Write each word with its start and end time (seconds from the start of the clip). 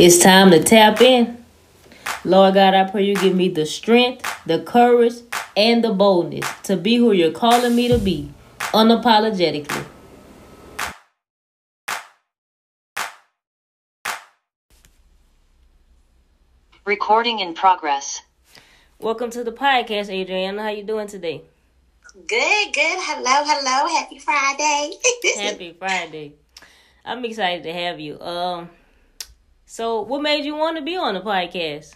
It's 0.00 0.18
time 0.18 0.52
to 0.52 0.62
tap 0.62 1.00
in. 1.00 1.44
Lord 2.24 2.54
God, 2.54 2.72
I 2.72 2.88
pray 2.88 3.02
you 3.02 3.16
give 3.16 3.34
me 3.34 3.48
the 3.48 3.66
strength, 3.66 4.24
the 4.46 4.60
courage, 4.62 5.14
and 5.56 5.82
the 5.82 5.92
boldness 5.92 6.46
to 6.62 6.76
be 6.76 6.94
who 6.94 7.10
you're 7.10 7.32
calling 7.32 7.74
me 7.74 7.88
to 7.88 7.98
be 7.98 8.30
unapologetically. 8.60 9.84
Recording 16.84 17.40
in 17.40 17.54
progress. 17.54 18.22
Welcome 19.00 19.30
to 19.30 19.42
the 19.42 19.50
podcast, 19.50 20.10
Adriana. 20.10 20.62
How 20.62 20.68
you 20.68 20.84
doing 20.84 21.08
today? 21.08 21.42
Good, 22.12 22.72
good. 22.72 22.98
Hello, 23.00 23.42
hello. 23.44 23.98
Happy 23.98 24.20
Friday. 24.20 24.92
Happy 25.38 25.74
Friday. 25.76 26.34
I'm 27.04 27.24
excited 27.24 27.64
to 27.64 27.72
have 27.72 27.98
you. 27.98 28.20
Um, 28.20 28.70
so 29.68 30.00
what 30.00 30.22
made 30.22 30.46
you 30.46 30.56
want 30.56 30.78
to 30.78 30.82
be 30.82 30.96
on 30.96 31.12
the 31.12 31.20
podcast? 31.20 31.94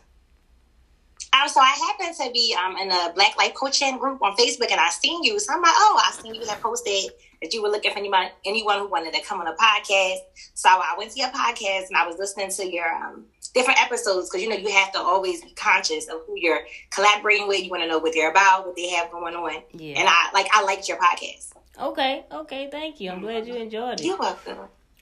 Um, 1.33 1.49
so 1.49 1.59
I 1.59 1.95
happened 1.99 2.15
to 2.21 2.31
be 2.31 2.55
um 2.63 2.77
in 2.77 2.91
a 2.91 3.13
Black 3.15 3.39
Life 3.39 3.55
Coaching 3.55 3.97
group 3.97 4.21
on 4.23 4.37
Facebook, 4.37 4.71
and 4.71 4.79
I 4.79 4.91
seen 4.91 5.25
you. 5.25 5.41
So 5.41 5.55
I'm 5.55 5.63
like, 5.63 5.73
oh, 5.75 6.03
I 6.07 6.13
seen 6.13 6.35
you 6.35 6.47
had 6.47 6.61
posted 6.61 7.13
that 7.41 7.55
you 7.55 7.63
were 7.63 7.71
looking 7.71 7.91
for 7.91 7.99
anyone, 7.99 8.29
anyone 8.45 8.79
who 8.79 8.89
wanted 8.89 9.15
to 9.15 9.23
come 9.23 9.41
on 9.41 9.47
a 9.47 9.55
podcast. 9.55 10.19
So 10.53 10.69
I 10.69 10.95
went 10.99 11.13
to 11.13 11.19
your 11.19 11.31
podcast 11.31 11.89
and 11.89 11.97
I 11.97 12.07
was 12.07 12.19
listening 12.19 12.51
to 12.51 12.71
your 12.71 12.93
um 12.95 13.25
different 13.55 13.83
episodes 13.83 14.29
because 14.29 14.43
you 14.43 14.51
know 14.51 14.57
you 14.57 14.71
have 14.71 14.93
to 14.93 14.99
always 14.99 15.43
be 15.43 15.53
conscious 15.53 16.09
of 16.09 16.21
who 16.27 16.35
you're 16.37 16.61
collaborating 16.91 17.49
with. 17.49 17.65
You 17.65 17.71
want 17.71 17.85
to 17.85 17.89
know 17.89 18.01
what 18.01 18.13
they're 18.13 18.31
about, 18.31 18.67
what 18.67 18.77
they 18.77 18.91
have 18.91 19.11
going 19.11 19.35
on. 19.35 19.63
Yeah. 19.73 19.99
And 19.99 20.09
I 20.11 20.31
like 20.35 20.49
I 20.53 20.63
liked 20.63 20.87
your 20.91 20.99
podcast. 20.99 21.53
Okay, 21.81 22.27
okay, 22.31 22.69
thank 22.71 23.01
you. 23.01 23.11
I'm 23.11 23.23
glad 23.23 23.47
you 23.47 23.55
enjoyed 23.55 24.01
it. 24.01 24.05
You're 24.05 24.19
welcome. 24.19 24.59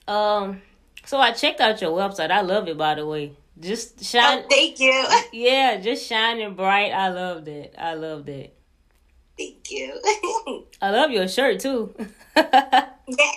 Um, 0.07 0.61
so 1.05 1.19
I 1.19 1.31
checked 1.31 1.59
out 1.61 1.81
your 1.81 1.91
website. 1.91 2.31
I 2.31 2.41
love 2.41 2.67
it, 2.67 2.77
by 2.77 2.95
the 2.95 3.05
way. 3.05 3.33
Just 3.59 4.03
shine. 4.03 4.39
Oh, 4.43 4.47
thank 4.49 4.79
you. 4.79 5.05
Yeah, 5.33 5.77
just 5.77 6.07
shining 6.07 6.55
bright. 6.55 6.91
I 6.91 7.09
love 7.09 7.45
that. 7.45 7.81
I 7.81 7.93
love 7.93 8.25
that. 8.25 8.51
thank 9.37 9.69
you. 9.71 9.99
I 10.81 10.89
love 10.91 11.11
your 11.11 11.27
shirt 11.27 11.59
too. 11.59 11.93
Yes. 13.07 13.35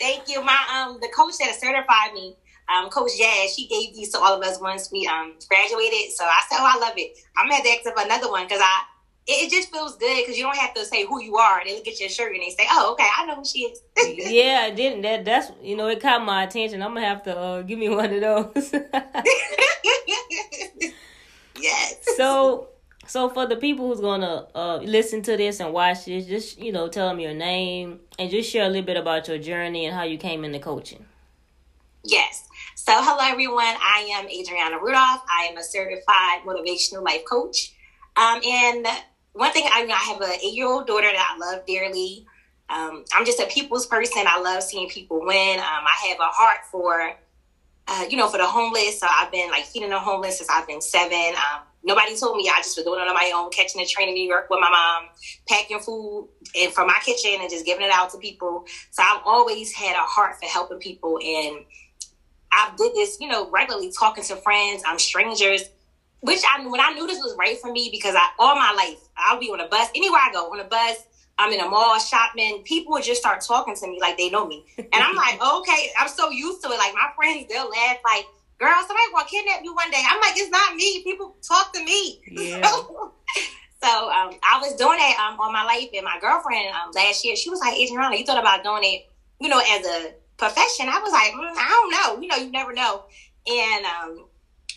Thank 0.00 0.28
you. 0.28 0.42
My 0.44 0.56
um 0.86 0.98
the 1.00 1.08
coach 1.08 1.34
that 1.40 1.54
certified 1.58 2.12
me, 2.14 2.36
um, 2.68 2.88
Coach 2.90 3.10
Jazz, 3.18 3.54
she 3.56 3.66
gave 3.66 3.94
these 3.96 4.10
to 4.12 4.18
all 4.18 4.34
of 4.36 4.42
us 4.46 4.60
once 4.60 4.90
we 4.92 5.06
um 5.08 5.34
graduated. 5.48 6.12
So 6.12 6.24
I 6.24 6.40
said, 6.48 6.58
Oh, 6.60 6.70
I 6.76 6.78
love 6.78 6.94
it. 6.96 7.16
I'm 7.36 7.46
gonna 7.46 7.56
have 7.56 7.64
to 7.64 7.70
ask 7.70 7.82
for 7.82 8.04
another 8.06 8.30
one 8.30 8.44
because 8.44 8.60
I 8.62 8.82
it, 9.28 9.46
it 9.46 9.50
just 9.50 9.70
feels 9.70 9.96
good 9.96 10.22
because 10.22 10.36
you 10.38 10.44
don't 10.44 10.56
have 10.56 10.74
to 10.74 10.84
say 10.84 11.06
who 11.06 11.22
you 11.22 11.36
are. 11.36 11.62
They 11.64 11.74
look 11.76 11.86
at 11.86 12.00
your 12.00 12.08
shirt 12.08 12.32
and 12.32 12.42
they 12.42 12.50
say, 12.50 12.66
Oh, 12.70 12.92
okay, 12.92 13.06
I 13.16 13.26
know 13.26 13.36
who 13.36 13.44
she 13.44 13.60
is. 13.60 13.80
yeah, 14.32 14.62
I 14.64 14.70
didn't. 14.70 15.02
That 15.02 15.24
that's 15.24 15.52
you 15.62 15.76
know 15.76 15.86
it 15.88 16.00
caught 16.00 16.24
my 16.24 16.44
attention. 16.44 16.82
I'm 16.82 16.94
gonna 16.94 17.06
have 17.06 17.22
to 17.24 17.38
uh, 17.38 17.62
give 17.62 17.78
me 17.78 17.88
one 17.90 18.12
of 18.12 18.20
those. 18.20 18.72
yes. 21.60 21.96
so 22.16 22.68
so 23.06 23.28
for 23.28 23.46
the 23.46 23.56
people 23.56 23.86
who's 23.88 24.00
gonna 24.00 24.46
uh, 24.54 24.78
listen 24.78 25.22
to 25.22 25.36
this 25.36 25.60
and 25.60 25.72
watch 25.72 26.06
this, 26.06 26.26
just 26.26 26.58
you 26.58 26.72
know 26.72 26.88
tell 26.88 27.08
them 27.08 27.20
your 27.20 27.34
name 27.34 28.00
and 28.18 28.30
just 28.30 28.50
share 28.50 28.64
a 28.64 28.68
little 28.68 28.82
bit 28.82 28.96
about 28.96 29.28
your 29.28 29.38
journey 29.38 29.84
and 29.84 29.94
how 29.94 30.04
you 30.04 30.16
came 30.16 30.42
into 30.44 30.58
coaching. 30.58 31.04
Yes. 32.02 32.48
So, 32.76 32.92
hello 32.96 33.30
everyone. 33.30 33.64
I 33.64 34.08
am 34.12 34.26
Adriana 34.26 34.78
Rudolph. 34.78 35.20
I 35.28 35.48
am 35.50 35.58
a 35.58 35.62
certified 35.62 36.40
motivational 36.46 37.04
life 37.04 37.24
coach. 37.28 37.74
Um, 38.16 38.40
and 38.44 38.86
one 39.32 39.52
thing 39.52 39.64
I, 39.66 39.86
I 39.86 40.12
have 40.12 40.20
an 40.20 40.38
eight-year-old 40.42 40.86
daughter 40.86 41.08
that 41.12 41.36
I 41.36 41.38
love 41.38 41.66
dearly. 41.66 42.26
Um, 42.68 43.04
I'm 43.14 43.24
just 43.24 43.40
a 43.40 43.46
people's 43.46 43.86
person. 43.86 44.24
I 44.26 44.40
love 44.40 44.62
seeing 44.62 44.88
people 44.88 45.20
win. 45.24 45.58
Um, 45.58 45.64
I 45.64 46.08
have 46.08 46.18
a 46.18 46.24
heart 46.24 46.58
for, 46.70 47.12
uh, 47.86 48.04
you 48.10 48.16
know, 48.16 48.28
for 48.28 48.38
the 48.38 48.46
homeless. 48.46 49.00
So 49.00 49.06
I've 49.10 49.32
been 49.32 49.50
like 49.50 49.64
feeding 49.64 49.90
the 49.90 49.98
homeless 49.98 50.38
since 50.38 50.50
I've 50.50 50.66
been 50.66 50.82
seven. 50.82 51.34
Um, 51.34 51.62
nobody 51.82 52.16
told 52.16 52.36
me. 52.36 52.50
I 52.54 52.58
just 52.58 52.76
was 52.76 52.84
doing 52.84 53.00
it 53.00 53.08
on 53.08 53.14
my 53.14 53.32
own, 53.34 53.50
catching 53.50 53.80
a 53.80 53.86
train 53.86 54.08
in 54.08 54.14
New 54.14 54.28
York 54.28 54.50
with 54.50 54.60
my 54.60 54.68
mom, 54.68 55.08
packing 55.48 55.80
food 55.80 56.28
and 56.60 56.72
from 56.72 56.88
my 56.88 56.98
kitchen 57.04 57.40
and 57.40 57.48
just 57.48 57.64
giving 57.64 57.86
it 57.86 57.90
out 57.90 58.10
to 58.10 58.18
people. 58.18 58.66
So 58.90 59.02
I've 59.02 59.22
always 59.24 59.72
had 59.72 59.96
a 59.96 60.04
heart 60.04 60.34
for 60.40 60.46
helping 60.46 60.78
people 60.78 61.18
and 61.24 61.64
I've 62.52 62.76
did 62.76 62.94
this, 62.94 63.18
you 63.20 63.28
know, 63.28 63.50
regularly 63.50 63.92
talking 63.98 64.24
to 64.24 64.36
friends, 64.36 64.82
um, 64.84 64.98
strangers, 64.98 65.64
which 66.20 66.40
I 66.48 66.66
when 66.66 66.80
I 66.80 66.92
knew 66.92 67.06
this 67.06 67.18
was 67.18 67.36
right 67.38 67.58
for 67.58 67.72
me 67.72 67.88
because 67.92 68.14
I 68.14 68.28
all 68.38 68.54
my 68.54 68.72
life 68.72 68.98
I'll 69.16 69.38
be 69.38 69.50
on 69.50 69.60
a 69.60 69.68
bus 69.68 69.88
anywhere 69.94 70.20
I 70.22 70.32
go 70.32 70.52
on 70.52 70.60
a 70.60 70.64
bus. 70.64 71.04
I'm 71.40 71.52
in 71.52 71.60
a 71.60 71.68
mall 71.68 71.98
shopping. 72.00 72.62
People 72.64 72.92
would 72.94 73.04
just 73.04 73.20
start 73.20 73.40
talking 73.40 73.76
to 73.76 73.86
me 73.86 74.00
like 74.00 74.18
they 74.18 74.28
know 74.28 74.46
me, 74.46 74.64
and 74.76 74.88
I'm 74.92 75.14
like, 75.14 75.40
okay, 75.54 75.90
I'm 75.98 76.08
so 76.08 76.30
used 76.30 76.62
to 76.64 76.68
it. 76.68 76.78
Like 76.78 76.94
my 76.94 77.10
friends, 77.14 77.46
they'll 77.48 77.70
laugh 77.70 77.98
like, 78.04 78.26
"Girl, 78.58 78.74
somebody 78.80 79.06
gonna 79.12 79.28
kidnap 79.28 79.60
you 79.62 79.72
one 79.72 79.90
day." 79.90 80.02
I'm 80.08 80.20
like, 80.20 80.32
it's 80.36 80.50
not 80.50 80.74
me. 80.74 81.04
People 81.04 81.36
talk 81.40 81.72
to 81.74 81.84
me. 81.84 82.20
Yeah. 82.28 82.66
So, 82.66 83.12
so 83.82 84.10
um, 84.10 84.34
I 84.42 84.58
was 84.60 84.74
doing 84.74 84.98
that 84.98 85.30
um, 85.30 85.38
on 85.38 85.52
my 85.52 85.62
life, 85.64 85.90
and 85.94 86.04
my 86.04 86.18
girlfriend 86.20 86.74
um, 86.74 86.90
last 86.92 87.24
year, 87.24 87.36
she 87.36 87.50
was 87.50 87.60
like, 87.60 87.78
Adriana, 87.78 88.16
you 88.16 88.26
thought 88.26 88.40
about 88.40 88.64
doing 88.64 88.82
it, 88.82 89.08
you 89.40 89.48
know, 89.48 89.60
as 89.60 89.86
a 89.86 90.14
profession? 90.38 90.88
I 90.88 90.98
was 90.98 91.12
like, 91.12 91.32
mm, 91.32 91.54
I 91.56 91.68
don't 91.68 91.90
know. 91.92 92.20
You 92.20 92.28
know, 92.28 92.36
you 92.36 92.50
never 92.50 92.72
know. 92.72 93.04
And 93.46 93.86
um, 93.86 94.26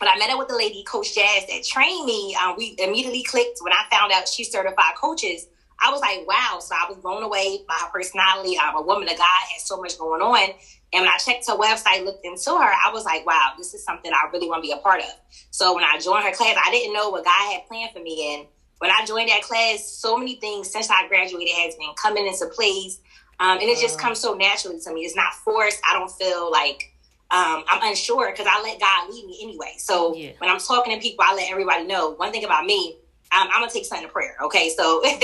when 0.01 0.09
I 0.09 0.17
met 0.17 0.31
up 0.31 0.39
with 0.39 0.47
the 0.47 0.57
lady, 0.57 0.83
Coach 0.83 1.13
Jazz, 1.13 1.45
that 1.47 1.63
trained 1.63 2.07
me, 2.07 2.35
um, 2.43 2.55
we 2.57 2.75
immediately 2.79 3.21
clicked. 3.21 3.59
When 3.61 3.71
I 3.71 3.85
found 3.91 4.11
out 4.11 4.27
she 4.27 4.43
certified 4.43 4.95
coaches, 4.99 5.45
I 5.79 5.91
was 5.91 6.01
like, 6.01 6.27
wow. 6.27 6.57
So 6.59 6.73
I 6.73 6.89
was 6.89 6.97
blown 6.97 7.21
away 7.21 7.59
by 7.67 7.75
her 7.79 7.91
personality. 7.91 8.57
I'm 8.59 8.75
a 8.75 8.81
woman 8.81 9.07
of 9.07 9.15
God, 9.15 9.41
has 9.53 9.63
so 9.63 9.79
much 9.79 9.99
going 9.99 10.23
on. 10.23 10.55
And 10.91 11.01
when 11.03 11.07
I 11.07 11.17
checked 11.17 11.47
her 11.47 11.55
website, 11.55 12.03
looked 12.03 12.25
into 12.25 12.49
her, 12.49 12.71
I 12.73 12.89
was 12.91 13.05
like, 13.05 13.27
wow, 13.27 13.53
this 13.59 13.75
is 13.75 13.83
something 13.85 14.11
I 14.11 14.27
really 14.33 14.49
want 14.49 14.63
to 14.63 14.67
be 14.67 14.73
a 14.73 14.77
part 14.77 15.01
of. 15.01 15.13
So 15.51 15.75
when 15.75 15.83
I 15.83 15.99
joined 15.99 16.23
her 16.23 16.33
class, 16.33 16.57
I 16.57 16.71
didn't 16.71 16.93
know 16.93 17.11
what 17.11 17.23
God 17.23 17.53
had 17.53 17.67
planned 17.67 17.91
for 17.93 18.01
me. 18.01 18.35
And 18.35 18.47
when 18.79 18.89
I 18.89 19.05
joined 19.05 19.29
that 19.29 19.43
class, 19.43 19.85
so 19.85 20.17
many 20.17 20.37
things 20.37 20.71
since 20.71 20.89
I 20.89 21.07
graduated 21.09 21.53
has 21.57 21.75
been 21.75 21.93
coming 22.01 22.25
into 22.25 22.47
place. 22.47 22.99
Um, 23.39 23.59
and 23.59 23.69
it 23.69 23.79
just 23.79 23.99
comes 23.99 24.19
so 24.19 24.33
naturally 24.33 24.79
to 24.79 24.93
me. 24.93 25.01
It's 25.01 25.15
not 25.15 25.33
forced. 25.35 25.79
I 25.87 25.93
don't 25.93 26.11
feel 26.11 26.51
like 26.51 26.90
um, 27.31 27.63
I'm 27.69 27.89
unsure 27.89 28.31
because 28.31 28.47
I 28.49 28.61
let 28.61 28.79
God 28.79 29.09
lead 29.09 29.25
me 29.25 29.39
anyway. 29.41 29.73
So 29.77 30.13
Yeah. 30.15 30.31
when 30.39 30.49
I'm 30.49 30.59
talking 30.59 30.93
to 30.93 31.01
people, 31.01 31.23
I 31.27 31.33
let 31.33 31.49
everybody 31.49 31.85
know 31.85 32.11
one 32.11 32.31
thing 32.31 32.43
about 32.43 32.65
me. 32.65 32.97
Um, 33.31 33.47
I'm 33.53 33.61
gonna 33.61 33.71
take 33.71 33.85
something 33.85 34.05
to 34.07 34.11
prayer, 34.11 34.35
okay? 34.43 34.69
So, 34.77 35.01
and 35.05 35.17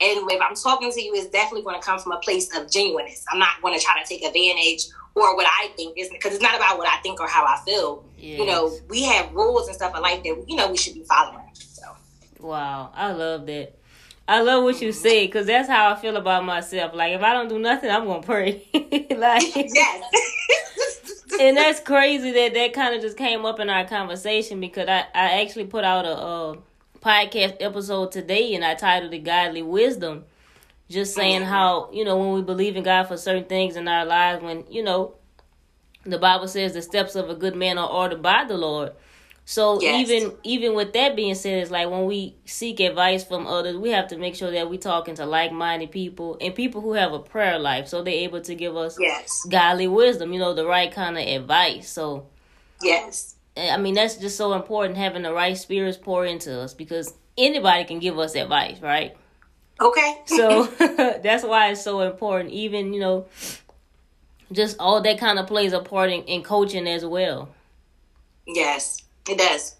if 0.00 0.40
I'm 0.42 0.54
talking 0.54 0.92
to 0.92 1.02
you, 1.02 1.14
it's 1.14 1.28
definitely 1.28 1.62
going 1.62 1.80
to 1.80 1.84
come 1.84 1.98
from 1.98 2.12
a 2.12 2.18
place 2.18 2.54
of 2.54 2.70
genuineness. 2.70 3.24
I'm 3.32 3.38
not 3.38 3.62
going 3.62 3.78
to 3.78 3.82
try 3.82 4.00
to 4.02 4.06
take 4.06 4.22
advantage 4.22 4.84
or 5.14 5.34
what 5.34 5.46
I 5.46 5.68
think 5.76 5.96
is 5.96 6.10
because 6.10 6.34
it's 6.34 6.42
not 6.42 6.56
about 6.56 6.76
what 6.76 6.86
I 6.86 6.98
think 6.98 7.20
or 7.20 7.26
how 7.26 7.44
I 7.46 7.58
feel. 7.64 8.04
You 8.18 8.46
know, 8.46 8.76
we 8.90 9.04
have 9.04 9.32
rules 9.32 9.66
and 9.68 9.76
stuff 9.76 9.94
in 9.96 10.02
life 10.02 10.22
that 10.24 10.44
you 10.46 10.56
know 10.56 10.70
we 10.70 10.76
should 10.76 10.94
be 10.94 11.04
following. 11.04 11.48
So, 11.54 11.82
Wow, 12.40 12.90
I 12.94 13.12
love 13.12 13.46
that. 13.46 13.78
I 14.26 14.40
love 14.40 14.64
what 14.64 14.80
you 14.80 14.92
said 14.92 15.26
because 15.26 15.46
that's 15.46 15.68
how 15.68 15.90
I 15.90 15.96
feel 15.96 16.16
about 16.16 16.44
myself. 16.44 16.94
Like 16.94 17.12
if 17.12 17.22
I 17.22 17.34
don't 17.34 17.48
do 17.48 17.58
nothing, 17.58 17.90
I'm 17.90 18.06
gonna 18.06 18.22
pray. 18.22 18.66
like, 18.74 19.54
yes, 19.56 20.04
and 21.40 21.56
that's 21.56 21.80
crazy 21.80 22.32
that 22.32 22.54
that 22.54 22.72
kind 22.72 22.94
of 22.94 23.02
just 23.02 23.16
came 23.16 23.44
up 23.44 23.60
in 23.60 23.68
our 23.70 23.84
conversation 23.84 24.60
because 24.60 24.88
I 24.88 25.04
I 25.14 25.42
actually 25.42 25.66
put 25.66 25.84
out 25.84 26.04
a, 26.04 26.16
uh 26.16 26.56
podcast 27.00 27.56
episode 27.60 28.10
today 28.10 28.54
and 28.54 28.64
I 28.64 28.74
titled 28.74 29.12
it 29.12 29.24
"Godly 29.24 29.62
Wisdom," 29.62 30.24
just 30.88 31.14
saying 31.14 31.42
how 31.42 31.90
you 31.92 32.04
know 32.04 32.16
when 32.16 32.32
we 32.32 32.42
believe 32.42 32.76
in 32.76 32.82
God 32.82 33.04
for 33.04 33.16
certain 33.16 33.44
things 33.44 33.76
in 33.76 33.88
our 33.88 34.04
lives, 34.04 34.42
when 34.42 34.64
you 34.70 34.82
know 34.82 35.14
the 36.04 36.18
Bible 36.18 36.48
says 36.48 36.74
the 36.74 36.82
steps 36.82 37.14
of 37.14 37.30
a 37.30 37.34
good 37.34 37.56
man 37.56 37.78
are 37.78 37.88
ordered 37.88 38.22
by 38.22 38.44
the 38.44 38.56
Lord. 38.56 38.92
So 39.46 39.80
Yes. 39.80 40.08
even 40.10 40.32
even 40.42 40.74
with 40.74 40.92
that 40.94 41.16
being 41.16 41.34
said, 41.34 41.60
it's 41.62 41.70
like 41.70 41.90
when 41.90 42.06
we 42.06 42.34
seek 42.46 42.80
advice 42.80 43.24
from 43.24 43.46
others, 43.46 43.76
we 43.76 43.90
have 43.90 44.08
to 44.08 44.16
make 44.16 44.34
sure 44.34 44.50
that 44.50 44.70
we're 44.70 44.78
talking 44.78 45.14
to 45.16 45.26
like 45.26 45.52
minded 45.52 45.90
people 45.90 46.38
and 46.40 46.54
people 46.54 46.80
who 46.80 46.94
have 46.94 47.12
a 47.12 47.18
prayer 47.18 47.58
life, 47.58 47.88
so 47.88 48.02
they're 48.02 48.14
able 48.14 48.40
to 48.40 48.54
give 48.54 48.76
us 48.76 48.98
yes, 48.98 49.44
godly 49.50 49.86
wisdom, 49.88 50.32
you 50.32 50.38
know, 50.38 50.54
the 50.54 50.66
right 50.66 50.90
kind 50.90 51.18
of 51.18 51.26
advice. 51.26 51.90
So 51.90 52.26
yes, 52.82 53.36
eh, 53.56 53.70
I 53.72 53.76
mean 53.76 53.94
that's 53.94 54.16
just 54.16 54.36
so 54.36 54.54
important 54.54 54.96
having 54.98 55.22
the 55.22 55.32
right 55.32 55.56
spirits 55.58 55.98
pour 55.98 56.24
into 56.24 56.60
us 56.60 56.72
because 56.74 57.12
anybody 57.36 57.84
can 57.84 57.98
give 57.98 58.18
us 58.18 58.34
advice, 58.36 58.80
right? 58.80 59.14
okay. 59.80 60.22
So 60.26 60.64
that's 61.22 61.44
why 61.44 61.70
it's 61.70 61.82
so 61.82 62.00
important. 62.00 62.50
Even 62.52 62.94
you 62.94 63.00
know, 63.00 63.26
just 64.52 64.78
all 64.80 65.02
that 65.02 65.18
kind 65.18 65.38
of 65.38 65.46
plays 65.46 65.72
a 65.74 65.80
part 65.80 66.10
in, 66.10 66.22
in 66.24 66.42
coaching 66.42 66.88
as 66.88 67.04
well. 67.04 67.50
Yes, 68.46 69.03
it 69.28 69.38
does. 69.38 69.76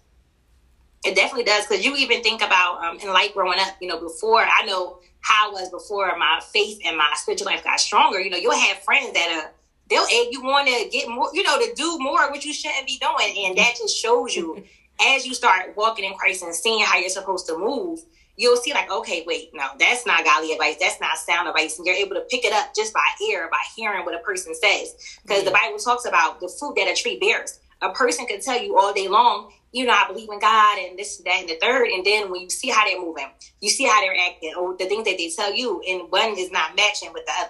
It 1.05 1.15
definitely 1.15 1.43
does 1.43 1.67
because 1.67 1.85
you 1.85 1.95
even 1.97 2.23
think 2.23 2.41
about 2.41 2.83
um, 2.83 2.99
in 2.99 3.09
life 3.09 3.33
growing 3.33 3.59
up. 3.59 3.75
You 3.79 3.87
know, 3.87 3.99
before 3.99 4.41
I 4.41 4.65
know 4.65 4.99
how 5.25 5.49
I 5.49 5.51
was 5.51 5.69
before 5.69 6.15
my 6.17 6.39
faith 6.53 6.79
and 6.85 6.97
my 6.97 7.11
spiritual 7.15 7.47
life 7.47 7.63
got 7.63 7.79
stronger. 7.79 8.19
You 8.19 8.29
know, 8.29 8.37
you'll 8.37 8.57
have 8.57 8.77
friends 8.79 9.13
that 9.13 9.43
uh 9.43 9.49
they'll 9.89 10.03
egg 10.03 10.27
you 10.31 10.41
want 10.43 10.67
to 10.67 10.89
get 10.89 11.09
more. 11.09 11.29
You 11.33 11.43
know, 11.43 11.59
to 11.59 11.73
do 11.75 11.97
more 11.99 12.29
what 12.31 12.45
you 12.45 12.53
shouldn't 12.53 12.87
be 12.87 12.99
doing, 12.99 13.45
and 13.45 13.57
that 13.57 13.73
just 13.77 13.97
shows 13.97 14.35
you 14.35 14.63
as 15.01 15.25
you 15.25 15.33
start 15.33 15.75
walking 15.75 16.05
in 16.05 16.13
Christ 16.13 16.43
and 16.43 16.55
seeing 16.55 16.83
how 16.85 16.97
you're 16.97 17.09
supposed 17.09 17.47
to 17.47 17.57
move. 17.57 17.99
You'll 18.37 18.57
see, 18.57 18.73
like, 18.73 18.91
okay, 18.91 19.23
wait, 19.25 19.51
no, 19.53 19.65
that's 19.79 20.05
not 20.05 20.25
godly 20.25 20.51
advice. 20.51 20.75
That's 20.77 20.99
not 20.99 21.17
sound 21.17 21.47
advice. 21.47 21.77
And 21.77 21.87
you're 21.87 21.95
able 21.95 22.15
to 22.15 22.21
pick 22.29 22.43
it 22.43 22.51
up 22.51 22.75
just 22.75 22.93
by 22.93 23.05
ear, 23.29 23.47
by 23.49 23.61
hearing 23.77 24.03
what 24.03 24.13
a 24.13 24.19
person 24.19 24.53
says. 24.53 24.93
Because 25.21 25.45
the 25.45 25.51
Bible 25.51 25.77
talks 25.77 26.03
about 26.03 26.41
the 26.41 26.49
fruit 26.59 26.75
that 26.75 26.89
a 26.89 27.01
tree 27.01 27.17
bears. 27.17 27.61
A 27.85 27.93
person 27.93 28.25
could 28.25 28.41
tell 28.41 28.61
you 28.61 28.77
all 28.77 28.93
day 28.93 29.07
long, 29.07 29.51
you 29.71 29.85
know, 29.85 29.93
I 29.93 30.07
believe 30.07 30.29
in 30.31 30.39
God 30.39 30.79
and 30.79 30.97
this, 30.97 31.17
that, 31.17 31.41
and 31.41 31.49
the 31.49 31.57
third. 31.61 31.87
And 31.89 32.05
then 32.05 32.31
when 32.31 32.41
you 32.41 32.49
see 32.49 32.69
how 32.69 32.85
they're 32.85 32.99
moving, 32.99 33.27
you 33.61 33.69
see 33.69 33.85
how 33.85 34.01
they're 34.01 34.15
acting, 34.27 34.53
or 34.57 34.75
the 34.77 34.85
things 34.85 35.05
that 35.05 35.17
they 35.17 35.29
tell 35.29 35.53
you, 35.53 35.81
and 35.87 36.09
one 36.11 36.37
is 36.37 36.51
not 36.51 36.75
matching 36.75 37.11
with 37.13 37.25
the 37.25 37.33
other. 37.39 37.49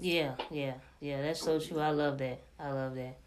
Yeah, 0.00 0.34
yeah, 0.50 0.74
yeah. 1.00 1.22
That's 1.22 1.40
so 1.40 1.58
true. 1.58 1.80
I 1.80 1.90
love 1.90 2.18
that. 2.18 2.40
I 2.60 2.70
love 2.70 2.94
that. 2.94 3.18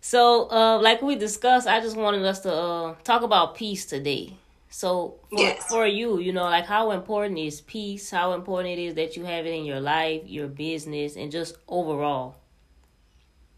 So, 0.00 0.50
uh, 0.50 0.80
like 0.80 1.02
we 1.02 1.16
discussed, 1.16 1.66
I 1.66 1.80
just 1.80 1.96
wanted 1.96 2.24
us 2.24 2.40
to 2.40 2.52
uh, 2.54 2.94
talk 3.04 3.22
about 3.22 3.54
peace 3.54 3.84
today. 3.84 4.34
So, 4.70 5.16
for, 5.28 5.40
Yes. 5.40 5.66
for 5.66 5.86
you, 5.86 6.20
you 6.20 6.32
know, 6.32 6.44
like 6.44 6.64
how 6.64 6.92
important 6.92 7.38
is 7.38 7.60
peace? 7.60 8.10
How 8.10 8.32
important 8.32 8.78
it 8.78 8.82
is 8.82 8.94
that 8.94 9.16
you 9.16 9.24
have 9.24 9.44
it 9.44 9.50
in 9.50 9.64
your 9.64 9.80
life, 9.80 10.22
your 10.24 10.46
business, 10.46 11.16
and 11.16 11.30
just 11.30 11.56
overall. 11.68 12.36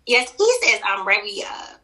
Yes, 0.06 0.32
he 0.36 0.52
says 0.62 0.80
I'm 0.84 1.04
very 1.04 1.44
uh 1.44 1.74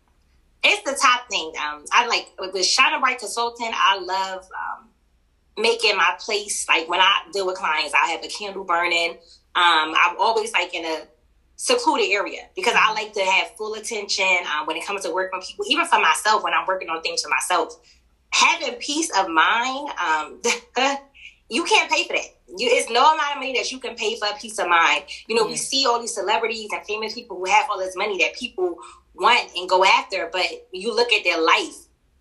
it's 0.63 0.91
the 0.91 0.97
top 1.01 1.29
thing. 1.29 1.53
Um 1.63 1.85
I 1.93 2.07
like 2.07 2.33
with 2.39 2.65
Shine 2.65 3.01
Bright 3.01 3.19
Consultant, 3.19 3.75
I 3.75 3.99
love 3.99 4.45
um 4.45 4.89
making 5.57 5.97
my 5.97 6.15
place 6.21 6.67
like 6.69 6.89
when 6.89 7.01
I 7.01 7.23
deal 7.33 7.47
with 7.47 7.57
clients, 7.57 7.95
I 7.95 8.11
have 8.11 8.25
a 8.25 8.29
candle 8.29 8.65
burning. 8.65 9.13
Um 9.55 9.95
I'm 9.97 10.17
always 10.19 10.53
like 10.53 10.75
in 10.75 10.85
a 10.85 11.03
secluded 11.59 12.09
area 12.11 12.43
because 12.55 12.75
I 12.77 12.93
like 12.93 13.13
to 13.15 13.21
have 13.21 13.51
full 13.57 13.75
attention 13.75 14.25
um, 14.57 14.67
when 14.67 14.77
it 14.77 14.87
comes 14.87 15.03
to 15.03 15.13
working 15.13 15.39
with 15.39 15.47
people, 15.49 15.67
even 15.69 15.85
for 15.87 15.99
myself 16.01 16.45
when 16.45 16.55
I'm 16.55 16.67
working 16.67 16.89
on 16.89 17.03
things 17.03 17.21
for 17.21 17.29
myself. 17.29 17.75
Having 18.31 18.75
peace 18.79 19.11
of 19.19 19.29
mind, 19.29 19.91
um, 19.99 20.41
you 21.51 21.65
can't 21.65 21.91
pay 21.91 22.07
for 22.07 22.13
that. 22.13 22.27
You, 22.47 22.69
it's 22.71 22.89
no 22.91 23.01
amount 23.01 23.33
of 23.33 23.37
money 23.39 23.55
that 23.55 23.73
you 23.73 23.81
can 23.81 23.97
pay 23.97 24.17
for 24.17 24.29
peace 24.41 24.59
of 24.59 24.69
mind. 24.69 25.05
You 25.27 25.35
know, 25.35 25.47
we 25.47 25.57
see 25.57 25.85
all 25.85 26.01
these 26.01 26.15
celebrities 26.15 26.69
and 26.73 26.85
famous 26.87 27.13
people 27.13 27.39
who 27.39 27.47
have 27.47 27.67
all 27.69 27.79
this 27.79 27.97
money 27.97 28.19
that 28.19 28.35
people 28.35 28.77
want 29.19 29.51
and 29.57 29.69
go 29.69 29.85
after, 29.85 30.29
but 30.33 30.47
you 30.73 30.95
look 30.95 31.13
at 31.13 31.25
their 31.25 31.41
life, 31.41 31.75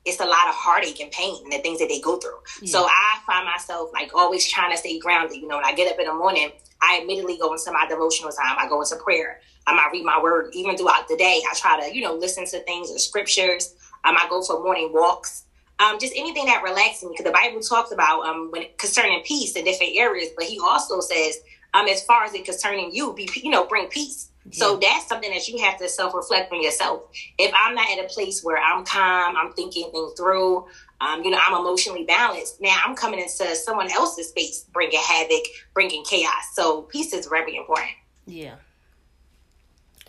it's 0.05 0.19
a 0.21 0.25
lot 0.25 0.47
of 0.47 0.55
heartache 0.55 0.99
and 1.01 1.11
pain 1.11 1.43
and 1.43 1.51
the 1.51 1.57
things 1.59 1.79
that 1.79 1.89
they 1.89 1.99
go 1.99 2.17
through. 2.17 2.39
So 2.67 2.85
I 2.85 3.19
find 3.25 3.45
myself 3.45 3.89
like 3.93 4.11
always 4.15 4.47
trying 4.47 4.71
to 4.71 4.77
stay 4.77 4.99
grounded. 4.99 5.37
You 5.37 5.47
know, 5.47 5.57
when 5.57 5.65
I 5.65 5.73
get 5.73 5.91
up 5.91 5.99
in 5.99 6.05
the 6.07 6.13
morning, 6.13 6.49
I 6.81 6.99
immediately 7.03 7.37
go 7.37 7.51
into 7.53 7.71
my 7.71 7.85
devotional 7.87 8.31
time. 8.31 8.55
I 8.57 8.69
go 8.69 8.81
into 8.81 8.95
prayer. 8.97 9.39
Um, 9.67 9.75
I 9.77 9.89
read 9.91 10.05
my 10.05 10.21
word 10.21 10.51
even 10.53 10.77
throughout 10.77 11.07
the 11.09 11.17
day. 11.17 11.41
I 11.49 11.53
try 11.55 11.81
to, 11.81 11.93
you 11.95 12.01
know, 12.01 12.13
listen 12.13 12.45
to 12.45 12.59
things 12.63 12.89
in 12.89 12.97
scriptures. 12.99 13.73
Um, 14.05 14.15
I 14.15 14.27
go 14.29 14.41
for 14.41 14.63
morning 14.63 14.91
walks. 14.93 15.43
Um, 15.79 15.99
just 15.99 16.13
anything 16.15 16.45
that 16.45 16.63
relaxes 16.63 17.03
me 17.03 17.09
because 17.17 17.25
the 17.25 17.31
Bible 17.31 17.59
talks 17.59 17.91
about 17.91 18.25
um 18.25 18.49
when 18.51 18.63
concerning 18.79 19.21
peace 19.23 19.55
in 19.55 19.65
different 19.65 19.95
areas, 19.95 20.29
but 20.35 20.45
He 20.45 20.59
also 20.59 21.01
says 21.01 21.37
um 21.73 21.87
as 21.87 22.03
far 22.03 22.23
as 22.23 22.33
it 22.33 22.45
concerning 22.45 22.91
you, 22.93 23.13
be 23.13 23.29
you 23.43 23.51
know 23.51 23.65
bring 23.67 23.87
peace. 23.87 24.31
So 24.51 24.77
that's 24.77 25.07
something 25.07 25.29
that 25.31 25.47
you 25.47 25.59
have 25.63 25.77
to 25.79 25.89
self 25.89 26.13
reflect 26.13 26.51
on 26.51 26.61
yourself. 26.61 27.03
If 27.37 27.51
I'm 27.53 27.75
not 27.75 27.89
at 27.91 28.05
a 28.05 28.07
place 28.07 28.43
where 28.43 28.57
I'm 28.57 28.85
calm, 28.85 29.35
I'm 29.35 29.51
thinking 29.53 29.91
things 29.91 30.13
through, 30.17 30.65
um, 31.01 31.23
you 31.23 31.31
know, 31.31 31.39
I'm 31.45 31.59
emotionally 31.59 32.05
balanced. 32.05 32.61
Now 32.61 32.77
I'm 32.85 32.95
coming 32.95 33.19
into 33.19 33.55
someone 33.55 33.91
else's 33.91 34.29
space, 34.29 34.65
bringing 34.71 34.99
havoc, 34.99 35.43
bringing 35.73 36.03
chaos. 36.05 36.53
So 36.53 36.83
peace 36.83 37.13
is 37.13 37.27
very 37.27 37.55
important. 37.57 37.91
Yeah. 38.25 38.55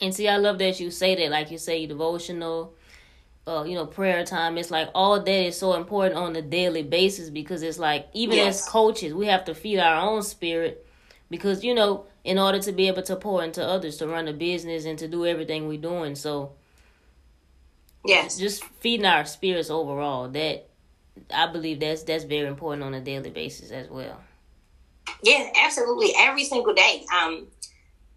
And 0.00 0.14
see, 0.14 0.28
I 0.28 0.36
love 0.36 0.58
that 0.58 0.78
you 0.78 0.90
say 0.90 1.14
that, 1.16 1.30
like 1.30 1.50
you 1.50 1.58
say, 1.58 1.86
devotional, 1.86 2.74
uh, 3.46 3.64
you 3.64 3.74
know, 3.74 3.86
prayer 3.86 4.24
time. 4.24 4.56
It's 4.56 4.70
like 4.70 4.88
all 4.94 5.18
that 5.20 5.28
is 5.28 5.58
so 5.58 5.74
important 5.74 6.16
on 6.16 6.36
a 6.36 6.42
daily 6.42 6.82
basis 6.82 7.30
because 7.30 7.62
it's 7.62 7.78
like 7.78 8.08
even 8.12 8.36
Yes. 8.36 8.62
as 8.62 8.68
coaches, 8.68 9.12
we 9.14 9.26
have 9.26 9.44
to 9.46 9.54
feed 9.54 9.78
our 9.80 9.96
own 10.08 10.22
spirit 10.22 10.86
because 11.30 11.64
you 11.64 11.74
know, 11.74 12.06
in 12.24 12.38
order 12.38 12.58
to 12.58 12.72
be 12.72 12.88
able 12.88 13.02
to 13.02 13.16
pour 13.16 13.42
into 13.42 13.64
others, 13.64 13.96
to 13.98 14.06
run 14.06 14.28
a 14.28 14.32
business 14.32 14.84
and 14.84 14.98
to 14.98 15.08
do 15.08 15.26
everything 15.26 15.68
we're 15.68 15.80
doing. 15.80 16.14
So 16.14 16.52
Yes. 18.04 18.38
just 18.38 18.64
feeding 18.80 19.06
our 19.06 19.24
spirits 19.24 19.70
overall. 19.70 20.28
That 20.28 20.68
I 21.32 21.46
believe 21.46 21.80
that's 21.80 22.02
that's 22.04 22.24
very 22.24 22.46
important 22.46 22.82
on 22.84 22.94
a 22.94 23.00
daily 23.00 23.30
basis 23.30 23.70
as 23.70 23.88
well. 23.88 24.20
Yeah, 25.22 25.50
absolutely. 25.56 26.12
Every 26.16 26.44
single 26.44 26.74
day. 26.74 27.04
Um, 27.14 27.48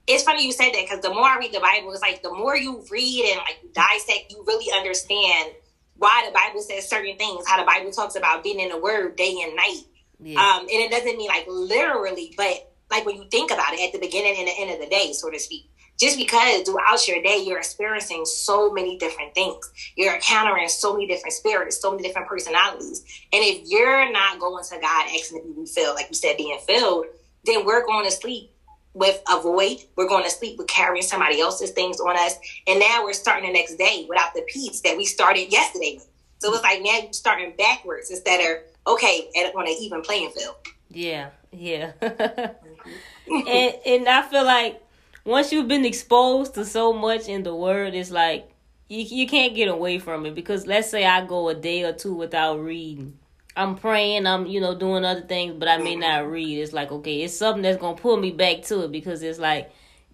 it's 0.08 0.24
funny 0.24 0.46
you 0.46 0.52
said 0.52 0.72
that 0.74 0.82
because 0.84 1.02
the 1.02 1.10
more 1.10 1.26
I 1.26 1.38
read 1.38 1.54
the 1.54 1.60
Bible, 1.60 1.92
it's 1.92 2.02
like 2.02 2.22
the 2.22 2.34
more 2.34 2.56
you 2.56 2.84
read 2.92 3.32
and 3.32 3.38
like 3.38 3.60
dissect, 3.74 4.32
you 4.32 4.44
really 4.46 4.72
understand 4.76 5.52
why 5.98 6.24
the 6.26 6.34
Bible 6.34 6.62
says 6.62 6.88
certain 6.88 7.18
things. 7.18 7.48
How 7.48 7.60
the 7.60 7.66
Bible 7.66 7.92
talks 7.92 8.16
about 8.16 8.44
being 8.44 8.60
in 8.60 8.70
the 8.70 8.78
Word 8.78 9.16
day 9.16 9.36
and 9.44 9.56
night. 9.56 9.84
Yeah. 10.20 10.40
Um, 10.40 10.62
and 10.62 10.70
it 10.70 10.92
doesn't 10.92 11.18
mean 11.18 11.28
like 11.30 11.46
literally, 11.48 12.34
but 12.36 12.71
like 12.92 13.06
when 13.06 13.16
you 13.16 13.26
think 13.32 13.52
about 13.52 13.74
it 13.74 13.80
at 13.82 13.94
the 13.94 14.06
beginning 14.06 14.36
and 14.38 14.48
the 14.48 14.54
end 14.60 14.70
of 14.70 14.80
the 14.80 14.88
day, 14.88 15.14
so 15.14 15.30
to 15.30 15.40
speak. 15.40 15.70
Just 16.00 16.18
because 16.18 16.64
throughout 16.64 17.08
your 17.08 17.22
day 17.22 17.44
you're 17.46 17.60
experiencing 17.60 18.26
so 18.26 18.72
many 18.72 18.98
different 18.98 19.34
things, 19.34 19.72
you're 19.96 20.16
encountering 20.16 20.68
so 20.68 20.94
many 20.94 21.08
different 21.08 21.34
spirits, 21.34 21.80
so 21.80 21.92
many 21.92 22.04
different 22.04 22.28
personalities, 22.28 23.04
and 23.32 23.44
if 23.44 23.70
you're 23.70 24.12
not 24.12 24.40
going 24.40 24.64
to 24.64 24.80
God 24.80 25.06
asking 25.06 25.42
to 25.42 25.48
be 25.48 25.62
refilled, 25.62 25.96
like 25.96 26.10
you 26.10 26.16
said, 26.16 26.38
being 26.38 26.60
filled, 26.68 27.06
then 27.46 27.66
we're 27.66 27.86
going 27.86 28.06
to 28.06 28.12
sleep 28.12 28.52
with 28.94 29.22
a 29.32 29.40
void. 29.40 29.78
We're 29.96 30.08
going 30.08 30.24
to 30.24 30.30
sleep 30.30 30.58
with 30.58 30.68
carrying 30.68 31.04
somebody 31.04 31.40
else's 31.40 31.72
things 31.72 32.00
on 32.00 32.18
us, 32.18 32.36
and 32.68 32.80
now 32.80 33.04
we're 33.04 33.14
starting 33.14 33.48
the 33.48 33.54
next 33.54 33.76
day 33.76 34.06
without 34.10 34.34
the 34.34 34.42
peace 34.48 34.82
that 34.82 34.98
we 34.98 35.06
started 35.06 35.52
yesterday. 35.52 36.00
So 36.40 36.52
it's 36.54 36.64
like 36.64 36.82
now 36.82 36.98
you're 37.04 37.14
starting 37.14 37.54
backwards 37.56 38.10
instead 38.10 38.40
of 38.40 38.64
okay 38.94 39.30
on 39.56 39.68
an 39.68 39.76
even 39.80 40.02
playing 40.02 40.32
field. 40.32 40.56
Yeah, 40.94 41.30
yeah. 41.52 41.92
and 42.02 43.76
and 43.86 44.08
I 44.10 44.22
feel 44.30 44.44
like 44.46 44.82
once 45.26 45.52
you've 45.52 45.68
been 45.68 45.86
exposed 45.86 46.56
to 46.56 46.66
so 46.66 46.94
much 46.94 47.28
in 47.28 47.44
the 47.44 47.56
word, 47.56 47.94
it's 47.94 48.12
like 48.12 48.50
you 48.90 49.04
you 49.04 49.28
can't 49.28 49.56
get 49.56 49.68
away 49.68 50.00
from 50.00 50.26
it 50.26 50.36
because 50.36 50.68
let's 50.68 50.90
say 50.90 51.06
I 51.06 51.26
go 51.26 51.50
a 51.50 51.56
day 51.56 51.84
or 51.84 51.94
two 51.94 52.14
without 52.14 52.60
reading. 52.60 53.18
I'm 53.56 53.76
praying, 53.76 54.28
I'm 54.28 54.46
you 54.46 54.62
know 54.62 54.78
doing 54.78 55.06
other 55.06 55.22
things, 55.22 55.56
but 55.58 55.68
I 55.68 55.78
may 55.78 55.96
not 55.96 56.30
read. 56.30 56.60
It's 56.60 56.74
like 56.74 56.92
okay, 56.92 57.22
it's 57.22 57.36
something 57.38 57.64
that's 57.64 57.80
gonna 57.80 57.98
pull 57.98 58.18
me 58.18 58.32
back 58.32 58.64
to 58.64 58.84
it 58.86 58.92
because 58.92 59.22
it's 59.24 59.40
like 59.40 59.72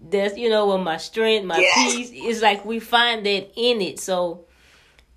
that's 0.09 0.37
you 0.37 0.49
know 0.49 0.67
with 0.75 0.81
my 0.85 0.97
strength, 0.97 1.45
my 1.45 1.61
Yes. 1.61 1.73
peace. 1.73 2.11
It's 2.13 2.41
like 2.41 2.65
we 2.65 2.79
find 2.79 3.25
that 3.25 3.51
in 3.55 3.81
it, 3.81 3.99
so 3.99 4.45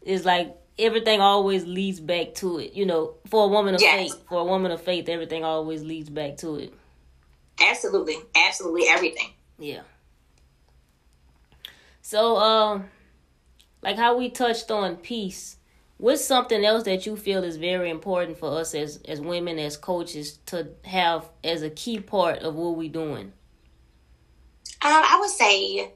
it's 0.02 0.24
like 0.24 0.56
everything 0.80 1.20
always 1.20 1.64
leads 1.64 2.00
back 2.00 2.34
to 2.36 2.58
it. 2.58 2.72
You 2.74 2.86
know, 2.86 3.14
for 3.26 3.44
a 3.44 3.48
woman 3.48 3.74
of 3.74 3.80
Yes. 3.80 4.12
faith, 4.12 4.24
for 4.28 4.40
a 4.40 4.44
woman 4.44 4.72
of 4.72 4.80
faith, 4.82 5.08
everything 5.08 5.44
always 5.44 5.82
leads 5.82 6.10
back 6.10 6.36
to 6.38 6.56
it. 6.56 6.74
Absolutely, 7.60 8.16
absolutely 8.34 8.88
everything. 8.88 9.30
Yeah. 9.58 9.82
So, 12.02 12.36
um, 12.38 12.90
like 13.82 13.96
how 13.96 14.16
we 14.16 14.30
touched 14.30 14.70
on 14.70 14.96
peace, 14.96 15.56
what's 15.98 16.24
something 16.24 16.64
else 16.64 16.84
that 16.84 17.06
you 17.06 17.16
feel 17.16 17.44
is 17.44 17.56
very 17.56 17.90
important 17.90 18.38
for 18.38 18.58
us 18.58 18.74
as 18.74 19.00
as 19.04 19.20
women, 19.20 19.58
as 19.58 19.76
coaches, 19.76 20.38
to 20.46 20.68
have 20.84 21.28
as 21.44 21.62
a 21.62 21.70
key 21.70 22.00
part 22.00 22.38
of 22.40 22.54
what 22.54 22.76
we're 22.76 22.90
doing? 22.90 23.32
Um, 24.82 24.92
I 25.04 25.18
would 25.20 25.30
say 25.30 25.92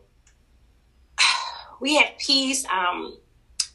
we 1.80 1.96
have 1.96 2.10
peace. 2.18 2.64
Um, 2.66 3.16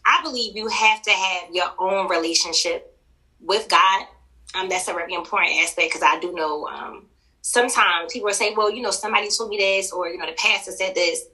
I 0.10 0.24
believe 0.24 0.58
you 0.58 0.68
have 0.68 1.02
to 1.04 1.12
have 1.12 1.54
your 1.54 1.72
own 1.78 2.10
relationship 2.10 2.98
with 3.40 3.70
God. 3.70 4.08
Um, 4.56 4.68
that's 4.68 4.88
a 4.88 4.94
very 4.94 5.14
important 5.14 5.54
aspect 5.62 5.90
because 5.90 6.02
I 6.02 6.20
do 6.20 6.34
know 6.34 6.68
um, 6.68 7.06
sometimes 7.42 8.12
people 8.12 8.32
say, 8.32 8.56
well, 8.56 8.72
you 8.72 8.82
know, 8.82 8.90
somebody 8.90 9.30
told 9.30 9.52
me 9.52 9.58
this, 9.58 9.92
or 9.92 10.10
you 10.10 10.18
know, 10.18 10.26
the 10.26 10.34
pastor 10.34 10.72
said 10.72 10.96
this. 10.96 11.26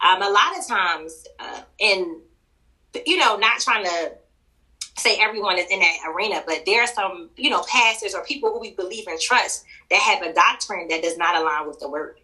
Um, 0.00 0.20
a 0.20 0.28
lot 0.28 0.58
of 0.58 0.66
times, 0.66 1.26
uh, 1.38 1.62
and 1.80 2.06
you 3.06 3.16
know, 3.16 3.36
not 3.36 3.60
trying 3.60 3.84
to 3.84 4.12
say 4.98 5.16
everyone 5.20 5.58
is 5.58 5.66
in 5.70 5.78
that 5.78 5.96
arena, 6.12 6.42
but 6.44 6.64
there 6.66 6.82
are 6.82 6.88
some, 6.88 7.30
you 7.36 7.50
know, 7.50 7.62
pastors 7.68 8.14
or 8.14 8.24
people 8.24 8.52
who 8.52 8.60
we 8.60 8.72
believe 8.72 9.06
and 9.06 9.20
trust 9.20 9.64
that 9.90 10.00
have 10.00 10.22
a 10.22 10.32
doctrine 10.32 10.88
that 10.88 11.02
does 11.02 11.16
not 11.16 11.36
align 11.36 11.68
with 11.68 11.78
the 11.78 11.88
word. 11.88 12.18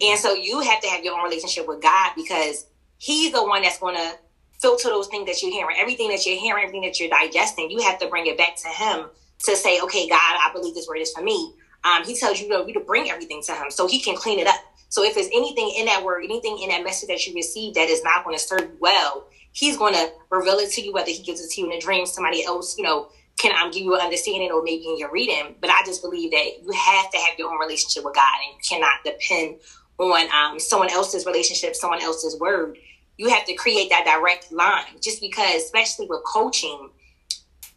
And 0.00 0.18
so 0.18 0.34
you 0.34 0.60
have 0.60 0.80
to 0.80 0.88
have 0.88 1.04
your 1.04 1.16
own 1.16 1.24
relationship 1.24 1.66
with 1.66 1.82
God 1.82 2.12
because 2.14 2.66
He's 2.98 3.32
the 3.32 3.44
one 3.44 3.62
that's 3.62 3.78
going 3.78 3.96
to 3.96 4.18
filter 4.64 4.88
those 4.88 5.08
things 5.08 5.26
that 5.26 5.42
you're 5.42 5.52
hearing. 5.52 5.76
Everything 5.78 6.08
that 6.08 6.24
you're 6.24 6.40
hearing, 6.40 6.64
everything 6.64 6.80
that 6.88 6.98
you're 6.98 7.10
digesting, 7.10 7.70
you 7.70 7.82
have 7.82 7.98
to 7.98 8.08
bring 8.08 8.26
it 8.26 8.38
back 8.38 8.56
to 8.56 8.68
Him 8.68 9.10
to 9.44 9.56
say, 9.56 9.78
okay, 9.82 10.08
God, 10.08 10.18
I 10.18 10.50
believe 10.54 10.74
this 10.74 10.88
word 10.88 11.00
is 11.00 11.12
for 11.12 11.22
me. 11.22 11.52
Um, 11.84 12.02
he 12.02 12.16
tells 12.16 12.40
you 12.40 12.48
to, 12.48 12.64
you 12.66 12.72
to 12.72 12.80
bring 12.80 13.10
everything 13.10 13.42
to 13.42 13.52
Him 13.52 13.70
so 13.70 13.86
He 13.86 14.00
can 14.00 14.16
clean 14.16 14.38
it 14.38 14.46
up. 14.46 14.54
So 14.88 15.04
if 15.04 15.14
there's 15.14 15.26
anything 15.26 15.74
in 15.76 15.84
that 15.84 16.02
word, 16.02 16.24
anything 16.24 16.58
in 16.62 16.70
that 16.70 16.82
message 16.82 17.08
that 17.08 17.26
you 17.26 17.34
receive 17.34 17.74
that 17.74 17.90
is 17.90 18.02
not 18.02 18.24
going 18.24 18.36
to 18.38 18.42
serve 18.42 18.62
you 18.62 18.76
well, 18.80 19.26
He's 19.52 19.76
going 19.76 19.92
to 19.92 20.10
reveal 20.30 20.54
it 20.54 20.70
to 20.72 20.80
you, 20.80 20.94
whether 20.94 21.10
He 21.10 21.22
gives 21.22 21.44
it 21.44 21.50
to 21.50 21.60
you 21.60 21.70
in 21.70 21.76
a 21.76 21.80
dream, 21.80 22.06
somebody 22.06 22.42
else, 22.42 22.78
you 22.78 22.84
know, 22.84 23.08
can 23.36 23.52
um, 23.60 23.70
give 23.70 23.82
you 23.82 23.94
an 23.94 24.00
understanding 24.00 24.50
or 24.50 24.62
maybe 24.62 24.86
in 24.86 24.96
your 24.96 25.12
reading. 25.12 25.56
But 25.60 25.68
I 25.68 25.82
just 25.84 26.00
believe 26.00 26.30
that 26.30 26.62
you 26.62 26.72
have 26.72 27.10
to 27.10 27.18
have 27.18 27.38
your 27.38 27.52
own 27.52 27.60
relationship 27.60 28.02
with 28.02 28.14
God 28.14 28.32
and 28.46 28.54
you 28.54 28.60
cannot 28.66 29.04
depend 29.04 29.56
on 29.98 30.30
um, 30.32 30.58
someone 30.58 30.90
else's 30.90 31.26
relationship, 31.26 31.76
someone 31.76 32.00
else's 32.00 32.40
word. 32.40 32.78
You 33.16 33.28
have 33.30 33.44
to 33.46 33.54
create 33.54 33.90
that 33.90 34.04
direct 34.04 34.50
line 34.52 34.98
just 35.00 35.20
because, 35.20 35.62
especially 35.62 36.06
with 36.06 36.22
coaching, 36.24 36.90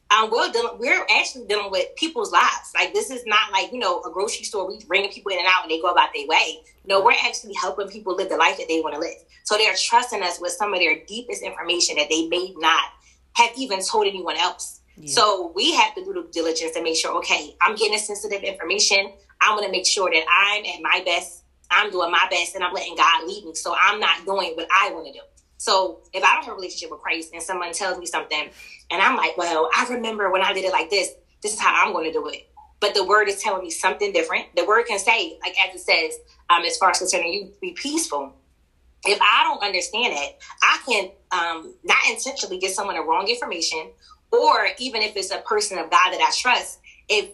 um, 0.09 0.31
we're 0.31 0.51
dealing, 0.51 0.77
we're 0.79 1.05
actually 1.15 1.45
dealing 1.47 1.69
with 1.69 1.95
people's 1.95 2.31
lives. 2.31 2.71
Like 2.73 2.93
this 2.93 3.11
is 3.11 3.25
not 3.25 3.51
like 3.51 3.71
you 3.71 3.79
know 3.79 4.01
a 4.03 4.11
grocery 4.11 4.45
store. 4.45 4.67
We 4.67 4.83
bringing 4.85 5.11
people 5.11 5.31
in 5.31 5.39
and 5.39 5.47
out 5.47 5.63
and 5.63 5.71
they 5.71 5.81
go 5.81 5.91
about 5.91 6.09
their 6.13 6.27
way. 6.27 6.59
No, 6.85 7.03
we're 7.03 7.11
actually 7.11 7.53
helping 7.61 7.89
people 7.89 8.15
live 8.15 8.29
the 8.29 8.37
life 8.37 8.57
that 8.57 8.67
they 8.67 8.79
want 8.79 8.93
to 8.95 8.99
live. 8.99 9.17
So 9.43 9.57
they're 9.57 9.75
trusting 9.75 10.23
us 10.23 10.39
with 10.39 10.53
some 10.53 10.73
of 10.73 10.79
their 10.79 11.03
deepest 11.05 11.43
information 11.43 11.97
that 11.97 12.09
they 12.09 12.27
may 12.27 12.53
not 12.57 12.83
have 13.33 13.51
even 13.57 13.83
told 13.83 14.07
anyone 14.07 14.37
else. 14.37 14.81
Yeah. 14.95 15.09
So 15.09 15.51
we 15.55 15.73
have 15.75 15.93
to 15.95 16.03
do 16.03 16.13
the 16.13 16.27
diligence 16.31 16.75
and 16.75 16.83
make 16.83 16.97
sure. 16.97 17.15
Okay, 17.17 17.55
I'm 17.61 17.75
getting 17.75 17.99
sensitive 17.99 18.43
information. 18.43 19.11
I'm 19.41 19.57
going 19.57 19.67
to 19.67 19.71
make 19.71 19.85
sure 19.85 20.09
that 20.09 20.23
I'm 20.29 20.65
at 20.65 20.81
my 20.81 21.03
best. 21.05 21.43
I'm 21.69 21.91
doing 21.91 22.11
my 22.11 22.27
best, 22.29 22.55
and 22.55 22.63
I'm 22.63 22.73
letting 22.73 22.95
God 22.95 23.27
lead 23.27 23.45
me. 23.45 23.55
So 23.55 23.75
I'm 23.79 23.99
not 23.99 24.25
doing 24.25 24.53
what 24.55 24.67
I 24.71 24.91
want 24.93 25.07
to 25.07 25.13
do. 25.13 25.19
So 25.57 26.01
if 26.13 26.23
I 26.23 26.35
don't 26.35 26.45
have 26.45 26.53
a 26.53 26.55
relationship 26.55 26.91
with 26.91 27.01
Christ 27.01 27.31
and 27.33 27.41
someone 27.41 27.73
tells 27.73 27.97
me 27.97 28.05
something 28.05 28.49
and 28.91 29.01
I'm 29.01 29.17
like, 29.17 29.35
well, 29.37 29.69
I 29.75 29.87
remember 29.89 30.31
when 30.31 30.41
I 30.43 30.53
did 30.53 30.65
it 30.65 30.71
like 30.71 30.89
this, 30.89 31.09
this 31.41 31.53
is 31.53 31.59
how 31.59 31.73
I'm 31.85 31.93
going 31.93 32.05
to 32.05 32.13
do 32.13 32.27
it. 32.27 32.47
But 32.79 32.93
the 32.93 33.03
word 33.03 33.27
is 33.27 33.41
telling 33.41 33.63
me 33.63 33.71
something 33.71 34.13
different. 34.13 34.55
The 34.55 34.65
word 34.65 34.85
can 34.85 34.99
say, 34.99 35.39
like 35.41 35.55
as 35.67 35.75
it 35.75 35.79
says, 35.79 36.19
um, 36.49 36.63
as 36.63 36.77
far 36.77 36.91
as 36.91 36.99
concerning 36.99 37.33
you, 37.33 37.51
be 37.59 37.73
peaceful. 37.73 38.33
If 39.03 39.19
I 39.21 39.43
don't 39.45 39.63
understand 39.63 40.13
it, 40.15 40.37
I 40.61 40.79
can 40.87 41.09
um, 41.31 41.73
not 41.83 41.97
intentionally 42.09 42.59
give 42.59 42.71
someone 42.71 42.95
the 42.95 43.01
wrong 43.01 43.27
information, 43.27 43.89
or 44.31 44.67
even 44.77 45.01
if 45.01 45.15
it's 45.15 45.31
a 45.31 45.39
person 45.39 45.79
of 45.79 45.89
God 45.89 46.11
that 46.11 46.21
I 46.21 46.31
trust, 46.35 46.79
if 47.09 47.29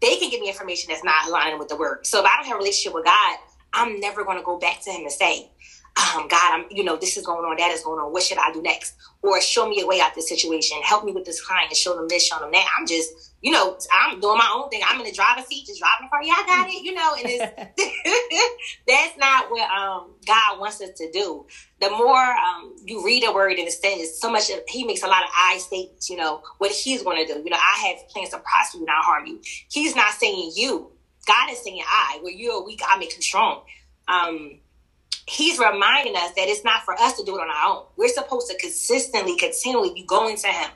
they 0.00 0.16
can 0.16 0.30
give 0.30 0.40
me 0.40 0.48
information 0.48 0.90
that's 0.90 1.04
not 1.04 1.28
aligning 1.28 1.58
with 1.58 1.68
the 1.68 1.76
word. 1.76 2.06
So 2.06 2.20
if 2.20 2.24
I 2.24 2.36
don't 2.36 2.46
have 2.46 2.56
a 2.56 2.58
relationship 2.58 2.94
with 2.94 3.04
God, 3.04 3.38
I'm 3.72 4.00
never 4.00 4.24
going 4.24 4.38
to 4.38 4.44
go 4.44 4.58
back 4.58 4.80
to 4.82 4.90
Him 4.90 5.02
and 5.02 5.12
say, 5.12 5.50
um, 5.96 6.28
God, 6.28 6.54
I'm, 6.54 6.64
you 6.70 6.84
know, 6.84 6.96
this 6.96 7.16
is 7.16 7.26
going 7.26 7.44
on, 7.44 7.56
that 7.56 7.72
is 7.72 7.82
going 7.82 7.98
on. 7.98 8.12
What 8.12 8.22
should 8.22 8.38
I 8.38 8.52
do 8.52 8.62
next? 8.62 8.94
Or 9.22 9.40
show 9.40 9.68
me 9.68 9.80
a 9.80 9.86
way 9.86 10.00
out 10.00 10.14
this 10.14 10.28
situation. 10.28 10.78
Help 10.82 11.04
me 11.04 11.12
with 11.12 11.24
this 11.24 11.44
client. 11.44 11.68
And 11.68 11.76
show 11.76 11.96
them 11.96 12.08
this, 12.08 12.24
show 12.24 12.38
them 12.38 12.50
that. 12.52 12.66
I'm 12.78 12.86
just, 12.86 13.34
you 13.42 13.50
know, 13.50 13.76
I'm 13.92 14.20
doing 14.20 14.38
my 14.38 14.50
own 14.54 14.70
thing. 14.70 14.82
I'm 14.86 15.00
in 15.00 15.06
the 15.06 15.12
driver's 15.12 15.46
seat, 15.46 15.66
just 15.66 15.80
driving 15.80 16.06
the 16.06 16.10
car. 16.10 16.22
Yeah, 16.22 16.34
I 16.36 16.46
got 16.46 16.68
it. 16.68 16.82
You 16.82 16.94
know, 16.94 17.14
and 17.18 17.26
it's 17.26 18.62
that's 18.86 19.18
not 19.18 19.50
what 19.50 19.68
um, 19.70 20.14
God 20.26 20.60
wants 20.60 20.80
us 20.80 20.90
to 20.96 21.10
do. 21.10 21.46
The 21.80 21.90
more 21.90 22.16
um, 22.16 22.76
you 22.84 23.04
read 23.04 23.24
a 23.24 23.32
word 23.32 23.58
and 23.58 23.66
it 23.66 23.72
says 23.72 24.20
so 24.20 24.30
much, 24.30 24.50
He 24.68 24.84
makes 24.84 25.02
a 25.02 25.08
lot 25.08 25.24
of 25.24 25.30
I 25.36 25.58
statements. 25.58 26.08
You 26.08 26.16
know 26.16 26.42
what 26.58 26.70
He's 26.70 27.02
going 27.02 27.26
to 27.26 27.32
do. 27.32 27.40
You 27.40 27.50
know, 27.50 27.58
I 27.58 27.88
have 27.88 28.08
plans 28.08 28.30
to 28.30 28.38
prosper 28.38 28.78
you, 28.78 28.82
and 28.82 28.86
not 28.86 29.04
harm 29.04 29.26
you. 29.26 29.40
He's 29.70 29.96
not 29.96 30.12
saying 30.12 30.52
you. 30.54 30.92
God 31.26 31.50
is 31.50 31.62
saying 31.62 31.82
I. 31.86 32.18
Where 32.22 32.32
you're 32.32 32.64
weak, 32.64 32.80
I 32.86 32.98
make 32.98 33.14
you 33.16 33.22
strong. 33.22 33.62
Um, 34.08 34.58
he's 35.26 35.58
reminding 35.58 36.16
us 36.16 36.32
that 36.32 36.48
it's 36.48 36.64
not 36.64 36.82
for 36.82 36.94
us 36.94 37.16
to 37.18 37.24
do 37.24 37.36
it 37.38 37.40
on 37.40 37.48
our 37.48 37.76
own. 37.76 37.84
We're 37.96 38.08
supposed 38.08 38.50
to 38.50 38.56
consistently, 38.58 39.36
continually 39.36 39.94
be 39.94 40.04
going 40.04 40.36
to 40.38 40.48
him 40.48 40.70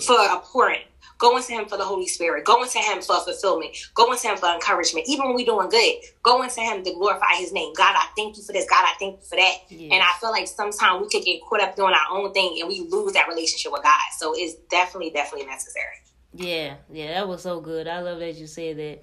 for 0.00 0.14
a 0.14 0.38
pouring, 0.38 0.82
going 1.18 1.42
to 1.42 1.52
him 1.52 1.66
for 1.66 1.76
the 1.76 1.84
Holy 1.84 2.06
Spirit, 2.06 2.44
going 2.44 2.68
to 2.68 2.78
him 2.78 3.02
for 3.02 3.16
fulfillment, 3.24 3.76
going 3.94 4.16
to 4.16 4.28
him 4.28 4.36
for 4.36 4.48
encouragement. 4.48 5.08
Even 5.08 5.26
when 5.26 5.34
we're 5.34 5.46
doing 5.46 5.68
good, 5.68 5.94
going 6.22 6.48
to 6.48 6.60
him 6.60 6.84
to 6.84 6.92
glorify 6.92 7.34
his 7.36 7.52
name. 7.52 7.72
God, 7.74 7.94
I 7.96 8.06
thank 8.16 8.36
you 8.36 8.42
for 8.44 8.52
this. 8.52 8.68
God, 8.70 8.84
I 8.84 8.94
thank 9.00 9.16
you 9.16 9.26
for 9.28 9.36
that. 9.36 9.54
Yeah. 9.68 9.94
And 9.94 10.02
I 10.02 10.12
feel 10.20 10.30
like 10.30 10.46
sometimes 10.46 11.02
we 11.02 11.08
could 11.08 11.24
get 11.24 11.40
caught 11.42 11.60
up 11.60 11.74
doing 11.74 11.94
our 11.94 12.16
own 12.16 12.32
thing 12.32 12.58
and 12.60 12.68
we 12.68 12.80
lose 12.80 13.14
that 13.14 13.26
relationship 13.28 13.72
with 13.72 13.82
God. 13.82 13.98
So 14.18 14.34
it's 14.36 14.54
definitely, 14.70 15.10
definitely 15.10 15.46
necessary. 15.46 15.96
Yeah, 16.34 16.74
yeah, 16.92 17.14
that 17.14 17.26
was 17.26 17.42
so 17.42 17.58
good. 17.58 17.88
I 17.88 18.00
love 18.00 18.20
that 18.20 18.34
you 18.36 18.46
said 18.46 18.76
that. 18.76 19.02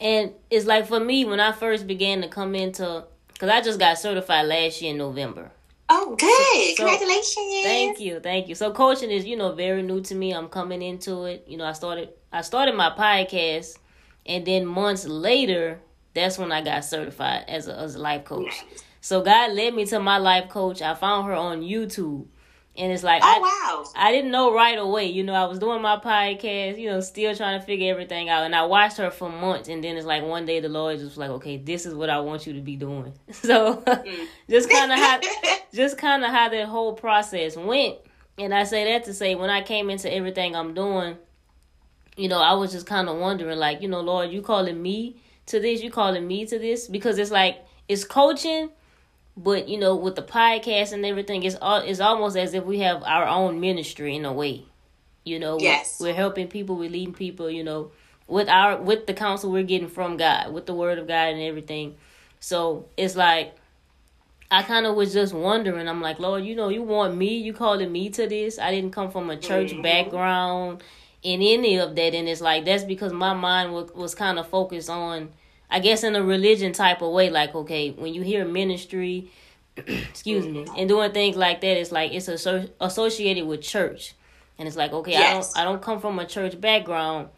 And 0.00 0.32
it's 0.50 0.66
like 0.66 0.86
for 0.86 1.00
me, 1.00 1.24
when 1.24 1.40
I 1.40 1.52
first 1.52 1.86
began 1.86 2.22
to 2.22 2.28
come 2.28 2.54
into 2.54 3.04
because 3.32 3.48
I 3.48 3.60
just 3.60 3.78
got 3.78 3.98
certified 3.98 4.46
last 4.46 4.80
year 4.80 4.92
in 4.92 4.98
November. 4.98 5.50
Oh, 5.88 6.16
good! 6.16 6.76
So, 6.76 6.84
Congratulations! 6.84 7.64
Thank 7.64 8.00
you, 8.00 8.20
thank 8.20 8.48
you. 8.48 8.54
So 8.54 8.72
coaching 8.72 9.10
is, 9.10 9.26
you 9.26 9.36
know, 9.36 9.52
very 9.52 9.82
new 9.82 10.00
to 10.02 10.14
me. 10.14 10.32
I'm 10.32 10.48
coming 10.48 10.80
into 10.82 11.24
it. 11.24 11.44
You 11.46 11.58
know, 11.58 11.64
I 11.64 11.72
started 11.72 12.10
I 12.32 12.40
started 12.40 12.74
my 12.74 12.90
podcast, 12.90 13.78
and 14.24 14.46
then 14.46 14.66
months 14.66 15.06
later, 15.06 15.80
that's 16.14 16.38
when 16.38 16.52
I 16.52 16.62
got 16.62 16.84
certified 16.84 17.44
as 17.48 17.68
a 17.68 17.76
as 17.76 17.96
a 17.96 17.98
life 17.98 18.24
coach. 18.24 18.46
Nice. 18.46 18.84
So 19.00 19.22
God 19.22 19.52
led 19.52 19.74
me 19.74 19.84
to 19.86 20.00
my 20.00 20.16
life 20.16 20.48
coach. 20.48 20.80
I 20.80 20.94
found 20.94 21.26
her 21.26 21.34
on 21.34 21.60
YouTube. 21.60 22.26
And 22.76 22.92
it's 22.92 23.04
like, 23.04 23.22
oh, 23.24 23.26
I, 23.26 23.38
wow. 23.38 23.90
I 23.94 24.10
didn't 24.10 24.32
know 24.32 24.52
right 24.52 24.76
away. 24.76 25.06
You 25.06 25.22
know, 25.22 25.34
I 25.34 25.44
was 25.44 25.60
doing 25.60 25.80
my 25.80 25.96
podcast, 25.98 26.76
you 26.76 26.90
know, 26.90 27.00
still 27.00 27.34
trying 27.34 27.60
to 27.60 27.64
figure 27.64 27.92
everything 27.92 28.28
out. 28.28 28.42
And 28.42 28.54
I 28.54 28.64
watched 28.64 28.96
her 28.96 29.10
for 29.12 29.30
months. 29.30 29.68
And 29.68 29.82
then 29.82 29.96
it's 29.96 30.06
like 30.06 30.24
one 30.24 30.44
day 30.44 30.58
the 30.58 30.68
Lord 30.68 30.96
just 30.98 31.10
was 31.10 31.18
like, 31.18 31.30
okay, 31.30 31.56
this 31.56 31.86
is 31.86 31.94
what 31.94 32.10
I 32.10 32.18
want 32.18 32.48
you 32.48 32.54
to 32.54 32.60
be 32.60 32.76
doing. 32.76 33.12
So 33.32 33.76
mm. 33.76 34.26
just 34.48 34.70
kind 34.70 34.90
of 34.90 34.98
how, 34.98 35.20
just 35.74 35.98
kind 35.98 36.24
of 36.24 36.30
how 36.30 36.48
that 36.48 36.66
whole 36.66 36.94
process 36.94 37.56
went. 37.56 37.98
And 38.38 38.52
I 38.52 38.64
say 38.64 38.92
that 38.92 39.04
to 39.04 39.14
say, 39.14 39.34
when 39.34 39.50
I 39.50 39.62
came 39.62 39.90
into 39.90 40.12
everything 40.12 40.56
I'm 40.56 40.74
doing, 40.74 41.16
you 42.16 42.28
know, 42.28 42.38
I 42.38 42.54
was 42.54 42.72
just 42.72 42.86
kind 42.86 43.08
of 43.08 43.18
wondering, 43.18 43.58
like, 43.58 43.82
you 43.82 43.88
know, 43.88 44.00
Lord, 44.00 44.30
you 44.30 44.42
calling 44.42 44.80
me 44.80 45.22
to 45.46 45.60
this? 45.60 45.82
You 45.82 45.90
calling 45.90 46.26
me 46.26 46.46
to 46.46 46.58
this? 46.58 46.88
Because 46.88 47.18
it's 47.18 47.30
like, 47.30 47.64
it's 47.86 48.04
coaching 48.04 48.70
but 49.36 49.68
you 49.68 49.78
know, 49.78 49.96
with 49.96 50.14
the 50.14 50.22
podcast 50.22 50.92
and 50.92 51.04
everything, 51.04 51.42
it's 51.42 51.56
all 51.60 51.78
it's 51.78 52.00
almost 52.00 52.36
as 52.36 52.54
if 52.54 52.64
we 52.64 52.80
have 52.80 53.02
our 53.02 53.26
own 53.26 53.60
ministry 53.60 54.14
in 54.14 54.24
a 54.24 54.32
way. 54.32 54.64
You 55.24 55.38
know, 55.38 55.58
yes. 55.58 55.98
we're, 56.00 56.08
we're 56.08 56.14
helping 56.14 56.48
people, 56.48 56.76
we're 56.76 56.90
leading 56.90 57.14
people. 57.14 57.50
You 57.50 57.64
know, 57.64 57.90
with 58.26 58.48
our 58.48 58.80
with 58.80 59.06
the 59.06 59.14
counsel 59.14 59.50
we're 59.50 59.62
getting 59.64 59.88
from 59.88 60.16
God, 60.16 60.52
with 60.52 60.66
the 60.66 60.74
Word 60.74 60.98
of 60.98 61.08
God 61.08 61.32
and 61.32 61.42
everything. 61.42 61.96
So 62.40 62.86
it's 62.96 63.16
like 63.16 63.54
I 64.50 64.62
kind 64.62 64.86
of 64.86 64.94
was 64.94 65.12
just 65.12 65.34
wondering. 65.34 65.88
I'm 65.88 66.00
like, 66.00 66.20
Lord, 66.20 66.44
you 66.44 66.54
know, 66.54 66.68
you 66.68 66.82
want 66.82 67.16
me? 67.16 67.38
You 67.38 67.52
calling 67.52 67.90
me 67.90 68.10
to 68.10 68.28
this? 68.28 68.58
I 68.58 68.70
didn't 68.70 68.92
come 68.92 69.10
from 69.10 69.30
a 69.30 69.36
church 69.36 69.72
mm-hmm. 69.72 69.82
background 69.82 70.82
in 71.22 71.40
any 71.40 71.78
of 71.78 71.96
that, 71.96 72.14
and 72.14 72.28
it's 72.28 72.40
like 72.40 72.64
that's 72.64 72.84
because 72.84 73.12
my 73.12 73.34
mind 73.34 73.72
was 73.72 73.90
was 73.94 74.14
kind 74.14 74.38
of 74.38 74.46
focused 74.46 74.90
on 74.90 75.30
I 75.74 75.80
guess 75.80 76.04
in 76.04 76.14
a 76.14 76.22
religion 76.22 76.72
type 76.72 77.02
of 77.02 77.10
way, 77.10 77.30
like 77.30 77.52
okay, 77.52 77.90
when 77.90 78.14
you 78.14 78.22
hear 78.22 78.44
ministry, 78.44 79.32
excuse 79.76 80.46
me, 80.46 80.64
and 80.78 80.88
doing 80.88 81.10
things 81.10 81.34
like 81.34 81.62
that, 81.62 81.76
it's 81.76 81.90
like 81.90 82.12
it's 82.12 82.28
associated 82.28 83.44
with 83.44 83.60
church, 83.60 84.14
and 84.56 84.68
it's 84.68 84.76
like 84.76 84.92
okay, 84.92 85.10
yes. 85.10 85.52
I 85.56 85.64
don't 85.64 85.68
I 85.68 85.72
don't 85.72 85.82
come 85.82 86.00
from 86.00 86.20
a 86.20 86.26
church 86.26 86.60
background, 86.60 87.28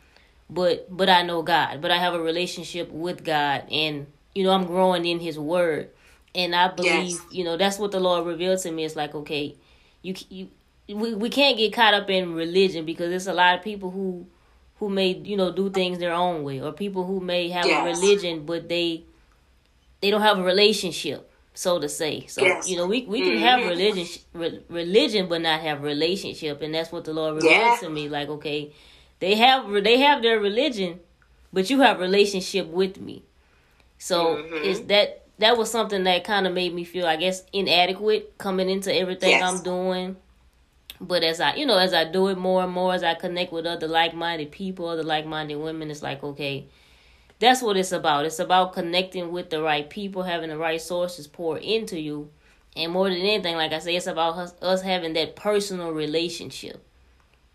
but 0.51 0.95
but 0.95 1.09
I 1.09 1.23
know 1.23 1.41
God, 1.41 1.81
but 1.81 1.91
I 1.91 1.97
have 1.97 2.13
a 2.13 2.21
relationship 2.21 2.91
with 2.91 3.25
God, 3.25 3.65
and 3.73 4.07
you 4.35 4.45
know 4.45 4.51
I'm 4.51 4.67
growing 4.67 5.07
in 5.07 5.19
His 5.19 5.39
Word, 5.39 5.89
and 6.35 6.55
I 6.55 6.69
believe 6.69 7.13
yes. 7.13 7.21
you 7.31 7.43
know 7.43 7.57
that's 7.57 7.79
what 7.79 7.91
the 7.91 8.01
Lord 8.01 8.27
revealed 8.27 8.59
to 8.61 8.71
me. 8.71 8.85
It's 8.85 8.97
like 8.97 9.15
okay, 9.15 9.57
you 10.03 10.15
you 10.29 10.49
we 10.95 11.15
we 11.15 11.31
can't 11.31 11.57
get 11.57 11.73
caught 11.73 11.95
up 11.95 12.11
in 12.11 12.35
religion 12.35 12.85
because 12.85 13.09
there's 13.09 13.29
a 13.29 13.33
lot 13.33 13.55
of 13.57 13.65
people 13.65 13.91
who 13.91 14.27
who 14.79 14.89
may 14.89 15.15
you 15.15 15.37
know 15.37 15.51
do 15.51 15.71
things 15.71 15.99
their 15.99 16.13
own 16.13 16.43
way 16.43 16.61
or 16.61 16.73
people 16.73 17.05
who 17.05 17.21
may 17.21 17.49
have 17.49 17.67
yes. 17.67 17.83
a 17.83 18.01
religion 18.01 18.45
but 18.45 18.69
they 18.69 19.05
they 20.01 20.11
don't 20.11 20.23
have 20.23 20.39
a 20.39 20.43
relationship 20.43 21.31
so 21.55 21.79
to 21.79 21.89
say 21.89 22.27
so 22.27 22.43
yes. 22.43 22.69
you 22.69 22.77
know 22.77 22.87
we 22.87 23.07
we 23.07 23.21
can 23.21 23.33
mm-hmm. 23.33 23.43
have 23.43 23.61
religion 23.67 24.07
re, 24.35 24.61
religion 24.69 25.27
but 25.29 25.41
not 25.41 25.61
have 25.61 25.83
relationship 25.83 26.61
and 26.61 26.75
that's 26.75 26.93
what 26.93 27.05
the 27.05 27.13
lord 27.13 27.35
revealed 27.37 27.53
yeah. 27.53 27.77
to 27.81 27.89
me 27.89 28.09
like 28.09 28.29
okay 28.29 28.73
they 29.21 29.35
have 29.35 29.71
they 29.83 29.99
have 29.99 30.23
their 30.23 30.39
religion 30.39 31.01
but 31.53 31.71
you 31.71 31.81
have 31.81 31.99
relationship 31.99 32.67
with 32.67 33.01
me 33.01 33.23
so 33.99 34.37
mm-hmm. 34.37 34.55
it's 34.57 34.81
that 34.81 35.23
that 35.39 35.57
was 35.57 35.71
something 35.71 36.05
that 36.05 36.25
kind 36.25 36.47
of 36.47 36.53
made 36.53 36.75
me 36.75 36.85
feel 36.85 37.07
i 37.07 37.17
guess 37.17 37.43
inadequate 37.55 38.37
coming 38.37 38.69
into 38.69 38.95
everything 38.95 39.31
yes. 39.31 39.43
i'm 39.43 39.63
doing 39.63 40.17
but 41.01 41.23
as 41.23 41.41
I, 41.41 41.55
you 41.57 41.67
know, 41.67 41.79
as 41.79 41.93
I 41.93 42.05
do 42.05 42.29
it 42.29 42.39
more 42.39 42.63
and 42.63 42.73
more, 42.73 42.95
as 42.95 43.03
I 43.03 43.15
connect 43.15 43.53
with 43.53 43.67
other 43.67 43.89
like 43.89 44.15
minded 44.15 44.51
people, 44.51 44.89
other 44.89 45.03
like 45.03 45.27
minded 45.27 45.57
women, 45.57 45.91
it's 45.91 46.03
like, 46.03 46.23
okay, 46.23 46.67
that's 47.39 47.63
what 47.63 47.77
it's 47.77 47.93
about. 47.93 48.25
It's 48.25 48.39
about 48.39 48.73
connecting 48.73 49.31
with 49.31 49.51
the 49.51 49.61
right 49.61 49.89
people, 49.89 50.23
having 50.23 50.51
the 50.51 50.57
right 50.57 50.81
sources 50.81 51.27
pour 51.27 51.59
into 51.59 52.01
you. 52.01 52.31
And 52.75 52.93
more 52.93 53.09
than 53.09 53.19
anything, 53.19 53.57
like 53.57 53.73
I 53.73 53.79
say, 53.79 53.97
it's 53.97 54.07
about 54.07 54.37
us, 54.37 54.55
us 54.63 54.83
having 54.83 55.15
that 55.15 55.37
personal 55.37 55.93
relationship. 55.93 56.83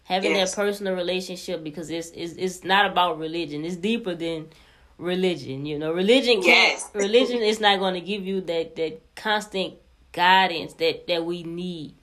Having 0.03 0.35
yes. 0.35 0.51
that 0.55 0.61
personal 0.61 0.95
relationship 0.95 1.63
because 1.63 1.89
it's, 1.89 2.09
it's 2.09 2.33
it's 2.33 2.63
not 2.63 2.85
about 2.85 3.19
religion. 3.19 3.63
It's 3.63 3.75
deeper 3.75 4.15
than 4.15 4.49
religion. 4.97 5.65
You 5.65 5.79
know, 5.79 5.93
religion 5.93 6.41
can't 6.41 6.73
yes. 6.73 6.89
religion 6.93 7.37
is 7.37 7.59
not 7.59 7.79
going 7.79 7.93
to 7.93 8.01
give 8.01 8.25
you 8.25 8.41
that 8.41 8.75
that 8.75 8.99
constant 9.15 9.75
guidance 10.11 10.73
that 10.73 11.07
that 11.07 11.23
we 11.23 11.43
need 11.43 11.95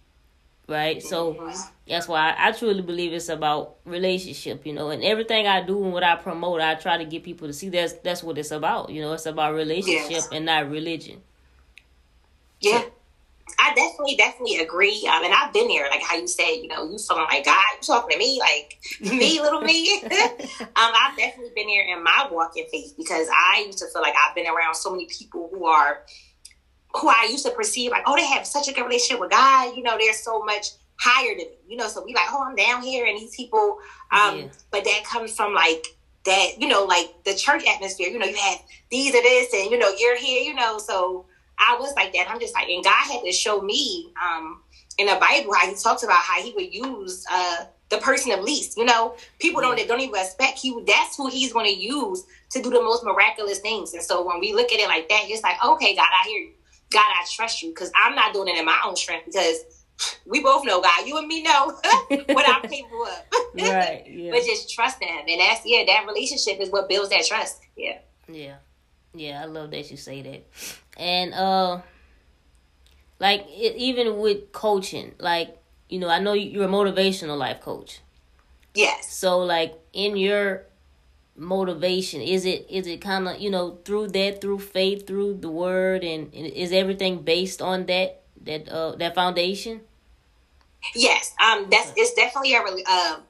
right? 0.68 1.02
So 1.02 1.34
mm-hmm. 1.34 1.60
that's 1.88 2.06
why 2.06 2.30
I, 2.30 2.48
I, 2.48 2.52
truly 2.52 2.82
believe 2.82 3.12
it's 3.12 3.28
about 3.28 3.76
relationship, 3.84 4.66
you 4.66 4.74
know, 4.74 4.90
and 4.90 5.02
everything 5.02 5.46
I 5.46 5.62
do 5.62 5.82
and 5.82 5.92
what 5.92 6.02
I 6.02 6.16
promote, 6.16 6.60
I 6.60 6.74
try 6.74 6.98
to 6.98 7.04
get 7.04 7.24
people 7.24 7.48
to 7.48 7.52
see 7.52 7.70
that's 7.70 7.94
that's 7.94 8.22
what 8.22 8.38
it's 8.38 8.50
about. 8.50 8.90
You 8.90 9.00
know, 9.00 9.14
it's 9.14 9.26
about 9.26 9.54
relationship 9.54 10.10
yes. 10.10 10.28
and 10.30 10.44
not 10.44 10.70
religion. 10.70 11.22
Yeah. 12.60 12.82
So, 12.82 12.92
I 13.58 13.74
definitely, 13.74 14.16
definitely 14.16 14.58
agree. 14.58 15.08
Um, 15.10 15.24
and 15.24 15.32
I've 15.32 15.52
been 15.52 15.68
there, 15.68 15.88
like 15.88 16.02
how 16.02 16.16
you 16.16 16.28
said, 16.28 16.50
you 16.56 16.68
know, 16.68 16.88
you 16.88 16.98
feeling 16.98 17.24
like 17.30 17.44
God, 17.46 17.64
you 17.74 17.82
talking 17.82 18.10
to 18.10 18.18
me, 18.18 18.38
like 18.38 18.78
me, 19.00 19.40
little 19.40 19.62
me. 19.62 20.02
um, 20.04 20.68
I've 20.76 21.16
definitely 21.16 21.52
been 21.56 21.66
there 21.66 21.96
in 21.96 22.04
my 22.04 22.28
walk 22.30 22.52
in 22.56 22.66
faith 22.68 22.94
because 22.96 23.26
I 23.34 23.64
used 23.66 23.78
to 23.78 23.86
feel 23.86 24.02
like 24.02 24.14
I've 24.22 24.34
been 24.34 24.46
around 24.46 24.74
so 24.74 24.90
many 24.90 25.06
people 25.06 25.48
who 25.52 25.64
are 25.64 26.04
who 26.98 27.08
I 27.08 27.28
used 27.30 27.44
to 27.46 27.52
perceive 27.52 27.90
like, 27.90 28.02
oh, 28.06 28.16
they 28.16 28.26
have 28.26 28.46
such 28.46 28.68
a 28.68 28.72
good 28.72 28.84
relationship 28.84 29.20
with 29.20 29.30
God. 29.30 29.76
You 29.76 29.82
know, 29.82 29.96
they're 29.98 30.12
so 30.12 30.40
much 30.44 30.68
higher 31.00 31.30
than 31.30 31.46
me, 31.46 31.56
you 31.68 31.76
know. 31.76 31.88
So 31.88 32.04
we 32.04 32.14
like, 32.14 32.26
oh, 32.30 32.44
I'm 32.46 32.56
down 32.56 32.82
here, 32.82 33.06
and 33.06 33.18
these 33.18 33.34
people, 33.34 33.78
um, 34.12 34.38
Yeah. 34.38 34.48
but 34.70 34.84
that 34.84 35.04
comes 35.04 35.34
from 35.34 35.54
like 35.54 35.86
that, 36.24 36.60
you 36.60 36.68
know, 36.68 36.84
like 36.84 37.24
the 37.24 37.34
church 37.34 37.64
atmosphere. 37.66 38.08
You 38.08 38.18
know, 38.18 38.26
you 38.26 38.36
have 38.36 38.58
these 38.90 39.14
or 39.14 39.22
this, 39.22 39.52
and 39.54 39.70
you 39.70 39.78
know, 39.78 39.90
you're 39.98 40.16
here, 40.16 40.42
you 40.42 40.54
know. 40.54 40.78
So 40.78 41.26
I 41.58 41.76
was 41.78 41.94
like 41.94 42.12
that. 42.14 42.28
I'm 42.30 42.40
just 42.40 42.54
like, 42.54 42.68
and 42.68 42.84
God 42.84 43.12
had 43.12 43.22
to 43.24 43.32
show 43.32 43.60
me 43.60 44.12
um, 44.22 44.62
in 44.98 45.06
the 45.06 45.16
Bible 45.20 45.52
how 45.54 45.66
He 45.68 45.74
talks 45.74 46.02
about 46.02 46.18
how 46.22 46.42
He 46.42 46.52
would 46.54 46.72
use 46.74 47.24
uh, 47.30 47.64
the 47.90 47.98
person 47.98 48.32
of 48.32 48.40
least. 48.40 48.76
You 48.76 48.84
know, 48.84 49.14
people 49.38 49.60
don't 49.60 49.78
don't 49.86 50.00
even 50.00 50.14
expect 50.20 50.58
He. 50.58 50.76
That's 50.86 51.16
who 51.16 51.28
He's 51.28 51.52
going 51.52 51.66
to 51.66 51.76
use 51.80 52.24
to 52.50 52.62
do 52.62 52.70
the 52.70 52.80
most 52.80 53.04
miraculous 53.04 53.58
things. 53.60 53.92
And 53.94 54.02
so 54.02 54.26
when 54.26 54.40
we 54.40 54.52
look 54.54 54.72
at 54.72 54.80
it 54.80 54.88
like 54.88 55.08
that, 55.10 55.24
it's 55.26 55.42
like, 55.42 55.62
okay, 55.64 55.94
God, 55.94 56.08
I 56.10 56.28
hear 56.28 56.40
you. 56.40 56.52
God, 56.90 57.04
I 57.04 57.24
trust 57.30 57.62
you 57.62 57.70
because 57.70 57.92
I'm 57.96 58.14
not 58.14 58.32
doing 58.32 58.48
it 58.48 58.58
in 58.58 58.64
my 58.64 58.80
own 58.84 58.96
strength 58.96 59.26
because 59.26 59.58
we 60.26 60.42
both 60.42 60.64
know 60.64 60.80
God. 60.80 61.06
You 61.06 61.18
and 61.18 61.26
me 61.26 61.42
know 61.42 61.66
what 62.08 62.48
I'm 62.48 62.62
capable 62.62 63.04
of. 63.04 63.22
Right. 63.58 64.04
Yeah. 64.06 64.30
But 64.30 64.44
just 64.44 64.72
trust 64.72 65.02
Him, 65.02 65.24
and 65.26 65.40
that's 65.40 65.62
yeah, 65.64 65.82
that 65.86 66.06
relationship 66.06 66.60
is 66.60 66.70
what 66.70 66.88
builds 66.88 67.08
that 67.10 67.24
trust. 67.26 67.60
Yeah. 67.76 67.98
Yeah. 68.28 68.56
Yeah, 69.14 69.42
I 69.42 69.46
love 69.46 69.70
that 69.72 69.90
you 69.90 69.96
say 69.96 70.22
that. 70.22 70.46
And 70.96 71.34
uh 71.34 71.80
like 73.18 73.46
it, 73.48 73.76
even 73.76 74.18
with 74.18 74.52
coaching, 74.52 75.14
like 75.18 75.58
you 75.88 75.98
know, 75.98 76.08
I 76.08 76.20
know 76.20 76.34
you're 76.34 76.64
a 76.64 76.68
motivational 76.68 77.36
life 77.36 77.60
coach. 77.60 78.00
Yes. 78.74 79.12
So 79.12 79.38
like 79.40 79.74
in 79.92 80.16
your 80.16 80.66
motivation, 81.38 82.20
is 82.20 82.44
it 82.44 82.66
is 82.68 82.86
it 82.86 83.00
kind 83.00 83.28
of, 83.28 83.38
you 83.40 83.50
know, 83.50 83.78
through 83.84 84.08
that 84.08 84.40
through 84.40 84.58
faith, 84.58 85.06
through 85.06 85.34
the 85.34 85.50
word 85.50 86.04
and, 86.04 86.32
and 86.34 86.46
is 86.46 86.72
everything 86.72 87.22
based 87.22 87.62
on 87.62 87.86
that 87.86 88.22
that 88.42 88.68
uh 88.68 88.96
that 88.96 89.14
foundation? 89.14 89.80
Yes. 90.94 91.34
Um. 91.42 91.66
That's 91.70 91.92
it's 91.96 92.14
definitely 92.14 92.54
a 92.54 92.62
really 92.62 92.84
um. 92.86 93.22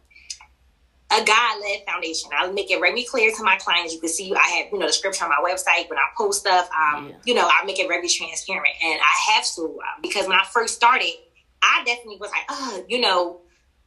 a 1.10 1.24
God 1.24 1.60
led 1.62 1.84
foundation. 1.86 2.30
I'll 2.36 2.52
make 2.52 2.70
it 2.70 2.78
very 2.80 3.02
clear 3.02 3.32
to 3.34 3.42
my 3.42 3.56
clients. 3.56 3.94
You 3.94 4.00
can 4.00 4.10
see 4.10 4.34
I 4.34 4.48
have, 4.58 4.66
you 4.72 4.78
know, 4.78 4.86
the 4.86 4.92
scripture 4.92 5.24
on 5.24 5.30
my 5.30 5.40
website 5.42 5.88
when 5.88 5.98
I 5.98 6.08
post 6.16 6.40
stuff. 6.40 6.68
Um, 6.70 7.08
Yeah. 7.08 7.14
you 7.24 7.34
know, 7.34 7.48
I 7.48 7.64
make 7.64 7.78
it 7.78 7.88
very 7.88 8.08
transparent, 8.08 8.74
and 8.84 9.00
I 9.00 9.32
have 9.32 9.46
to 9.56 9.62
uh, 9.62 10.00
because 10.02 10.26
when 10.28 10.38
I 10.38 10.44
first 10.44 10.74
started, 10.74 11.12
I 11.62 11.82
definitely 11.86 12.18
was 12.18 12.30
like, 12.30 12.44
oh, 12.50 12.84
you 12.88 13.00
know, 13.00 13.40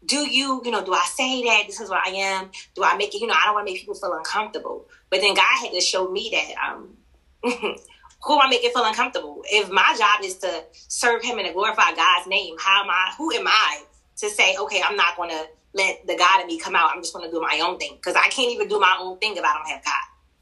do 0.06 0.18
you, 0.18 0.62
you 0.64 0.72
know, 0.72 0.84
do 0.84 0.94
I 0.94 1.06
say 1.14 1.44
that 1.44 1.64
this 1.68 1.80
is 1.80 1.90
what 1.90 2.06
I 2.06 2.12
am? 2.12 2.50
Do 2.76 2.84
I 2.84 2.98
make 2.98 3.14
it? 3.14 3.22
You 3.22 3.28
know, 3.28 3.36
I 3.38 3.46
don't 3.46 3.54
want 3.54 3.68
to 3.68 3.74
make 3.74 3.80
people 3.80 3.96
feel 3.96 4.14
uncomfortable. 4.14 4.88
But 5.10 5.22
then 5.22 5.36
God 5.36 5.58
had 5.60 5.72
to 5.72 5.82
show 5.82 6.10
me 6.10 6.30
that. 6.34 6.72
Um, 6.72 6.98
who 8.24 8.34
am 8.36 8.42
I 8.42 8.50
making 8.50 8.72
feel 8.72 8.86
uncomfortable? 8.86 9.44
If 9.46 9.70
my 9.70 9.96
job 9.98 10.24
is 10.24 10.38
to 10.40 10.64
serve 10.72 11.24
Him 11.24 11.38
and 11.38 11.48
to 11.48 11.54
glorify 11.54 11.94
God's 11.94 12.28
name, 12.28 12.56
how 12.60 12.84
am 12.84 12.90
I? 12.90 13.14
Who 13.18 13.32
am 13.34 13.48
I 13.48 13.84
to 14.18 14.30
say, 14.30 14.56
okay, 14.58 14.82
I'm 14.84 14.96
not 14.96 15.18
going 15.18 15.30
to 15.30 15.46
let 15.74 16.06
the 16.06 16.18
God 16.18 16.42
in 16.42 16.48
me 16.48 16.60
come 16.60 16.76
out. 16.76 16.92
I'm 16.94 17.02
just 17.02 17.14
going 17.14 17.26
to 17.26 17.32
do 17.32 17.42
my 17.42 17.62
own 17.64 17.78
thing 17.78 17.96
because 17.96 18.16
I 18.16 18.28
can't 18.30 18.52
even 18.52 18.68
do 18.68 18.80
my 18.80 18.98
own 19.00 19.18
thing 19.20 19.36
if 19.36 19.44
I 19.44 19.54
don't 19.54 19.68
have 19.68 19.84
God. 19.84 19.94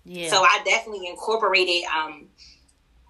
Yeah. 0.06 0.30
So 0.30 0.42
I 0.42 0.62
definitely 0.66 1.08
incorporated 1.08 1.84
um 1.86 2.30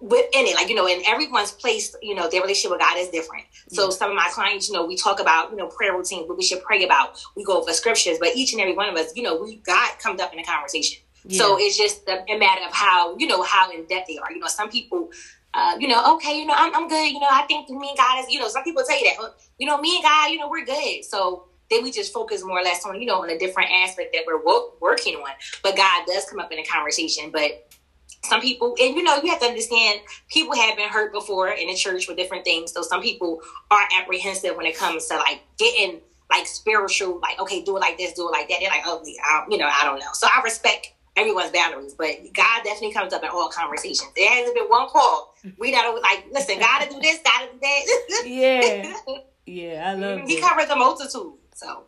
within 0.00 0.46
it, 0.46 0.54
like 0.54 0.68
you 0.68 0.74
know, 0.74 0.86
in 0.86 1.02
everyone's 1.06 1.52
place, 1.52 1.94
you 2.02 2.14
know, 2.14 2.28
their 2.28 2.42
relationship 2.42 2.70
with 2.72 2.80
God 2.80 2.96
is 2.98 3.08
different. 3.10 3.44
So 3.70 3.84
Yeah. 3.84 3.90
some 3.90 4.10
of 4.10 4.16
my 4.16 4.28
clients, 4.32 4.68
you 4.68 4.74
know, 4.74 4.84
we 4.84 4.96
talk 4.96 5.20
about 5.20 5.50
you 5.50 5.56
know 5.56 5.66
prayer 5.68 5.96
routines, 5.96 6.28
what 6.28 6.36
we 6.38 6.44
should 6.44 6.62
pray 6.62 6.84
about. 6.84 7.20
We 7.36 7.44
go 7.44 7.60
over 7.60 7.72
scriptures, 7.72 8.18
but 8.18 8.34
each 8.34 8.52
and 8.52 8.60
every 8.60 8.74
one 8.74 8.88
of 8.88 8.96
us, 8.96 9.14
you 9.16 9.22
know, 9.22 9.36
we 9.36 9.56
God 9.56 9.98
comes 9.98 10.20
up 10.20 10.32
in 10.32 10.38
the 10.38 10.44
conversation. 10.44 11.02
So 11.28 11.58
it's 11.60 11.76
just 11.76 12.08
a, 12.08 12.24
a 12.32 12.38
matter 12.38 12.62
of 12.66 12.72
how 12.72 13.16
you 13.18 13.26
know 13.26 13.42
how 13.42 13.70
in 13.70 13.84
depth 13.86 14.08
they 14.08 14.18
are. 14.18 14.32
You 14.32 14.40
know, 14.40 14.48
some 14.48 14.70
people. 14.70 15.10
Uh, 15.52 15.76
you 15.80 15.88
know, 15.88 16.14
okay, 16.14 16.38
you 16.38 16.46
know, 16.46 16.54
I'm, 16.56 16.72
I'm 16.76 16.86
good. 16.88 17.08
You 17.10 17.18
know, 17.18 17.26
I 17.28 17.42
think 17.42 17.68
me 17.68 17.88
and 17.88 17.98
God 17.98 18.20
is, 18.20 18.30
you 18.32 18.38
know, 18.38 18.46
some 18.46 18.62
people 18.62 18.84
tell 18.88 18.96
you 18.96 19.04
that, 19.06 19.16
"Oh, 19.18 19.34
you 19.58 19.66
know, 19.66 19.78
me 19.78 19.96
and 19.96 20.04
God, 20.04 20.30
you 20.30 20.38
know, 20.38 20.48
we're 20.48 20.64
good. 20.64 21.04
So 21.04 21.46
then 21.68 21.82
we 21.82 21.90
just 21.90 22.12
focus 22.12 22.44
more 22.44 22.60
or 22.60 22.62
less 22.62 22.86
on, 22.86 23.00
you 23.00 23.04
know, 23.06 23.20
on 23.20 23.30
a 23.30 23.36
different 23.36 23.68
aspect 23.72 24.12
that 24.12 24.22
we're 24.28 24.38
wo- 24.40 24.74
working 24.80 25.16
on. 25.16 25.30
But 25.64 25.76
God 25.76 26.06
does 26.06 26.24
come 26.26 26.38
up 26.38 26.52
in 26.52 26.60
a 26.60 26.64
conversation. 26.64 27.30
But 27.32 27.68
some 28.22 28.40
people, 28.40 28.76
and 28.80 28.94
you 28.96 29.02
know, 29.02 29.16
you 29.22 29.30
have 29.30 29.40
to 29.40 29.46
understand, 29.46 30.00
people 30.28 30.54
have 30.54 30.76
been 30.76 30.88
hurt 30.88 31.12
before 31.12 31.48
in 31.48 31.68
the 31.68 31.74
church 31.74 32.06
with 32.08 32.16
different 32.16 32.44
things. 32.44 32.72
So 32.72 32.82
some 32.82 33.00
people 33.02 33.40
are 33.70 33.86
apprehensive 34.00 34.56
when 34.56 34.66
it 34.66 34.76
comes 34.76 35.06
to 35.06 35.16
like 35.16 35.42
getting 35.58 36.00
like 36.30 36.46
spiritual, 36.46 37.18
like 37.20 37.38
okay, 37.40 37.62
do 37.62 37.76
it 37.76 37.80
like 37.80 37.96
this, 37.98 38.12
do 38.12 38.28
it 38.28 38.32
like 38.32 38.48
that. 38.48 38.58
They're 38.60 38.70
like, 38.70 38.82
oh, 38.86 39.02
you 39.48 39.58
know, 39.58 39.66
I 39.68 39.84
don't 39.84 39.98
know. 39.98 40.12
So 40.12 40.26
I 40.26 40.40
respect 40.42 40.92
everyone's 41.16 41.50
boundaries, 41.50 41.94
but 41.94 42.08
God 42.34 42.62
definitely 42.62 42.92
comes 42.92 43.12
up 43.12 43.22
in 43.24 43.30
all 43.30 43.48
conversations. 43.48 44.10
There 44.14 44.28
hasn't 44.30 44.54
been 44.54 44.66
one 44.66 44.88
call. 44.88 45.34
We 45.58 45.72
not 45.72 46.00
like, 46.02 46.26
listen, 46.30 46.58
gotta 46.58 46.88
do 46.88 47.00
this, 47.00 47.18
gotta 47.24 47.48
do 47.52 47.58
that. 47.60 48.22
Yeah. 48.26 48.94
Yeah, 49.46 49.90
I 49.90 49.94
love 49.94 50.18
it. 50.20 50.28
he 50.28 50.40
covers 50.40 50.68
a 50.70 50.76
multitude. 50.76 51.32
So 51.56 51.84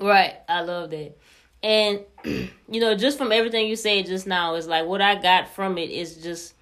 Right. 0.00 0.34
I 0.48 0.62
love 0.62 0.90
that. 0.90 1.16
And 1.64 2.00
you 2.24 2.80
know, 2.80 2.94
just 2.94 3.18
from 3.18 3.32
everything 3.32 3.66
you 3.66 3.76
said 3.76 4.06
just 4.06 4.26
now, 4.26 4.54
it's 4.54 4.66
like 4.68 4.86
what 4.86 5.00
I 5.00 5.16
got 5.16 5.48
from 5.48 5.78
it 5.78 5.90
is 5.90 6.16
just 6.18 6.54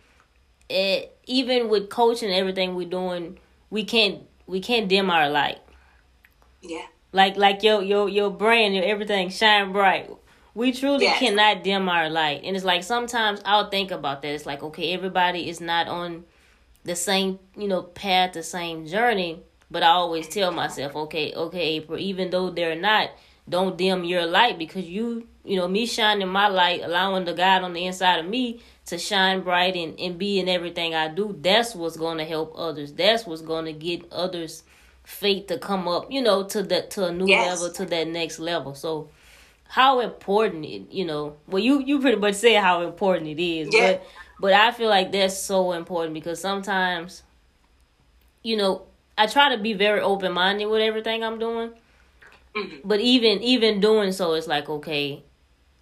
it 0.70 1.18
even 1.26 1.68
with 1.68 1.90
coaching 1.90 2.28
and 2.30 2.38
everything 2.38 2.74
we're 2.76 2.88
doing, 2.88 3.38
we 3.70 3.84
can't 3.84 4.22
we 4.46 4.60
can't 4.60 4.88
dim 4.88 5.10
our 5.10 5.28
light. 5.28 5.58
yeah, 6.62 6.86
Like 7.12 7.36
like 7.36 7.62
your 7.62 7.82
your 7.82 8.08
your 8.08 8.30
brand, 8.30 8.74
your 8.74 8.84
everything 8.84 9.28
shine 9.30 9.72
bright. 9.72 10.10
We 10.54 10.72
truly 10.72 11.04
Yes. 11.04 11.18
cannot 11.18 11.64
dim 11.64 11.88
our 11.88 12.08
light. 12.10 12.42
And 12.44 12.54
it's 12.56 12.64
like 12.64 12.82
sometimes 12.84 13.40
I'll 13.44 13.70
think 13.70 13.90
about 13.90 14.22
that. 14.22 14.28
It's 14.28 14.46
like, 14.46 14.62
okay, 14.62 14.92
everybody 14.92 15.48
is 15.48 15.60
not 15.60 15.88
on 15.88 16.24
the 16.84 16.94
same, 16.96 17.38
you 17.56 17.68
know, 17.68 17.82
path, 17.82 18.34
the 18.34 18.42
same 18.42 18.86
journey. 18.86 19.42
But 19.70 19.82
I 19.82 19.88
always 19.88 20.28
tell 20.28 20.52
myself, 20.52 20.94
okay, 20.94 21.32
okay, 21.34 21.76
April, 21.76 21.98
even 21.98 22.30
though 22.30 22.50
they're 22.50 22.76
not, 22.76 23.10
don't 23.48 23.76
dim 23.76 24.04
your 24.04 24.26
light 24.26 24.58
because 24.58 24.84
you, 24.84 25.26
you 25.44 25.56
know, 25.56 25.68
me 25.68 25.86
shining 25.86 26.28
my 26.28 26.48
light, 26.48 26.82
allowing 26.82 27.24
the 27.24 27.34
God 27.34 27.62
on 27.62 27.72
the 27.72 27.84
inside 27.86 28.18
of 28.18 28.26
me 28.26 28.60
to 28.86 28.98
shine 28.98 29.40
bright 29.42 29.76
and, 29.76 29.98
and 29.98 30.18
be 30.18 30.38
in 30.40 30.48
everything 30.48 30.94
I 30.94 31.08
do, 31.08 31.36
that's 31.40 31.74
what's 31.74 31.96
going 31.96 32.18
to 32.18 32.24
help 32.24 32.52
others. 32.56 32.92
That's 32.92 33.26
what's 33.26 33.42
going 33.42 33.64
to 33.66 33.72
get 33.72 34.10
others' 34.12 34.62
faith 35.04 35.48
to 35.48 35.58
come 35.58 35.88
up, 35.88 36.10
you 36.10 36.22
know, 36.22 36.44
to 36.44 36.62
that 36.64 36.90
to 36.92 37.06
a 37.06 37.12
new 37.12 37.26
Yes. 37.26 37.60
level, 37.60 37.70
to 37.74 37.86
that 37.86 38.08
next 38.08 38.38
level. 38.38 38.74
So 38.74 39.10
how 39.68 40.00
important 40.00 40.64
it, 40.64 40.90
you 40.90 41.04
know, 41.04 41.36
well 41.48 41.62
you 41.62 41.80
you 41.82 42.00
pretty 42.00 42.18
much 42.18 42.34
say 42.34 42.54
how 42.54 42.82
important 42.82 43.28
it 43.28 43.42
is, 43.42 43.68
Yeah. 43.70 43.94
but 43.98 44.06
but 44.38 44.52
I 44.52 44.70
feel 44.72 44.88
like 44.88 45.12
that's 45.12 45.36
so 45.38 45.72
important 45.72 46.14
because 46.14 46.40
sometimes 46.40 47.22
you 48.42 48.56
know, 48.56 48.82
I 49.16 49.26
try 49.26 49.54
to 49.54 49.62
be 49.62 49.72
very 49.72 50.00
open 50.00 50.32
minded 50.32 50.66
with 50.66 50.80
everything 50.82 51.22
I'm 51.22 51.38
doing. 51.38 51.72
Mhm. 52.56 52.80
But 52.84 53.00
even 53.00 53.42
even 53.42 53.80
doing 53.80 54.12
so 54.12 54.34
it's 54.34 54.46
like 54.46 54.68
okay, 54.68 55.24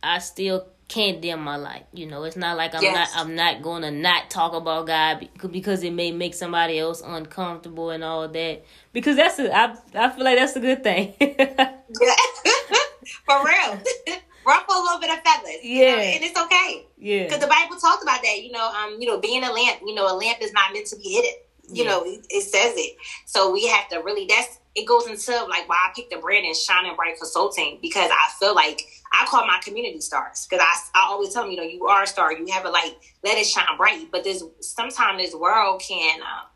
I 0.02 0.18
still 0.18 0.66
can't 0.88 1.20
dim 1.20 1.40
my 1.42 1.56
light. 1.56 1.86
You 1.92 2.06
know, 2.06 2.24
it's 2.24 2.36
not 2.36 2.56
like 2.56 2.74
I'm 2.74 2.82
Yes. 2.82 3.14
not 3.14 3.20
I'm 3.26 3.34
not 3.36 3.62
going 3.62 3.82
to 3.82 3.90
not 3.90 4.30
talk 4.30 4.54
about 4.54 4.86
God 4.86 5.28
because 5.50 5.82
it 5.82 5.92
may 5.92 6.12
make 6.12 6.34
somebody 6.34 6.78
else 6.78 7.02
uncomfortable 7.04 7.90
and 7.90 8.02
all 8.04 8.28
that. 8.28 8.62
Because 8.92 9.16
that's 9.16 9.38
a, 9.38 9.54
I 9.56 9.76
I 9.94 10.10
feel 10.10 10.24
like 10.24 10.38
that's 10.38 10.56
a 10.56 10.60
good 10.60 10.82
thing. 10.82 11.14
for 13.26 13.44
real. 13.44 13.80
Ruffle 14.46 14.74
a 14.74 14.82
little 14.82 15.00
bit 15.00 15.10
of 15.10 15.18
feathers, 15.22 15.62
you 15.62 15.84
know, 15.84 15.96
Yeah. 15.96 16.02
and 16.16 16.24
it's 16.24 16.38
okay. 16.40 16.86
yeah. 16.98 17.24
Because 17.24 17.40
the 17.40 17.46
Bible 17.46 17.76
talks 17.76 18.02
about 18.02 18.22
that, 18.22 18.42
you 18.42 18.50
know, 18.50 18.66
um, 18.68 18.96
you 18.98 19.06
know, 19.06 19.20
being 19.20 19.44
a 19.44 19.52
lamp, 19.52 19.80
you 19.86 19.94
know, 19.94 20.06
a 20.06 20.16
lamp 20.16 20.38
is 20.40 20.52
not 20.52 20.72
meant 20.72 20.86
to 20.86 20.96
be 20.96 21.10
hidden. 21.10 21.30
You 21.72 21.84
Yeah. 21.84 21.90
know, 21.90 22.04
it, 22.04 22.26
it 22.30 22.42
says 22.42 22.74
it. 22.76 22.96
So 23.26 23.50
we 23.52 23.66
have 23.68 23.88
to 23.88 23.98
really 23.98 24.26
that's 24.26 24.58
it 24.74 24.86
goes 24.86 25.06
into 25.08 25.32
like 25.46 25.68
why 25.68 25.76
I 25.76 25.92
picked 25.94 26.10
the 26.10 26.18
brand 26.18 26.46
and 26.46 26.56
Shining 26.56 26.94
Bright 26.94 27.18
Consulting 27.18 27.78
because 27.82 28.10
I 28.10 28.30
feel 28.38 28.54
like 28.54 28.82
I 29.12 29.26
call 29.26 29.46
my 29.46 29.58
community 29.64 30.00
stars 30.00 30.46
because 30.48 30.64
I, 30.64 31.00
I 31.00 31.06
always 31.10 31.32
tell 31.34 31.42
them, 31.42 31.50
you 31.50 31.56
know, 31.56 31.64
you 31.64 31.86
are 31.86 32.04
a 32.04 32.06
star, 32.06 32.32
you 32.32 32.46
have 32.52 32.64
a 32.64 32.70
light, 32.70 32.94
let 33.24 33.36
it 33.38 33.46
shine 33.46 33.76
bright. 33.76 34.08
But 34.12 34.22
this 34.24 34.44
sometimes 34.60 35.20
this 35.22 35.34
world 35.34 35.82
can 35.86 36.20
um, 36.22 36.46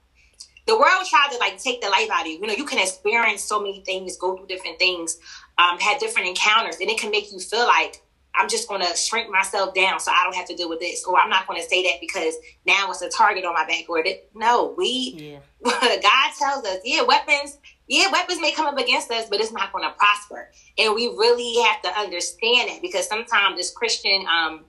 the 0.67 0.79
world 0.79 1.07
tries 1.09 1.33
to 1.33 1.39
like 1.39 1.59
take 1.63 1.81
the 1.81 1.89
life 1.89 2.09
out 2.13 2.23
of 2.23 2.29
you. 2.29 2.39
You 2.41 2.47
know, 2.47 2.55
you 2.55 2.65
can 2.65 2.79
experience 2.79 3.43
so 3.43 3.61
many 3.61 3.83
things, 3.85 4.17
go 4.17 4.37
through 4.37 4.47
different 4.47 4.79
things, 4.79 5.19
um, 5.59 5.79
have 5.81 6.01
different 6.01 6.29
encounters, 6.29 6.77
and 6.81 6.89
it 6.89 6.99
can 6.99 7.11
make 7.11 7.31
you 7.33 7.39
feel 7.39 7.67
like 7.67 8.03
I'm 8.37 8.49
just 8.49 8.69
going 8.69 8.81
to 8.81 8.97
shrink 8.97 9.31
myself 9.31 9.75
down 9.75 10.01
so 10.01 10.11
I 10.11 10.25
don't 10.25 10.35
have 10.35 10.49
to 10.49 10.57
deal 10.57 10.69
with 10.69 10.81
this, 10.81 11.05
or 11.05 11.19
I'm 11.19 11.31
not 11.31 11.47
going 11.47 11.61
to 11.61 11.69
say 11.69 11.83
that 11.85 12.01
because 12.01 12.35
now 12.67 12.91
it's 12.91 13.03
a 13.03 13.09
target 13.09 13.45
on 13.45 13.55
my 13.55 13.67
back. 13.67 13.89
Or 13.89 14.03
that, 14.03 14.29
no, 14.35 14.75
we 14.77 15.15
yeah. 15.17 15.39
God 16.03 16.33
tells 16.39 16.65
us, 16.65 16.79
yeah, 16.85 17.03
weapons, 17.03 17.59
yeah, 17.87 18.11
weapons 18.11 18.41
may 18.41 18.53
come 18.53 18.67
up 18.67 18.79
against 18.79 19.11
us, 19.11 19.29
but 19.29 19.41
it's 19.41 19.53
not 19.53 19.73
going 19.73 19.85
to 19.85 19.95
prosper. 19.97 20.51
And 20.79 20.95
we 20.95 21.09
really 21.09 21.63
have 21.63 21.81
to 21.83 21.89
understand 21.99 22.71
that 22.71 22.83
because 22.83 23.09
sometimes 23.09 23.57
this 23.57 23.71
Christian 23.71 24.27
um, 24.27 24.65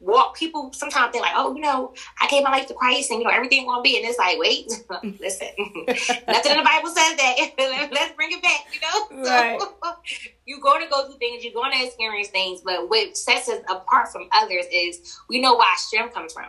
walk, 0.00 0.36
people 0.36 0.72
sometimes 0.72 1.12
they're 1.12 1.22
like, 1.22 1.32
oh, 1.34 1.54
you 1.54 1.62
know, 1.62 1.94
I 2.20 2.26
gave 2.28 2.44
my 2.44 2.50
life 2.50 2.66
to 2.66 2.74
Christ 2.74 3.10
and 3.10 3.20
you 3.20 3.26
know 3.26 3.32
everything 3.32 3.66
to 3.66 3.82
be, 3.82 3.96
and 3.96 4.06
it's 4.06 4.18
like, 4.18 4.38
wait, 4.38 4.66
listen, 5.20 5.48
nothing 6.28 6.52
in 6.52 6.58
the 6.58 6.64
Bible 6.64 6.88
says 6.88 7.16
that. 7.16 7.50
Let's 7.92 8.14
bring 8.14 8.32
it 8.32 8.42
back, 8.42 8.66
you 8.72 8.80
know. 8.80 9.22
Right. 9.22 9.60
So, 9.60 9.96
you're 10.46 10.60
going 10.60 10.82
to 10.82 10.90
go 10.90 11.06
through 11.06 11.18
things, 11.18 11.44
you're 11.44 11.54
going 11.54 11.72
to 11.72 11.84
experience 11.84 12.28
things, 12.28 12.60
but 12.60 12.88
what 12.88 13.16
sets 13.16 13.48
us 13.48 13.60
apart 13.68 14.08
from 14.08 14.28
others 14.32 14.66
is 14.72 15.18
we 15.28 15.40
know 15.40 15.54
where 15.54 15.68
our 15.68 15.76
strength 15.76 16.14
comes 16.14 16.32
from. 16.32 16.46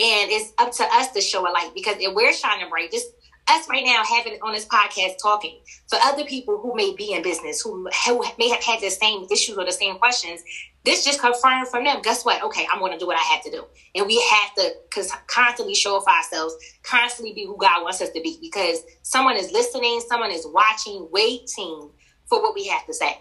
And 0.00 0.28
it's 0.28 0.52
up 0.58 0.72
to 0.72 0.84
us 0.84 1.12
to 1.12 1.20
show 1.20 1.48
a 1.48 1.52
light 1.52 1.70
because 1.72 1.96
if 2.00 2.12
we're 2.14 2.32
shining 2.32 2.68
bright, 2.68 2.90
just 2.90 3.06
us 3.48 3.68
right 3.68 3.84
now 3.84 4.02
having 4.04 4.38
on 4.42 4.52
this 4.52 4.66
podcast 4.66 5.14
talking 5.22 5.58
for 5.88 5.98
other 6.02 6.24
people 6.24 6.58
who 6.58 6.74
may 6.74 6.94
be 6.94 7.12
in 7.12 7.22
business 7.22 7.60
who, 7.60 7.88
who 8.06 8.24
may 8.38 8.48
have 8.48 8.62
had 8.62 8.80
the 8.80 8.90
same 8.90 9.26
issues 9.30 9.56
or 9.56 9.64
the 9.64 9.72
same 9.72 9.96
questions 9.98 10.42
this 10.84 11.04
just 11.04 11.20
confirmed 11.20 11.68
from 11.68 11.84
them 11.84 12.00
guess 12.02 12.24
what? 12.24 12.42
Okay 12.42 12.66
i'm 12.72 12.78
going 12.78 12.92
to 12.92 12.98
do 12.98 13.06
what 13.06 13.16
i 13.16 13.22
have 13.22 13.42
to 13.42 13.50
do. 13.50 13.64
And 13.94 14.06
we 14.06 14.20
have 14.30 14.54
to 14.56 14.74
cause 14.92 15.10
constantly 15.26 15.74
show 15.74 15.98
up 15.98 16.06
ourselves 16.06 16.54
constantly 16.82 17.34
be 17.34 17.46
who 17.46 17.56
god 17.58 17.82
wants 17.82 18.00
us 18.00 18.10
to 18.10 18.20
be 18.20 18.38
because 18.40 18.82
someone 19.02 19.36
is 19.36 19.52
listening 19.52 20.00
someone 20.08 20.30
is 20.30 20.46
watching 20.46 21.08
waiting 21.12 21.90
for 22.26 22.40
what 22.40 22.54
we 22.54 22.66
have 22.66 22.86
to 22.86 22.94
say. 22.94 23.18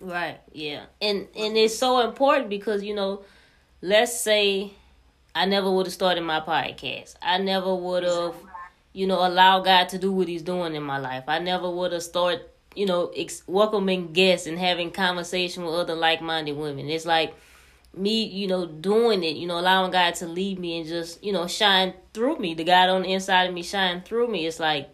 Right 0.00 0.40
yeah. 0.52 0.84
And 1.00 1.28
and 1.36 1.56
it's 1.56 1.78
so 1.78 2.06
important 2.06 2.50
because 2.50 2.82
you 2.82 2.94
know 2.94 3.24
let's 3.80 4.20
say 4.20 4.72
i 5.34 5.46
never 5.46 5.70
would 5.70 5.86
have 5.86 5.94
started 5.94 6.22
my 6.22 6.40
podcast. 6.40 7.14
I 7.22 7.38
never 7.38 7.74
would 7.74 8.02
have 8.02 8.34
you 8.92 9.06
know, 9.06 9.26
allow 9.26 9.60
God 9.60 9.88
to 9.90 9.98
do 9.98 10.12
what 10.12 10.28
He's 10.28 10.42
doing 10.42 10.74
in 10.74 10.82
my 10.82 10.98
life. 10.98 11.24
I 11.26 11.38
never 11.38 11.68
would 11.68 11.92
have 11.92 12.02
started, 12.02 12.42
you 12.74 12.86
know, 12.86 13.12
ex- 13.16 13.42
welcoming 13.46 14.12
guests 14.12 14.46
and 14.46 14.58
having 14.58 14.90
conversation 14.90 15.64
with 15.64 15.74
other 15.74 15.94
like 15.94 16.20
minded 16.20 16.56
women. 16.56 16.88
It's 16.88 17.06
like 17.06 17.34
me, 17.94 18.24
you 18.24 18.46
know, 18.46 18.66
doing 18.66 19.22
it, 19.24 19.36
you 19.36 19.46
know, 19.46 19.58
allowing 19.58 19.92
God 19.92 20.14
to 20.16 20.26
lead 20.26 20.58
me 20.58 20.78
and 20.78 20.88
just, 20.88 21.22
you 21.22 21.32
know, 21.32 21.46
shine 21.46 21.94
through 22.14 22.38
me. 22.38 22.54
The 22.54 22.64
God 22.64 22.88
on 22.88 23.02
the 23.02 23.12
inside 23.12 23.44
of 23.44 23.54
me 23.54 23.62
shine 23.62 24.02
through 24.02 24.28
me. 24.28 24.46
It's 24.46 24.60
like, 24.60 24.92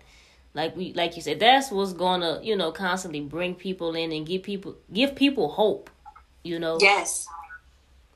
like 0.55 0.77
we, 0.77 0.93
like 0.95 1.17
you 1.17 1.23
said, 1.23 1.41
that's 1.41 1.71
what's 1.71 1.93
gonna, 1.93 2.41
you 2.43 2.57
know, 2.57 2.73
constantly 2.73 3.21
bring 3.21 3.55
people 3.55 3.95
in 3.95 4.13
and 4.13 4.27
give 4.27 4.43
people, 4.43 4.77
give 4.93 5.15
people 5.15 5.49
hope. 5.49 5.91
You 6.45 6.59
know. 6.59 6.79
Yes. 6.81 7.27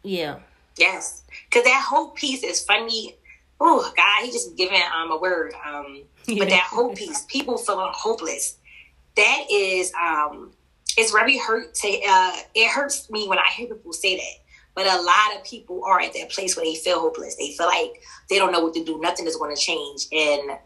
Yeah. 0.02 0.38
Yes, 0.76 1.22
because 1.44 1.64
that 1.64 1.84
hope 1.88 2.16
piece 2.16 2.42
is 2.42 2.64
funny 2.64 3.16
oh 3.60 3.92
God, 3.96 4.24
he 4.24 4.32
just 4.32 4.56
giving 4.56 4.80
um 4.94 5.10
a 5.10 5.18
word. 5.18 5.54
Um, 5.64 6.02
yeah. 6.26 6.36
but 6.38 6.48
that 6.48 6.62
hope 6.62 6.96
piece, 6.96 7.24
people 7.26 7.58
feeling 7.58 7.90
hopeless, 7.92 8.58
that 9.16 9.46
is 9.50 9.92
um, 9.94 10.52
it's 10.96 11.14
really 11.14 11.38
hurt 11.38 11.74
to 11.74 11.88
uh, 12.08 12.36
it 12.54 12.70
hurts 12.70 13.10
me 13.10 13.28
when 13.28 13.38
I 13.38 13.46
hear 13.54 13.66
people 13.66 13.92
say 13.92 14.16
that. 14.16 14.42
But 14.74 14.86
a 14.86 15.02
lot 15.02 15.36
of 15.36 15.44
people 15.44 15.84
are 15.84 16.00
at 16.00 16.14
that 16.14 16.30
place 16.30 16.56
where 16.56 16.64
they 16.64 16.74
feel 16.74 16.98
hopeless. 16.98 17.36
They 17.36 17.52
feel 17.52 17.66
like 17.66 18.02
they 18.30 18.38
don't 18.38 18.52
know 18.52 18.60
what 18.60 18.72
to 18.74 18.82
do. 18.82 18.98
Nothing 18.98 19.26
is 19.26 19.36
going 19.36 19.54
to 19.54 19.60
change, 19.60 20.06
and 20.12 20.58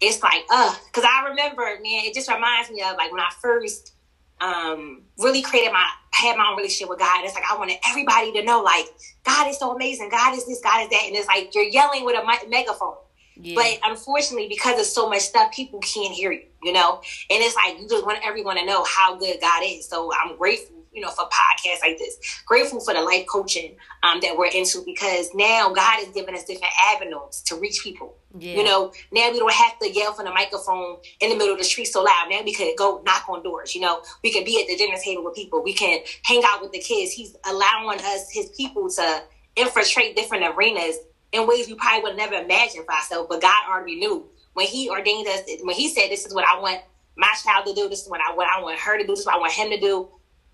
it's 0.00 0.22
like, 0.22 0.44
uh, 0.50 0.74
because 0.86 1.08
I 1.10 1.28
remember, 1.28 1.62
man, 1.62 2.04
it 2.04 2.14
just 2.14 2.30
reminds 2.30 2.70
me 2.70 2.82
of 2.82 2.96
like 2.96 3.10
when 3.12 3.20
I 3.20 3.30
first 3.40 3.94
um 4.40 5.02
really 5.18 5.42
created 5.42 5.72
my 5.72 5.86
had 6.16 6.36
my 6.36 6.48
own 6.50 6.56
relationship 6.56 6.88
with 6.88 6.98
God. 6.98 7.24
It's 7.24 7.34
like 7.34 7.44
I 7.50 7.56
wanted 7.56 7.76
everybody 7.86 8.32
to 8.32 8.42
know, 8.42 8.62
like, 8.62 8.86
God 9.24 9.48
is 9.48 9.58
so 9.58 9.74
amazing. 9.74 10.08
God 10.08 10.36
is 10.36 10.46
this, 10.46 10.60
God 10.60 10.82
is 10.82 10.88
that. 10.88 11.04
And 11.06 11.14
it's 11.14 11.26
like 11.26 11.54
you're 11.54 11.64
yelling 11.64 12.04
with 12.04 12.16
a 12.16 12.48
megaphone. 12.48 12.94
Yeah. 13.38 13.54
But 13.54 13.90
unfortunately, 13.90 14.48
because 14.48 14.80
of 14.80 14.86
so 14.86 15.10
much 15.10 15.20
stuff, 15.20 15.52
people 15.52 15.78
can't 15.80 16.14
hear 16.14 16.32
you, 16.32 16.44
you 16.62 16.72
know? 16.72 17.02
And 17.28 17.42
it's 17.42 17.54
like 17.54 17.78
you 17.78 17.86
just 17.86 18.06
want 18.06 18.18
everyone 18.24 18.56
to 18.56 18.64
know 18.64 18.82
how 18.84 19.16
good 19.16 19.36
God 19.40 19.62
is. 19.64 19.86
So 19.86 20.10
I'm 20.24 20.36
grateful 20.38 20.75
you 20.96 21.02
know, 21.02 21.10
for 21.10 21.28
podcasts 21.28 21.82
like 21.82 21.98
this. 21.98 22.16
Grateful 22.46 22.80
for 22.80 22.94
the 22.94 23.02
life 23.02 23.26
coaching 23.26 23.76
um, 24.02 24.18
that 24.22 24.36
we're 24.36 24.46
into 24.46 24.82
because 24.84 25.28
now 25.34 25.70
God 25.72 26.00
is 26.00 26.08
giving 26.08 26.34
us 26.34 26.44
different 26.44 26.72
avenues 26.94 27.42
to 27.42 27.56
reach 27.56 27.80
people. 27.84 28.16
Yeah. 28.38 28.56
You 28.56 28.64
know, 28.64 28.92
now 29.12 29.30
we 29.30 29.38
don't 29.38 29.52
have 29.52 29.78
to 29.80 29.92
yell 29.92 30.14
from 30.14 30.24
the 30.24 30.32
microphone 30.32 30.96
in 31.20 31.30
the 31.30 31.36
middle 31.36 31.52
of 31.52 31.58
the 31.58 31.64
street 31.64 31.84
so 31.84 32.02
loud. 32.02 32.28
Now 32.30 32.40
we 32.42 32.54
could 32.54 32.74
go 32.76 33.02
knock 33.04 33.28
on 33.28 33.42
doors. 33.42 33.74
You 33.74 33.82
know, 33.82 34.02
we 34.24 34.32
can 34.32 34.44
be 34.44 34.60
at 34.60 34.68
the 34.68 34.76
dinner 34.76 34.96
table 35.02 35.22
with 35.22 35.34
people. 35.34 35.62
We 35.62 35.74
can 35.74 36.00
hang 36.24 36.42
out 36.46 36.62
with 36.62 36.72
the 36.72 36.80
kids. 36.80 37.12
He's 37.12 37.36
allowing 37.46 38.00
us, 38.00 38.30
his 38.32 38.50
people, 38.56 38.88
to 38.90 39.22
infiltrate 39.54 40.16
different 40.16 40.44
arenas 40.44 40.96
in 41.32 41.46
ways 41.46 41.68
we 41.68 41.74
probably 41.74 42.04
would 42.04 42.16
never 42.16 42.34
imagine 42.34 42.84
for 42.84 42.94
ourselves. 42.94 43.28
But 43.28 43.42
God 43.42 43.68
already 43.68 43.96
knew 43.96 44.26
when 44.54 44.66
He 44.66 44.88
ordained 44.88 45.28
us. 45.28 45.40
When 45.62 45.74
He 45.74 45.88
said, 45.88 46.08
"This 46.08 46.24
is 46.24 46.32
what 46.32 46.46
I 46.46 46.58
want 46.58 46.80
my 47.16 47.32
child 47.44 47.66
to 47.66 47.74
do. 47.74 47.88
This 47.88 48.02
is 48.02 48.08
what 48.08 48.20
I 48.20 48.34
what 48.34 48.46
I 48.46 48.62
want 48.62 48.78
her 48.78 48.96
to 48.96 49.04
do. 49.04 49.12
This 49.12 49.20
is 49.20 49.26
what 49.26 49.34
I 49.34 49.38
want 49.38 49.52
him 49.52 49.70
to 49.70 49.80
do." 49.80 50.08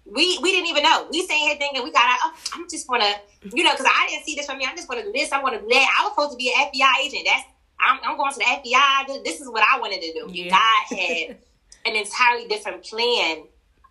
We 0.04 0.38
we 0.42 0.52
didn't 0.52 0.68
even 0.68 0.82
know. 0.82 1.06
We 1.10 1.22
sitting 1.22 1.36
here 1.36 1.56
thinking 1.56 1.82
we 1.82 1.92
got. 1.92 2.18
Oh, 2.22 2.34
I'm 2.54 2.68
just 2.68 2.86
gonna, 2.86 3.14
you 3.42 3.62
know, 3.62 3.72
because 3.72 3.86
I 3.86 4.08
didn't 4.08 4.24
see 4.24 4.34
this 4.34 4.46
from 4.46 4.58
me. 4.58 4.66
I'm 4.68 4.76
just 4.76 4.88
gonna 4.88 5.02
do 5.02 5.12
this. 5.12 5.32
I 5.32 5.42
want 5.42 5.54
to 5.54 5.60
do 5.60 5.68
that. 5.68 5.96
I 5.98 6.04
was 6.04 6.12
supposed 6.12 6.32
to 6.32 6.36
be 6.36 6.52
an 6.52 6.66
FBI 6.66 7.06
agent. 7.06 7.22
That's 7.26 7.44
I'm, 7.82 7.98
I'm 8.04 8.16
going 8.16 8.32
to 8.32 8.38
the 8.38 8.44
FBI. 8.44 9.24
This 9.24 9.40
is 9.40 9.48
what 9.48 9.62
I 9.62 9.80
wanted 9.80 10.00
to 10.00 10.12
do. 10.12 10.28
Yeah. 10.30 10.50
God 10.50 10.98
had 10.98 11.36
an 11.86 11.96
entirely 11.96 12.46
different 12.48 12.84
plan. 12.84 13.38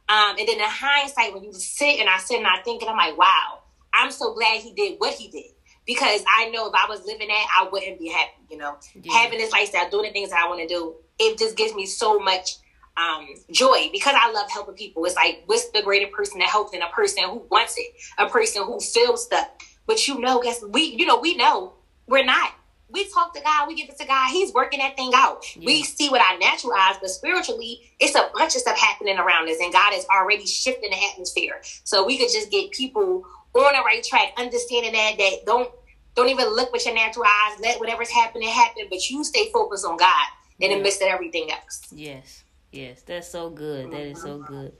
Um, 0.09 0.35
and 0.37 0.47
then 0.47 0.59
in 0.59 0.65
hindsight, 0.65 1.33
when 1.33 1.43
you 1.43 1.53
sit 1.53 1.99
and 1.99 2.09
I 2.09 2.17
sit 2.17 2.37
and 2.37 2.47
I 2.47 2.61
think, 2.63 2.81
and 2.81 2.91
I'm 2.91 2.97
like, 2.97 3.17
wow, 3.17 3.59
I'm 3.93 4.11
so 4.11 4.33
glad 4.33 4.61
he 4.61 4.73
did 4.73 4.95
what 4.99 5.13
he 5.13 5.27
did 5.29 5.51
because 5.85 6.23
I 6.37 6.49
know 6.49 6.67
if 6.67 6.73
I 6.73 6.87
was 6.89 7.05
living 7.05 7.27
that, 7.27 7.47
I 7.59 7.69
wouldn't 7.69 7.99
be 7.99 8.09
happy. 8.09 8.31
You 8.49 8.57
know, 8.57 8.77
yeah. 9.01 9.13
having 9.13 9.39
this 9.39 9.51
lifestyle, 9.51 9.89
doing 9.89 10.07
the 10.07 10.13
things 10.13 10.29
that 10.31 10.43
I 10.43 10.49
want 10.49 10.61
to 10.61 10.67
do, 10.67 10.95
it 11.19 11.37
just 11.37 11.55
gives 11.55 11.73
me 11.73 11.85
so 11.85 12.19
much 12.19 12.57
um, 12.97 13.27
joy 13.51 13.89
because 13.91 14.15
I 14.17 14.31
love 14.31 14.49
helping 14.49 14.75
people. 14.75 15.05
It's 15.05 15.15
like, 15.15 15.43
what's 15.45 15.69
the 15.69 15.81
greater 15.81 16.07
person 16.07 16.39
that 16.39 16.49
helps 16.49 16.71
than 16.71 16.81
a 16.81 16.89
person 16.89 17.23
who 17.25 17.45
wants 17.49 17.75
it, 17.77 17.93
a 18.17 18.27
person 18.27 18.63
who 18.63 18.79
feels 18.79 19.25
stuff. 19.25 19.47
But 19.87 20.07
you 20.07 20.19
know, 20.19 20.41
guess 20.41 20.63
we, 20.63 20.83
you 20.83 21.05
know, 21.05 21.19
we 21.19 21.35
know 21.35 21.73
we're 22.07 22.25
not. 22.25 22.53
We 22.89 23.09
talk 23.09 23.33
to 23.35 23.41
God, 23.41 23.69
we 23.69 23.75
give 23.75 23.87
it 23.87 23.97
to 23.99 24.05
God. 24.05 24.31
He's 24.31 24.53
working 24.53 24.79
that 24.79 24.97
thing 24.97 25.11
out. 25.15 25.45
Yeah. 25.55 25.65
We 25.65 25.83
see 25.83 26.09
with 26.09 26.21
our 26.21 26.37
natural 26.37 26.73
eyes, 26.73 26.97
but 26.99 27.09
spiritually, 27.09 27.79
it's 28.01 28.15
a 28.15 28.29
bunch 28.33 28.55
of 28.55 28.61
stuff 28.61 28.77
happening 28.77 29.17
around 29.17 29.47
us, 29.47 29.57
and 29.61 29.71
God 29.71 29.93
is 29.93 30.05
already 30.13 30.45
shifting 30.45 30.89
the 30.89 30.97
atmosphere. 31.13 31.61
So 31.85 32.05
we 32.05 32.17
could 32.17 32.29
just 32.29 32.51
get 32.51 32.71
people 32.71 33.23
on 33.53 33.73
the 33.73 33.81
right 33.85 34.03
track, 34.03 34.33
understanding 34.37 34.91
that 34.91 35.17
that 35.17 35.45
don't 35.45 35.71
don't 36.15 36.27
even 36.27 36.53
look 36.53 36.73
with 36.73 36.85
your 36.85 36.93
natural 36.93 37.25
eyes. 37.25 37.59
Let 37.61 37.79
whatever's 37.79 38.09
happening 38.09 38.49
happen, 38.49 38.87
but 38.89 39.09
you 39.09 39.23
stay 39.23 39.49
focused 39.53 39.85
on 39.85 39.95
God 39.95 40.27
in 40.59 40.71
the 40.71 40.83
midst 40.83 41.01
of 41.01 41.07
everything 41.07 41.49
else. 41.51 41.87
Yes. 41.91 42.43
Yes, 42.71 43.01
that's 43.01 43.27
so 43.29 43.49
good. 43.49 43.91
That 43.91 44.01
is 44.01 44.21
so 44.21 44.39
good. 44.39 44.73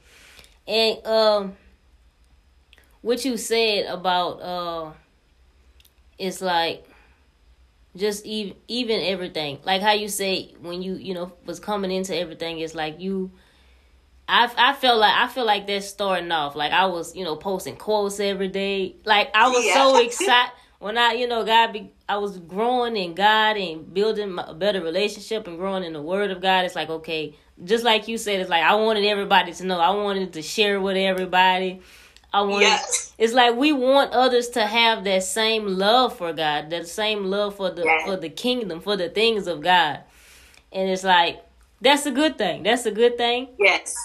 And 0.68 1.06
um 1.06 1.58
what 3.02 3.26
you 3.26 3.38
said 3.38 3.86
about 3.86 4.42
uh 4.42 4.92
it's 6.18 6.42
like 6.42 6.86
just 7.96 8.26
even 8.26 8.56
even 8.68 9.02
everything. 9.02 9.60
Like 9.64 9.82
how 9.82 9.92
you 9.94 10.08
say 10.08 10.54
when 10.62 10.82
you, 10.82 10.96
you 10.96 11.14
know, 11.14 11.34
was 11.46 11.60
coming 11.60 11.92
into 11.92 12.16
everything, 12.16 12.60
it's 12.60 12.76
like 12.76 13.00
you 13.02 13.32
I, 14.28 14.50
I 14.58 14.74
felt 14.74 15.00
like 15.00 15.14
I 15.14 15.28
feel 15.28 15.46
like 15.46 15.68
that's 15.68 15.88
starting 15.88 16.32
off. 16.32 16.56
Like 16.56 16.72
I 16.72 16.86
was, 16.86 17.16
you 17.16 17.26
know, 17.26 17.36
posting 17.36 17.76
quotes 17.76 18.20
every 18.20 18.48
day. 18.48 18.96
Like 19.04 19.30
I 19.36 19.50
was 19.50 19.66
yeah. 19.66 19.74
so 19.76 19.98
excited 19.98 20.54
when 20.82 20.98
I, 20.98 21.14
you 21.14 21.28
know, 21.28 21.46
God, 21.46 21.74
be, 21.74 21.92
I 22.10 22.18
was 22.18 22.40
growing 22.40 22.98
in 22.98 23.14
God 23.14 23.56
and 23.56 23.94
building 23.94 24.38
a 24.40 24.54
better 24.56 24.82
relationship 24.82 25.48
and 25.48 25.58
growing 25.58 25.84
in 25.84 25.94
the 25.94 26.02
Word 26.02 26.32
of 26.32 26.42
God. 26.42 26.66
It's 26.66 26.76
like 26.76 26.90
okay, 26.90 27.36
just 27.64 27.84
like 27.84 28.08
you 28.08 28.18
said, 28.18 28.40
it's 28.40 28.50
like 28.50 28.64
I 28.64 28.74
wanted 28.76 29.06
everybody 29.06 29.54
to 29.54 29.66
know. 29.66 29.80
I 29.80 29.92
wanted 29.92 30.34
to 30.34 30.42
share 30.42 30.82
with 30.82 30.98
everybody. 30.98 31.82
I 32.34 32.42
want. 32.42 32.64
Yes. 32.64 33.14
It's 33.20 33.34
like 33.34 33.56
we 33.56 33.72
want 33.72 34.12
others 34.14 34.50
to 34.50 34.66
have 34.66 35.04
that 35.04 35.22
same 35.22 35.68
love 35.68 36.18
for 36.18 36.34
God, 36.34 36.72
that 36.72 36.88
same 36.88 37.26
love 37.26 37.56
for 37.56 37.70
the 37.70 37.84
yes. 37.84 38.04
for 38.04 38.18
the 38.18 38.30
kingdom, 38.30 38.82
for 38.82 38.98
the 38.98 39.10
things 39.10 39.46
of 39.46 39.62
God, 39.62 40.00
and 40.72 40.90
it's 40.90 41.04
like 41.04 41.44
that's 41.80 42.08
a 42.08 42.12
good 42.12 42.40
thing. 42.40 42.64
That's 42.64 42.88
a 42.88 42.92
good 42.92 43.18
thing. 43.18 43.50
Yes. 43.60 43.96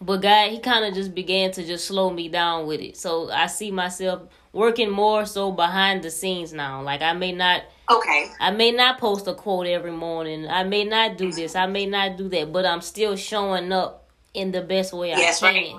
But 0.00 0.20
God, 0.22 0.50
He 0.50 0.58
kind 0.58 0.84
of 0.84 0.94
just 0.94 1.14
began 1.14 1.52
to 1.52 1.64
just 1.64 1.86
slow 1.86 2.10
me 2.10 2.28
down 2.28 2.66
with 2.66 2.80
it. 2.80 2.96
So 2.96 3.30
I 3.30 3.46
see 3.46 3.70
myself 3.70 4.22
working 4.54 4.90
more 4.90 5.26
so 5.26 5.52
behind 5.52 6.02
the 6.02 6.10
scenes 6.10 6.52
now. 6.52 6.80
Like 6.82 7.02
I 7.02 7.12
may 7.12 7.32
not 7.32 7.64
Okay. 7.90 8.30
I 8.40 8.50
may 8.50 8.70
not 8.70 8.98
post 8.98 9.26
a 9.26 9.34
quote 9.34 9.66
every 9.66 9.92
morning. 9.92 10.48
I 10.48 10.64
may 10.64 10.84
not 10.84 11.18
do 11.18 11.30
this. 11.30 11.54
I 11.54 11.66
may 11.66 11.84
not 11.84 12.16
do 12.16 12.28
that, 12.30 12.50
but 12.50 12.64
I'm 12.64 12.80
still 12.80 13.14
showing 13.16 13.72
up 13.72 14.08
in 14.32 14.52
the 14.52 14.62
best 14.62 14.94
way 14.94 15.12
I 15.12 15.18
yes, 15.18 15.40
can. 15.40 15.54
Right. 15.54 15.74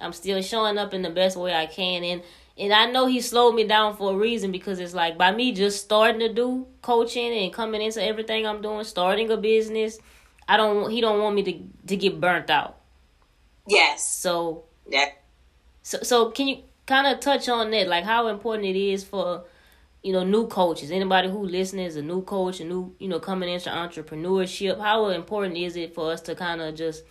I'm 0.00 0.12
still 0.12 0.42
showing 0.42 0.76
up 0.76 0.92
in 0.92 1.02
the 1.02 1.10
best 1.10 1.36
way 1.36 1.54
I 1.54 1.66
can 1.66 2.02
and 2.02 2.22
and 2.58 2.72
I 2.72 2.86
know 2.90 3.04
he 3.04 3.20
slowed 3.20 3.54
me 3.54 3.64
down 3.64 3.96
for 3.96 4.14
a 4.14 4.16
reason 4.16 4.50
because 4.50 4.78
it's 4.78 4.94
like 4.94 5.18
by 5.18 5.30
me 5.30 5.52
just 5.52 5.84
starting 5.84 6.20
to 6.20 6.32
do 6.32 6.66
coaching 6.80 7.32
and 7.32 7.52
coming 7.52 7.82
into 7.82 8.02
everything 8.02 8.46
I'm 8.46 8.62
doing, 8.62 8.82
starting 8.84 9.30
a 9.30 9.36
business, 9.36 9.98
I 10.48 10.56
don't 10.56 10.90
he 10.90 11.00
don't 11.00 11.20
want 11.20 11.36
me 11.36 11.42
to 11.42 11.86
to 11.88 11.96
get 11.96 12.20
burnt 12.20 12.50
out. 12.50 12.78
Yes. 13.68 14.08
So 14.08 14.64
Yeah. 14.88 15.10
So 15.82 15.98
so 16.02 16.30
can 16.30 16.48
you 16.48 16.62
kind 16.86 17.06
of 17.06 17.20
touch 17.20 17.48
on 17.48 17.70
that 17.72 17.88
like 17.88 18.04
how 18.04 18.28
important 18.28 18.66
it 18.66 18.76
is 18.76 19.04
for 19.04 19.44
you 20.06 20.12
know, 20.12 20.22
new 20.22 20.46
coaches, 20.46 20.92
anybody 20.92 21.28
who 21.28 21.44
listening 21.44 21.84
is 21.84 21.96
a 21.96 22.02
new 22.02 22.22
coach, 22.22 22.60
a 22.60 22.64
new, 22.64 22.94
you 23.00 23.08
know, 23.08 23.18
coming 23.18 23.48
into 23.48 23.68
entrepreneurship, 23.68 24.78
how 24.78 25.08
important 25.08 25.56
is 25.56 25.74
it 25.74 25.96
for 25.96 26.12
us 26.12 26.20
to 26.20 26.36
kind 26.36 26.60
of 26.60 26.76
just, 26.76 27.02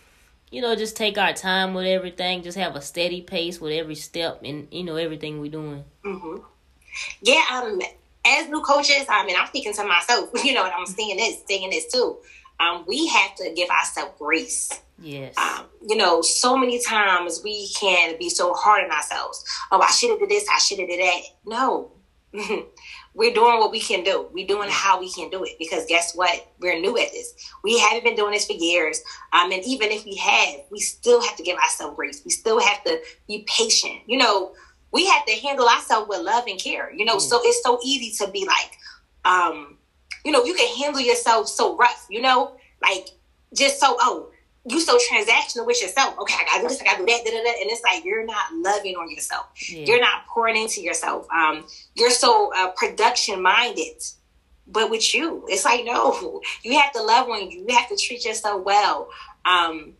you 0.50 0.62
know, 0.62 0.74
just 0.74 0.96
take 0.96 1.18
our 1.18 1.34
time 1.34 1.74
with 1.74 1.84
everything, 1.84 2.42
just 2.42 2.56
have 2.56 2.74
a 2.74 2.80
steady 2.80 3.20
pace 3.20 3.60
with 3.60 3.72
every 3.72 3.96
step 3.96 4.40
and, 4.42 4.66
you 4.70 4.82
know, 4.82 4.96
everything 4.96 5.42
we're 5.42 5.50
doing? 5.50 5.84
Mm-hmm. 6.06 6.42
Yeah, 7.20 7.44
um, 7.52 7.82
as 8.24 8.48
new 8.48 8.62
coaches, 8.62 9.04
I 9.10 9.26
mean, 9.26 9.36
I'm 9.38 9.46
speaking 9.48 9.74
to 9.74 9.84
myself, 9.84 10.30
you 10.42 10.54
know, 10.54 10.64
and 10.64 10.72
I'm 10.72 10.86
seeing 10.86 11.18
this, 11.18 11.42
seeing 11.46 11.68
this 11.68 11.92
too. 11.92 12.16
Um, 12.60 12.84
we 12.86 13.06
have 13.08 13.34
to 13.36 13.52
give 13.54 13.68
ourselves 13.70 14.12
grace. 14.18 14.70
Yes. 14.98 15.36
Um, 15.36 15.66
you 15.86 15.96
know, 15.96 16.22
so 16.22 16.56
many 16.56 16.82
times 16.82 17.40
we 17.44 17.68
can 17.78 18.18
be 18.18 18.30
so 18.30 18.54
hard 18.54 18.84
on 18.84 18.90
ourselves. 18.90 19.44
Oh, 19.70 19.80
I 19.80 19.90
should 19.90 20.10
have 20.10 20.20
did 20.20 20.30
this. 20.30 20.46
I 20.52 20.58
should 20.58 20.78
have 20.78 20.88
did 20.88 21.00
that. 21.00 21.20
No, 21.44 21.92
we're 23.14 23.34
doing 23.34 23.58
what 23.58 23.70
we 23.70 23.80
can 23.80 24.04
do. 24.04 24.28
We're 24.32 24.46
doing 24.46 24.68
how 24.70 25.00
we 25.00 25.10
can 25.12 25.30
do 25.30 25.44
it 25.44 25.58
because 25.58 25.86
guess 25.86 26.14
what? 26.14 26.46
We're 26.60 26.80
new 26.80 26.96
at 26.98 27.12
this. 27.12 27.34
We 27.62 27.78
haven't 27.78 28.04
been 28.04 28.16
doing 28.16 28.32
this 28.32 28.46
for 28.46 28.52
years. 28.52 29.02
Um, 29.32 29.52
and 29.52 29.64
even 29.64 29.90
if 29.90 30.04
we 30.04 30.16
have, 30.16 30.60
we 30.70 30.80
still 30.80 31.22
have 31.22 31.36
to 31.36 31.42
give 31.42 31.58
ourselves 31.58 31.96
grace. 31.96 32.22
We 32.24 32.30
still 32.30 32.60
have 32.60 32.82
to 32.84 33.00
be 33.26 33.46
patient. 33.48 34.00
You 34.06 34.18
know, 34.18 34.54
we 34.92 35.06
have 35.06 35.24
to 35.26 35.32
handle 35.32 35.68
ourselves 35.68 36.08
with 36.08 36.20
love 36.20 36.44
and 36.46 36.60
care. 36.60 36.92
You 36.92 37.04
know, 37.04 37.16
mm. 37.16 37.20
so 37.20 37.40
it's 37.42 37.62
so 37.62 37.78
easy 37.84 38.24
to 38.24 38.30
be 38.30 38.46
like, 38.46 38.78
um, 39.24 39.78
you 40.26 40.32
know, 40.32 40.44
you 40.44 40.54
can 40.54 40.76
handle 40.76 41.00
yourself 41.00 41.48
so 41.48 41.76
rough. 41.76 42.06
You 42.10 42.20
know, 42.20 42.56
like 42.82 43.08
just 43.54 43.78
so 43.78 43.96
oh 44.00 44.30
you 44.68 44.80
so 44.80 44.98
transactional 44.98 45.64
with 45.66 45.80
yourself. 45.80 46.18
Okay, 46.18 46.34
I 46.34 46.44
gotta 46.44 46.62
do 46.62 46.68
this, 46.68 46.80
I 46.80 46.84
gotta 46.84 46.98
do 46.98 47.06
that, 47.06 47.24
da, 47.24 47.30
da, 47.30 47.44
da. 47.44 47.50
and 47.60 47.70
it's 47.70 47.82
like 47.82 48.04
you're 48.04 48.26
not 48.26 48.52
loving 48.52 48.96
on 48.96 49.08
yourself. 49.10 49.46
Yeah. 49.68 49.84
You're 49.84 50.00
not 50.00 50.26
pouring 50.26 50.56
into 50.56 50.80
yourself. 50.80 51.28
Um, 51.30 51.66
you're 51.94 52.10
so 52.10 52.52
uh, 52.56 52.72
production 52.72 53.40
minded. 53.40 54.02
But 54.66 54.90
with 54.90 55.14
you, 55.14 55.44
it's 55.48 55.64
like 55.64 55.84
no, 55.84 56.42
you 56.64 56.78
have 56.80 56.92
to 56.94 57.02
love 57.02 57.28
on 57.28 57.48
you. 57.48 57.64
You 57.68 57.76
have 57.76 57.88
to 57.88 57.96
treat 57.96 58.24
yourself 58.24 58.64
well, 58.64 59.08
um, 59.44 59.94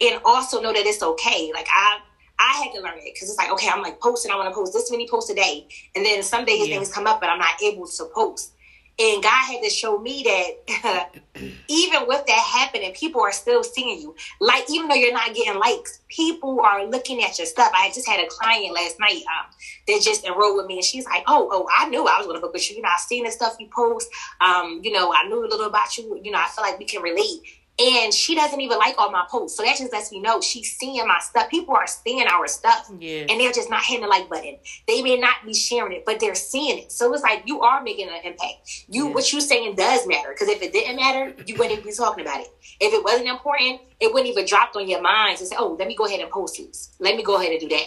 and 0.00 0.20
also 0.24 0.60
know 0.60 0.72
that 0.72 0.86
it's 0.86 1.02
okay. 1.02 1.50
Like 1.52 1.66
I, 1.68 1.98
I 2.38 2.62
had 2.62 2.72
to 2.74 2.80
learn 2.80 2.98
it 2.98 3.12
because 3.12 3.28
it's 3.28 3.38
like 3.38 3.50
okay, 3.50 3.68
I'm 3.68 3.82
like 3.82 4.00
posting. 4.00 4.30
I 4.30 4.36
want 4.36 4.48
to 4.48 4.54
post 4.54 4.72
this 4.72 4.92
many 4.92 5.08
posts 5.08 5.30
a 5.30 5.34
day, 5.34 5.66
and 5.96 6.06
then 6.06 6.22
some 6.22 6.44
days 6.44 6.68
yeah. 6.68 6.76
things 6.76 6.92
come 6.92 7.08
up, 7.08 7.20
but 7.20 7.28
I'm 7.28 7.40
not 7.40 7.60
able 7.60 7.88
to 7.88 8.04
post. 8.14 8.52
And 8.96 9.22
God 9.22 9.44
had 9.44 9.60
to 9.62 9.70
show 9.70 9.98
me 9.98 10.22
that 10.22 11.20
even 11.68 12.06
with 12.06 12.24
that 12.26 12.38
happening, 12.38 12.92
people 12.92 13.20
are 13.20 13.32
still 13.32 13.64
seeing 13.64 14.00
you. 14.00 14.14
Like, 14.40 14.70
even 14.70 14.88
though 14.88 14.94
you're 14.94 15.12
not 15.12 15.34
getting 15.34 15.58
likes, 15.58 16.00
people 16.08 16.60
are 16.60 16.86
looking 16.86 17.22
at 17.24 17.36
your 17.36 17.46
stuff. 17.46 17.72
I 17.74 17.90
just 17.92 18.08
had 18.08 18.20
a 18.20 18.28
client 18.28 18.72
last 18.72 19.00
night 19.00 19.22
um, 19.36 19.46
that 19.88 20.00
just 20.00 20.24
enrolled 20.24 20.58
with 20.58 20.66
me, 20.66 20.76
and 20.76 20.84
she's 20.84 21.06
like, 21.06 21.24
"Oh, 21.26 21.48
oh, 21.50 21.66
I 21.76 21.88
knew 21.88 22.06
I 22.06 22.18
was 22.18 22.26
going 22.26 22.36
to 22.36 22.40
book 22.40 22.52
with 22.52 22.70
you. 22.70 22.76
You 22.76 22.82
know, 22.82 22.90
I've 22.94 23.00
seen 23.00 23.24
the 23.24 23.32
stuff 23.32 23.56
you 23.58 23.68
post. 23.74 24.08
Um, 24.40 24.80
you 24.84 24.92
know, 24.92 25.12
I 25.12 25.26
knew 25.26 25.44
a 25.44 25.48
little 25.48 25.66
about 25.66 25.98
you. 25.98 26.20
You 26.22 26.30
know, 26.30 26.38
I 26.38 26.46
feel 26.46 26.62
like 26.62 26.78
we 26.78 26.84
can 26.84 27.02
relate." 27.02 27.40
And 27.78 28.14
she 28.14 28.34
doesn't 28.34 28.60
even 28.60 28.78
like 28.78 28.94
all 28.98 29.10
my 29.10 29.24
posts. 29.28 29.56
So 29.56 29.64
that 29.64 29.76
just 29.76 29.92
lets 29.92 30.12
me 30.12 30.20
know 30.20 30.40
she's 30.40 30.76
seeing 30.76 31.06
my 31.06 31.18
stuff. 31.20 31.50
People 31.50 31.74
are 31.74 31.86
seeing 31.86 32.26
our 32.26 32.46
stuff, 32.46 32.90
yeah. 32.98 33.26
and 33.28 33.40
they're 33.40 33.52
just 33.52 33.68
not 33.68 33.82
hitting 33.82 34.02
the 34.02 34.08
like 34.08 34.28
button. 34.28 34.56
They 34.86 35.02
may 35.02 35.16
not 35.16 35.36
be 35.44 35.54
sharing 35.54 35.92
it, 35.92 36.04
but 36.04 36.20
they're 36.20 36.36
seeing 36.36 36.78
it. 36.78 36.92
So 36.92 37.12
it's 37.12 37.22
like 37.22 37.42
you 37.46 37.62
are 37.62 37.82
making 37.82 38.08
an 38.08 38.20
impact. 38.24 38.84
You 38.88 39.08
yeah. 39.08 39.14
what 39.14 39.32
you 39.32 39.40
saying 39.40 39.74
does 39.74 40.06
matter 40.06 40.30
because 40.30 40.48
if 40.48 40.62
it 40.62 40.72
didn't 40.72 40.96
matter, 40.96 41.34
you 41.46 41.56
wouldn't 41.56 41.82
be 41.84 41.92
talking 41.92 42.24
about 42.24 42.40
it. 42.40 42.48
If 42.80 42.92
it 42.92 43.02
wasn't 43.02 43.28
important, 43.28 43.80
it 43.98 44.12
wouldn't 44.12 44.30
even 44.30 44.46
dropped 44.46 44.76
on 44.76 44.88
your 44.88 45.02
mind 45.02 45.38
to 45.38 45.46
say, 45.46 45.56
"Oh, 45.58 45.76
let 45.78 45.88
me 45.88 45.96
go 45.96 46.06
ahead 46.06 46.20
and 46.20 46.30
post 46.30 46.58
this. 46.58 46.94
Let 47.00 47.16
me 47.16 47.24
go 47.24 47.36
ahead 47.40 47.50
and 47.50 47.60
do 47.60 47.68
that." 47.70 47.86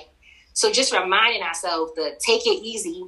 So 0.53 0.71
just 0.71 0.91
reminding 0.91 1.43
ourselves 1.43 1.93
to 1.93 2.15
take 2.19 2.45
it 2.45 2.63
easy 2.63 3.05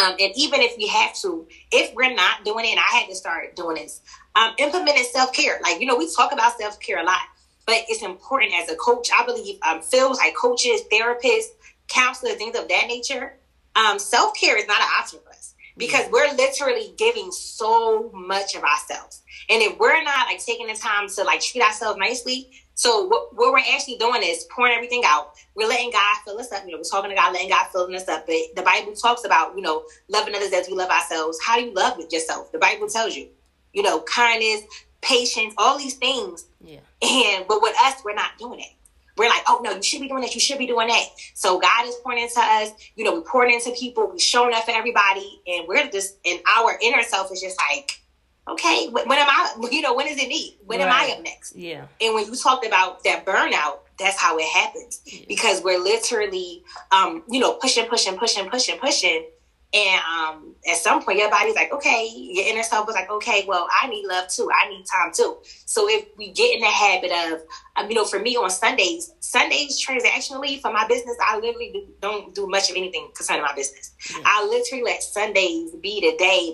um, 0.00 0.14
and 0.18 0.32
even 0.36 0.60
if 0.60 0.76
we 0.76 0.86
have 0.88 1.14
to, 1.16 1.46
if 1.70 1.94
we're 1.94 2.14
not 2.14 2.44
doing 2.44 2.64
it, 2.64 2.70
and 2.70 2.80
I 2.80 2.98
had 2.98 3.08
to 3.08 3.14
start 3.14 3.54
doing 3.56 3.76
this, 3.76 4.00
um, 4.34 4.54
implementing 4.58 5.04
self 5.04 5.32
care. 5.32 5.60
Like, 5.62 5.80
you 5.80 5.86
know, 5.86 5.96
we 5.96 6.12
talk 6.14 6.32
about 6.32 6.58
self 6.58 6.80
care 6.80 6.98
a 6.98 7.04
lot, 7.04 7.20
but 7.66 7.76
it's 7.88 8.02
important 8.02 8.52
as 8.56 8.70
a 8.70 8.76
coach. 8.76 9.10
I 9.12 9.24
believe 9.24 9.58
um, 9.62 9.82
feels 9.82 10.18
like 10.18 10.34
coaches, 10.34 10.82
therapists, 10.92 11.50
counselors, 11.88 12.36
things 12.36 12.56
of 12.56 12.68
that 12.68 12.86
nature. 12.88 13.38
Um, 13.76 13.98
self 13.98 14.34
care 14.34 14.56
is 14.56 14.66
not 14.66 14.80
an 14.80 14.88
option 14.98 15.20
for 15.24 15.30
us 15.30 15.54
because 15.76 16.10
we're 16.10 16.32
literally 16.34 16.94
giving 16.96 17.30
so 17.30 18.10
much 18.14 18.54
of 18.54 18.62
ourselves. 18.62 19.22
And 19.48 19.62
if 19.62 19.78
we're 19.78 20.02
not 20.02 20.26
like 20.26 20.44
taking 20.44 20.66
the 20.66 20.74
time 20.74 21.08
to 21.08 21.24
like 21.24 21.40
treat 21.40 21.62
ourselves 21.62 21.98
nicely, 21.98 22.50
so 22.82 23.04
what, 23.04 23.32
what, 23.36 23.52
we're 23.52 23.60
actually 23.60 23.96
doing 23.96 24.22
is 24.24 24.44
pouring 24.50 24.72
everything 24.74 25.02
out. 25.06 25.34
We're 25.54 25.68
letting 25.68 25.92
God 25.92 26.16
fill 26.24 26.40
us 26.40 26.50
up. 26.50 26.64
You 26.64 26.72
know, 26.72 26.78
we're 26.78 26.82
talking 26.82 27.10
to 27.10 27.14
God, 27.14 27.32
letting 27.32 27.48
God 27.48 27.68
fill 27.70 27.94
us 27.94 28.08
up. 28.08 28.26
But 28.26 28.34
the 28.56 28.62
Bible 28.62 28.92
talks 28.92 29.24
about, 29.24 29.54
you 29.54 29.62
know, 29.62 29.84
loving 30.08 30.34
others 30.34 30.52
as 30.52 30.66
we 30.66 30.74
love 30.74 30.90
ourselves. 30.90 31.38
How 31.46 31.60
do 31.60 31.66
you 31.66 31.72
love 31.72 32.00
yourself? 32.10 32.50
The 32.50 32.58
Bible 32.58 32.88
tells 32.88 33.14
you, 33.14 33.28
you 33.72 33.84
know, 33.84 34.00
kindness, 34.00 34.62
patience, 35.00 35.54
all 35.58 35.78
these 35.78 35.94
things. 35.94 36.46
Yeah. 36.60 36.80
And 37.02 37.46
but 37.46 37.62
with 37.62 37.76
us, 37.84 38.02
we're 38.04 38.14
not 38.14 38.36
doing 38.36 38.58
it. 38.58 38.72
We're 39.16 39.28
like, 39.28 39.44
oh 39.46 39.60
no, 39.62 39.76
you 39.76 39.82
should 39.84 40.00
be 40.00 40.08
doing 40.08 40.22
that. 40.22 40.34
you 40.34 40.40
should 40.40 40.58
be 40.58 40.66
doing 40.66 40.88
that. 40.88 41.04
So 41.34 41.60
God 41.60 41.86
is 41.86 41.94
pouring 42.02 42.20
into 42.20 42.40
us, 42.40 42.72
you 42.96 43.04
know, 43.04 43.14
we're 43.14 43.20
pouring 43.20 43.54
into 43.54 43.70
people, 43.78 44.08
we're 44.08 44.18
showing 44.18 44.54
up 44.54 44.64
for 44.64 44.72
everybody, 44.72 45.40
and 45.46 45.68
we're 45.68 45.88
just 45.88 46.16
and 46.24 46.40
our 46.56 46.76
inner 46.82 47.04
self 47.04 47.30
is 47.30 47.40
just 47.40 47.60
like, 47.70 48.01
okay, 48.48 48.88
when, 48.88 49.04
am 49.06 49.28
I, 49.28 49.54
you 49.70 49.82
know, 49.82 49.94
when 49.94 50.06
is 50.08 50.18
it 50.18 50.28
me? 50.28 50.58
When 50.64 50.80
right. 50.80 50.88
am 50.88 50.92
I 50.92 51.12
up 51.12 51.22
next? 51.22 51.54
Yeah. 51.54 51.86
And 52.00 52.14
when 52.14 52.26
you 52.26 52.34
talked 52.34 52.66
about 52.66 53.04
that 53.04 53.24
burnout, 53.24 53.80
that's 53.98 54.18
how 54.20 54.36
it 54.38 54.48
happens 54.48 55.00
yeah. 55.04 55.24
because 55.28 55.62
we're 55.62 55.78
literally, 55.78 56.64
um, 56.90 57.22
you 57.28 57.38
know, 57.40 57.54
pushing, 57.54 57.86
pushing, 57.86 58.16
pushing, 58.16 58.48
pushing, 58.48 58.78
pushing. 58.78 59.26
And 59.74 60.00
um, 60.02 60.54
at 60.68 60.76
some 60.76 61.02
point, 61.02 61.18
your 61.18 61.30
body's 61.30 61.54
like, 61.54 61.72
okay, 61.72 62.06
your 62.14 62.46
inner 62.46 62.62
self 62.62 62.86
was 62.86 62.94
like, 62.94 63.10
okay, 63.10 63.44
well, 63.48 63.66
I 63.80 63.88
need 63.88 64.06
love 64.06 64.28
too. 64.28 64.50
I 64.52 64.68
need 64.68 64.84
time 64.84 65.12
too. 65.14 65.38
So 65.64 65.88
if 65.88 66.08
we 66.18 66.30
get 66.30 66.54
in 66.54 66.60
the 66.60 66.66
habit 66.66 67.10
of, 67.10 67.40
um, 67.76 67.88
you 67.88 67.94
know, 67.94 68.04
for 68.04 68.18
me 68.18 68.36
on 68.36 68.50
Sundays, 68.50 69.14
Sundays 69.20 69.82
transactionally 69.82 70.60
for 70.60 70.72
my 70.72 70.86
business, 70.88 71.16
I 71.24 71.36
literally 71.36 71.70
do, 71.72 71.86
don't 72.02 72.34
do 72.34 72.46
much 72.48 72.70
of 72.70 72.76
anything 72.76 73.12
concerning 73.14 73.44
my 73.44 73.54
business. 73.54 73.92
Yeah. 74.10 74.22
I 74.26 74.46
literally 74.46 74.84
let 74.84 75.02
Sundays 75.02 75.70
be 75.76 76.00
the 76.02 76.18
day 76.18 76.52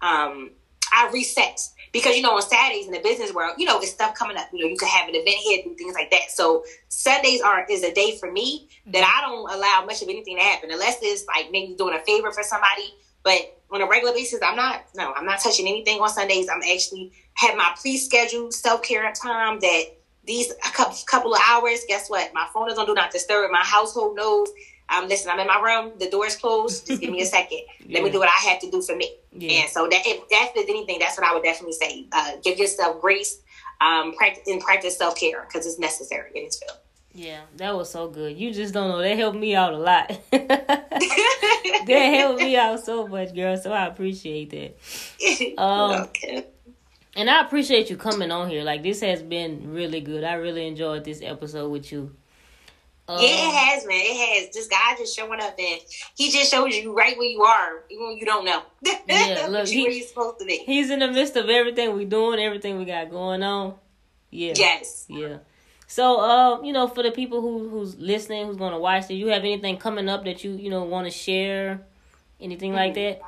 that 0.00 0.04
um, 0.04 0.50
I 0.92 1.10
reset 1.12 1.60
because 1.92 2.16
you 2.16 2.22
know 2.22 2.34
on 2.34 2.42
Saturdays 2.42 2.86
in 2.86 2.92
the 2.92 3.00
business 3.00 3.32
world, 3.32 3.54
you 3.58 3.66
know, 3.66 3.80
it's 3.80 3.92
stuff 3.92 4.14
coming 4.14 4.36
up. 4.36 4.48
You 4.52 4.64
know, 4.64 4.70
you 4.70 4.76
could 4.76 4.88
have 4.88 5.08
an 5.08 5.14
event 5.14 5.36
here, 5.36 5.62
do 5.64 5.74
things 5.74 5.94
like 5.94 6.10
that. 6.10 6.30
So 6.30 6.64
Sundays 6.88 7.40
are 7.40 7.66
is 7.68 7.82
a 7.82 7.92
day 7.92 8.16
for 8.18 8.30
me 8.30 8.68
that 8.86 9.02
I 9.02 9.26
don't 9.26 9.50
allow 9.50 9.84
much 9.86 10.02
of 10.02 10.08
anything 10.08 10.36
to 10.36 10.42
happen 10.42 10.70
unless 10.70 10.98
it's 11.02 11.26
like 11.26 11.50
maybe 11.50 11.74
doing 11.74 11.94
a 11.94 12.00
favor 12.00 12.30
for 12.32 12.42
somebody. 12.42 12.94
But 13.22 13.58
on 13.70 13.80
a 13.80 13.86
regular 13.86 14.12
basis, 14.12 14.40
I'm 14.42 14.56
not. 14.56 14.84
No, 14.94 15.12
I'm 15.14 15.24
not 15.24 15.40
touching 15.40 15.68
anything 15.68 16.00
on 16.00 16.08
Sundays. 16.08 16.48
I'm 16.48 16.62
actually 16.62 17.12
have 17.34 17.56
my 17.56 17.74
pre-scheduled 17.80 18.52
self 18.52 18.82
care 18.82 19.10
time 19.12 19.60
that 19.60 19.84
these 20.24 20.50
a 20.50 20.70
couple 20.72 20.96
couple 21.06 21.34
of 21.34 21.40
hours. 21.48 21.80
Guess 21.88 22.08
what? 22.10 22.32
My 22.34 22.46
phone 22.52 22.70
is 22.70 22.78
on 22.78 22.86
do 22.86 22.94
not 22.94 23.10
disturb. 23.10 23.50
My 23.50 23.62
household 23.62 24.16
knows 24.16 24.48
I'm 24.88 25.08
listen, 25.08 25.30
I'm 25.30 25.40
in 25.40 25.46
my 25.46 25.60
room, 25.60 25.92
the 25.98 26.10
door's 26.10 26.36
closed. 26.36 26.86
Just 26.86 27.00
give 27.00 27.10
me 27.10 27.22
a 27.22 27.26
second. 27.26 27.60
yeah. 27.80 27.94
Let 27.94 28.04
me 28.04 28.10
do 28.10 28.18
what 28.18 28.28
I 28.28 28.50
have 28.50 28.60
to 28.60 28.70
do 28.70 28.82
for 28.82 28.94
me. 28.94 29.10
Yeah. 29.32 29.62
And 29.62 29.70
so 29.70 29.88
that 29.88 30.02
if 30.04 30.28
that 30.28 30.52
is 30.56 30.68
anything, 30.68 30.98
that's 30.98 31.16
what 31.16 31.26
I 31.26 31.34
would 31.34 31.42
definitely 31.42 31.74
say. 31.74 32.06
Uh, 32.12 32.32
give 32.42 32.58
yourself 32.58 33.00
grace, 33.00 33.40
um, 33.80 34.14
practice 34.14 34.44
and 34.46 34.60
practice 34.60 34.98
self 34.98 35.18
care 35.18 35.44
because 35.46 35.66
it's 35.66 35.78
necessary 35.78 36.30
in 36.34 36.44
this 36.44 36.58
field. 36.58 36.78
Yeah, 37.14 37.40
that 37.56 37.76
was 37.76 37.90
so 37.90 38.08
good. 38.08 38.38
You 38.38 38.52
just 38.52 38.72
don't 38.72 38.88
know. 38.88 38.98
That 39.02 39.18
helped 39.18 39.38
me 39.38 39.54
out 39.54 39.74
a 39.74 39.78
lot. 39.78 40.08
that 40.30 41.88
helped 41.88 42.40
me 42.40 42.56
out 42.56 42.80
so 42.84 43.06
much, 43.06 43.34
girl. 43.34 43.56
So 43.56 43.70
I 43.70 43.86
appreciate 43.86 44.50
that. 44.50 45.58
Um, 45.58 46.02
okay. 46.04 46.46
And 47.14 47.28
I 47.28 47.42
appreciate 47.42 47.90
you 47.90 47.96
coming 47.96 48.30
on 48.30 48.48
here. 48.48 48.62
Like 48.62 48.82
this 48.82 49.00
has 49.02 49.22
been 49.22 49.72
really 49.72 50.00
good. 50.00 50.24
I 50.24 50.34
really 50.34 50.66
enjoyed 50.66 51.04
this 51.04 51.20
episode 51.22 51.68
with 51.68 51.92
you. 51.92 52.16
Um, 53.08 53.18
yeah, 53.20 53.28
it 53.28 53.54
has, 53.54 53.86
man. 53.86 54.00
It 54.00 54.44
has. 54.44 54.54
Just 54.54 54.70
God 54.70 54.96
just 54.96 55.16
showing 55.16 55.40
up 55.40 55.54
and 55.58 55.80
He 56.14 56.30
just 56.30 56.50
shows 56.50 56.74
you 56.76 56.96
right 56.96 57.16
where 57.18 57.28
you 57.28 57.42
are, 57.42 57.82
even 57.90 58.06
when 58.06 58.16
you 58.16 58.24
don't 58.26 58.44
know. 58.44 58.62
Yeah, 59.08 59.48
look, 59.50 59.68
he, 59.68 59.82
where 59.82 59.90
you're 59.90 60.06
supposed 60.06 60.38
to 60.38 60.44
be. 60.44 60.58
He's 60.58 60.90
in 60.90 61.00
the 61.00 61.08
midst 61.08 61.36
of 61.36 61.48
everything 61.48 61.96
we 61.96 62.04
doing, 62.04 62.40
everything 62.40 62.78
we 62.78 62.84
got 62.84 63.10
going 63.10 63.42
on. 63.42 63.74
Yeah. 64.30 64.54
Yes. 64.56 65.06
Yeah. 65.08 65.38
So, 65.86 66.20
um, 66.20 66.64
you 66.64 66.72
know, 66.72 66.88
for 66.88 67.02
the 67.02 67.10
people 67.10 67.40
who 67.42 67.68
who's 67.68 67.98
listening, 67.98 68.46
who's 68.46 68.56
gonna 68.56 68.78
watch, 68.78 69.08
do 69.08 69.14
you 69.14 69.26
have 69.28 69.42
anything 69.42 69.76
coming 69.76 70.08
up 70.08 70.24
that 70.24 70.42
you 70.42 70.52
you 70.52 70.70
know 70.70 70.84
want 70.84 71.06
to 71.06 71.10
share? 71.10 71.82
Anything 72.40 72.70
mm-hmm. 72.70 72.78
like 72.78 72.94
that? 72.94 73.20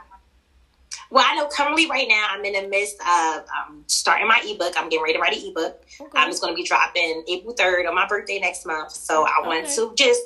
Well, 1.10 1.24
I 1.26 1.34
know 1.36 1.48
currently 1.48 1.88
right 1.88 2.08
now 2.08 2.26
I'm 2.30 2.44
in 2.44 2.52
the 2.52 2.68
midst 2.68 2.96
of 3.00 3.44
um, 3.56 3.84
starting 3.86 4.26
my 4.28 4.42
ebook. 4.44 4.74
I'm 4.76 4.88
getting 4.88 5.02
ready 5.02 5.14
to 5.14 5.20
write 5.20 5.36
an 5.36 5.48
ebook. 5.48 5.84
Okay. 6.00 6.18
Um, 6.18 6.30
it's 6.30 6.40
going 6.40 6.52
to 6.52 6.56
be 6.56 6.66
dropping 6.66 7.24
April 7.28 7.54
3rd 7.54 7.88
on 7.88 7.94
my 7.94 8.06
birthday 8.06 8.38
next 8.38 8.66
month. 8.66 8.92
So 8.92 9.24
I 9.24 9.46
want 9.46 9.68
to 9.68 9.92
just, 9.96 10.22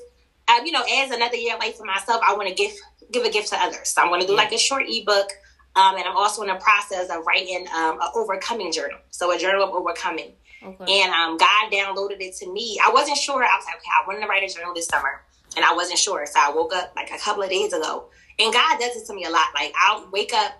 um, 0.48 0.64
you 0.64 0.72
know, 0.72 0.82
as 0.82 1.10
another 1.10 1.36
year 1.36 1.56
away 1.56 1.72
for 1.72 1.84
myself, 1.84 2.22
I 2.26 2.34
want 2.34 2.48
to 2.48 2.54
give 2.54 2.72
give 3.10 3.24
a 3.24 3.30
gift 3.30 3.48
to 3.48 3.56
others. 3.56 3.88
So 3.88 4.02
I'm 4.02 4.08
going 4.08 4.20
to 4.20 4.26
do 4.26 4.34
yeah. 4.34 4.42
like 4.42 4.52
a 4.52 4.58
short 4.58 4.84
ebook. 4.88 5.30
Um, 5.76 5.96
and 5.96 6.04
I'm 6.04 6.16
also 6.16 6.42
in 6.42 6.48
the 6.48 6.56
process 6.56 7.08
of 7.08 7.24
writing 7.26 7.66
um, 7.74 8.00
an 8.00 8.08
overcoming 8.14 8.72
journal. 8.72 8.98
So 9.10 9.32
a 9.34 9.38
journal 9.38 9.62
of 9.62 9.70
overcoming. 9.70 10.32
Okay. 10.62 11.00
And 11.02 11.12
um, 11.12 11.36
God 11.36 11.70
downloaded 11.70 12.20
it 12.20 12.34
to 12.36 12.52
me. 12.52 12.80
I 12.84 12.90
wasn't 12.90 13.16
sure. 13.16 13.44
I 13.44 13.56
was 13.56 13.64
like, 13.64 13.76
okay, 13.76 13.90
I 14.02 14.06
wanted 14.06 14.22
to 14.22 14.26
write 14.26 14.42
a 14.42 14.52
journal 14.52 14.74
this 14.74 14.86
summer. 14.86 15.22
And 15.56 15.64
I 15.64 15.74
wasn't 15.74 15.98
sure. 15.98 16.26
So 16.26 16.38
I 16.38 16.50
woke 16.50 16.74
up 16.74 16.92
like 16.96 17.10
a 17.10 17.18
couple 17.18 17.42
of 17.42 17.50
days 17.50 17.72
ago. 17.72 18.10
And 18.38 18.52
God 18.52 18.78
does 18.78 18.96
it 18.96 19.06
to 19.06 19.14
me 19.14 19.24
a 19.24 19.30
lot. 19.30 19.46
Like 19.54 19.72
I'll 19.78 20.08
wake 20.10 20.32
up 20.32 20.52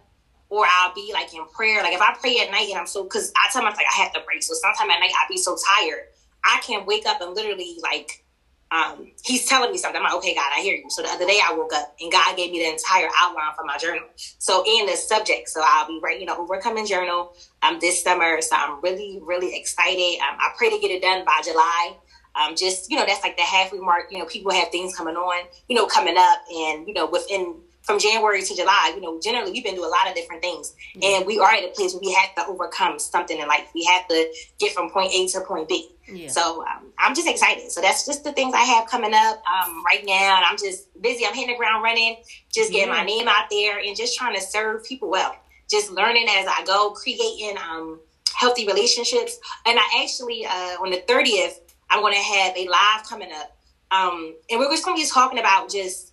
or 0.49 0.67
I'll 0.69 0.95
be 0.95 1.11
like 1.13 1.33
in 1.35 1.47
prayer. 1.47 1.83
Like 1.83 1.93
if 1.93 2.01
I 2.01 2.17
pray 2.21 2.41
at 2.41 2.51
night 2.51 2.69
and 2.71 2.79
I'm 2.79 2.87
so, 2.87 3.05
because 3.05 3.33
I 3.37 3.49
tell 3.53 3.63
myself 3.63 3.79
like 3.79 3.87
I 3.93 4.03
have 4.03 4.13
to 4.15 4.21
pray. 4.21 4.41
So 4.41 4.55
sometimes 4.55 4.91
at 4.93 5.01
night 5.01 5.13
I'll 5.21 5.29
be 5.29 5.37
so 5.37 5.57
tired, 5.77 6.05
I 6.45 6.61
can't 6.63 6.87
wake 6.87 7.07
up 7.07 7.21
and 7.21 7.35
literally 7.35 7.77
like, 7.83 8.25
um, 8.71 9.13
he's 9.25 9.47
telling 9.47 9.71
me 9.71 9.79
something. 9.79 9.99
I'm 9.99 10.05
like, 10.05 10.15
okay, 10.17 10.35
God, 10.35 10.51
I 10.55 10.61
hear 10.61 10.75
you. 10.75 10.91
So 10.91 11.03
the 11.03 11.09
other 11.09 11.27
day 11.27 11.41
I 11.43 11.55
woke 11.55 11.73
up 11.73 11.95
and 12.01 12.13
God 12.13 12.37
gave 12.37 12.51
me 12.51 12.59
the 12.59 12.71
entire 12.71 13.09
outline 13.19 13.55
for 13.57 13.65
my 13.65 13.79
journal. 13.79 14.05
So 14.17 14.63
in 14.67 14.87
the 14.87 14.95
subject, 14.95 15.49
so 15.49 15.63
I'll 15.65 15.89
be 15.89 16.01
writing 16.03 16.29
an 16.29 16.37
overcoming 16.37 16.87
journal 16.87 17.33
um, 17.63 17.79
this 17.81 18.03
summer. 18.03 18.43
So 18.43 18.57
I'm 18.57 18.81
really, 18.83 19.21
really 19.23 19.57
excited. 19.57 20.21
Um, 20.21 20.37
I 20.39 20.53
pray 20.59 20.69
to 20.71 20.79
get 20.79 20.91
it 20.91 21.01
done 21.01 21.25
by 21.25 21.41
July. 21.45 21.97
Um, 22.35 22.55
just 22.57 22.91
you 22.91 22.97
know, 22.99 23.07
that's 23.07 23.23
like 23.23 23.37
the 23.37 23.43
halfway 23.43 23.79
mark. 23.79 24.09
You 24.11 24.19
know, 24.19 24.27
people 24.27 24.53
have 24.53 24.69
things 24.71 24.95
coming 24.95 25.17
on, 25.17 25.47
you 25.69 25.75
know, 25.75 25.87
coming 25.87 26.17
up, 26.17 26.39
and 26.55 26.87
you 26.87 26.95
know, 26.95 27.07
within 27.07 27.57
from 27.89 27.99
January 27.99 28.43
to 28.43 28.55
July, 28.55 28.93
you 28.95 29.01
know, 29.01 29.19
generally 29.19 29.51
we've 29.51 29.65
been 29.65 29.75
doing 29.75 29.87
a 29.87 29.91
lot 29.91 30.07
of 30.07 30.15
different 30.15 30.43
things. 30.43 30.75
Mm-hmm. 30.95 31.01
And 31.05 31.27
we 31.27 31.39
are 31.39 31.51
at 31.51 31.65
a 31.65 31.69
place 31.69 31.95
where 31.95 32.03
we 32.05 32.13
have 32.13 32.35
to 32.35 32.47
overcome 32.47 32.99
something 32.99 33.39
in 33.41 33.49
life. 33.49 33.67
We 33.75 33.83
have 33.85 34.07
to 34.09 34.31
get 34.59 34.75
from 34.75 34.91
point 34.91 35.11
A 35.15 35.27
to 35.29 35.41
point 35.41 35.71
B. 35.71 35.89
Yeah. 36.07 36.29
So 36.29 36.61
um, 36.67 36.93
I'm 36.99 37.15
just 37.15 37.27
excited. 37.27 37.71
So 37.71 37.81
that's 37.81 38.05
just 38.05 38.25
the 38.25 38.33
things 38.33 38.53
I 38.55 38.61
have 38.61 38.89
coming 38.89 39.15
up 39.15 39.43
um, 39.49 39.83
right 39.87 40.05
now. 40.05 40.37
And 40.37 40.45
I'm 40.45 40.59
just 40.59 40.87
busy. 41.01 41.25
I'm 41.25 41.33
hitting 41.33 41.55
the 41.55 41.57
ground 41.57 41.83
running, 41.83 42.19
just 42.53 42.71
getting 42.71 42.89
Yeah. 42.89 42.95
my 42.99 43.05
name 43.07 43.27
out 43.27 43.47
there 43.51 43.79
and 43.79 43.97
just 43.97 44.19
trying 44.19 44.35
to 44.35 44.41
serve 44.43 44.85
people 44.85 45.09
well. 45.09 45.35
Just 45.71 45.91
learning 45.91 46.27
as 46.29 46.47
I 46.47 46.63
go, 46.67 46.91
creating 46.91 47.57
um, 47.57 48.01
healthy 48.37 48.67
relationships. 48.67 49.39
And 49.65 49.79
I 49.79 50.03
actually, 50.03 50.45
uh, 50.45 50.77
on 50.83 50.91
the 50.91 51.03
30th, 51.09 51.55
I'm 51.89 52.03
going 52.03 52.13
to 52.13 52.21
have 52.21 52.55
a 52.55 52.69
live 52.69 53.09
coming 53.09 53.31
up. 53.33 53.57
Um, 53.91 54.35
and 54.51 54.61
we're 54.61 54.71
just 54.71 54.85
going 54.85 54.99
to 54.99 55.03
be 55.03 55.09
talking 55.09 55.39
about 55.39 55.71
just 55.71 56.13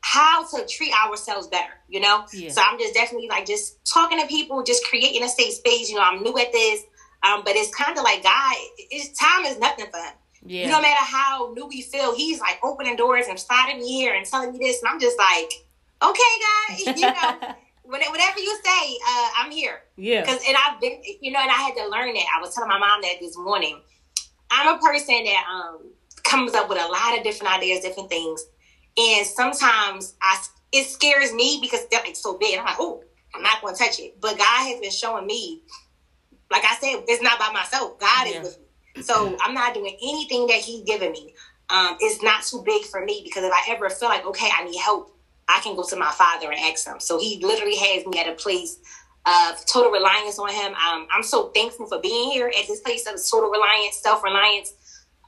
how 0.00 0.46
to 0.46 0.66
treat 0.66 0.92
ourselves 0.94 1.46
better, 1.48 1.72
you 1.88 2.00
know? 2.00 2.24
Yeah. 2.32 2.50
So 2.50 2.62
I'm 2.64 2.78
just 2.78 2.94
definitely 2.94 3.28
like 3.28 3.46
just 3.46 3.84
talking 3.84 4.20
to 4.20 4.26
people, 4.26 4.62
just 4.62 4.84
creating 4.84 5.22
a 5.22 5.28
safe 5.28 5.54
space. 5.54 5.90
You 5.90 5.96
know, 5.96 6.02
I'm 6.02 6.22
new 6.22 6.36
at 6.38 6.52
this. 6.52 6.82
Um, 7.22 7.42
but 7.44 7.54
it's 7.54 7.74
kind 7.74 7.96
of 7.98 8.02
like 8.02 8.22
God, 8.22 8.54
it's 8.78 9.18
time 9.18 9.44
is 9.44 9.58
nothing 9.58 9.86
for 9.90 9.98
him. 9.98 10.14
Yeah. 10.42 10.70
No 10.70 10.80
matter 10.80 11.04
how 11.04 11.52
new 11.54 11.66
we 11.66 11.82
feel, 11.82 12.14
he's 12.14 12.40
like 12.40 12.58
opening 12.64 12.96
doors 12.96 13.26
and 13.28 13.38
sliding 13.38 13.78
me 13.78 13.88
here 13.92 14.14
and 14.14 14.24
telling 14.24 14.52
me 14.52 14.58
this, 14.58 14.80
and 14.82 14.88
I'm 14.90 14.98
just 14.98 15.18
like, 15.18 15.52
okay, 16.02 16.32
God, 16.40 16.96
you 16.96 17.02
know, 17.02 17.54
whatever 17.82 18.38
you 18.40 18.58
say, 18.64 18.96
uh, 19.06 19.28
I'm 19.38 19.50
here. 19.50 19.82
yeah. 19.96 20.22
Because 20.22 20.40
and 20.48 20.56
I've 20.56 20.80
been, 20.80 21.02
you 21.20 21.30
know, 21.30 21.40
and 21.40 21.50
I 21.50 21.54
had 21.54 21.74
to 21.74 21.88
learn 21.88 22.14
that. 22.14 22.24
I 22.34 22.40
was 22.40 22.54
telling 22.54 22.70
my 22.70 22.78
mom 22.78 23.02
that 23.02 23.16
this 23.20 23.36
morning. 23.36 23.78
I'm 24.50 24.76
a 24.76 24.80
person 24.80 25.22
that 25.24 25.44
um 25.52 25.90
comes 26.24 26.54
up 26.54 26.70
with 26.70 26.78
a 26.78 26.86
lot 26.86 27.18
of 27.18 27.22
different 27.22 27.54
ideas, 27.54 27.80
different 27.80 28.08
things, 28.08 28.42
and 28.98 29.26
sometimes 29.26 30.14
I 30.22 30.42
it 30.72 30.86
scares 30.86 31.32
me 31.32 31.58
because 31.62 31.86
they're 31.90 32.00
like 32.00 32.16
so 32.16 32.38
big. 32.38 32.58
I'm 32.58 32.64
like, 32.64 32.76
oh, 32.78 33.02
I'm 33.34 33.42
not 33.42 33.60
going 33.62 33.74
to 33.74 33.78
touch 33.84 33.98
it. 34.00 34.20
But 34.20 34.38
God 34.38 34.68
has 34.68 34.80
been 34.80 34.90
showing 34.90 35.26
me, 35.26 35.62
like 36.50 36.64
I 36.64 36.76
said, 36.76 37.04
it's 37.08 37.22
not 37.22 37.38
by 37.38 37.52
myself. 37.52 37.98
God 38.00 38.28
Yeah. 38.28 38.40
is 38.42 38.44
with 38.44 38.58
me, 38.96 39.02
so 39.02 39.36
I'm 39.42 39.54
not 39.54 39.74
doing 39.74 39.96
anything 40.02 40.46
that 40.48 40.58
He's 40.58 40.82
given 40.84 41.12
me. 41.12 41.34
Um, 41.70 41.96
it's 42.00 42.22
not 42.22 42.44
too 42.44 42.62
big 42.66 42.84
for 42.84 43.04
me 43.04 43.22
because 43.24 43.44
if 43.44 43.52
I 43.52 43.72
ever 43.72 43.90
feel 43.90 44.08
like 44.10 44.26
okay, 44.26 44.50
I 44.56 44.64
need 44.64 44.78
help, 44.78 45.16
I 45.48 45.60
can 45.60 45.76
go 45.76 45.84
to 45.84 45.96
my 45.96 46.10
Father 46.12 46.50
and 46.52 46.60
ask 46.60 46.86
Him. 46.86 47.00
So 47.00 47.18
He 47.20 47.40
literally 47.44 47.76
has 47.76 48.06
me 48.06 48.20
at 48.20 48.28
a 48.28 48.34
place 48.34 48.78
of 49.26 49.66
total 49.66 49.92
reliance 49.92 50.38
on 50.40 50.50
him. 50.50 50.74
Um, 50.74 51.06
I'm 51.12 51.22
so 51.22 51.50
thankful 51.50 51.86
for 51.86 52.00
being 52.00 52.32
here 52.32 52.48
at 52.48 52.66
this 52.68 52.80
place 52.80 53.06
of 53.06 53.14
total 53.30 53.50
reliance, 53.50 53.98
self 54.02 54.24
reliance. 54.24 54.72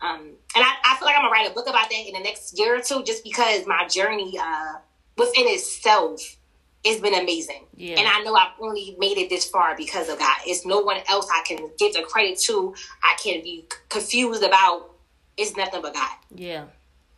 Um, 0.03 0.21
and 0.21 0.65
I, 0.65 0.75
I 0.85 0.97
feel 0.99 1.07
like 1.07 1.15
I'm 1.17 1.23
gonna 1.23 1.31
write 1.31 1.51
a 1.51 1.55
book 1.55 1.69
about 1.69 1.89
that 1.89 2.05
in 2.07 2.15
the 2.15 2.21
next 2.21 2.59
year 2.59 2.77
or 2.77 2.81
two, 2.81 3.05
just 3.05 3.23
because 3.23 3.67
my 3.67 3.87
journey 3.87 4.37
uh, 4.39 4.75
within 5.17 5.47
itself 5.47 6.37
has 6.85 7.01
been 7.01 7.15
amazing. 7.15 7.65
Yeah. 7.77 8.01
And 8.01 8.09
I 8.09 8.23
know 8.23 8.35
I've 8.35 8.53
only 8.61 8.97
made 8.99 9.17
it 9.17 9.31
this 9.31 9.49
far 9.49 9.77
because 9.77 10.09
of 10.09 10.19
God. 10.19 10.37
It's 10.45 10.67
no 10.67 10.81
one 10.81 10.99
else 11.09 11.29
I 11.33 11.43
can 11.47 11.71
give 11.79 11.95
the 11.95 12.03
credit 12.03 12.39
to. 12.41 12.75
I 13.03 13.17
can 13.23 13.43
be 13.43 13.67
confused 13.89 14.43
about. 14.43 14.91
It's 15.37 15.57
nothing 15.57 15.81
but 15.81 15.95
God. 15.95 16.11
Yeah, 16.35 16.65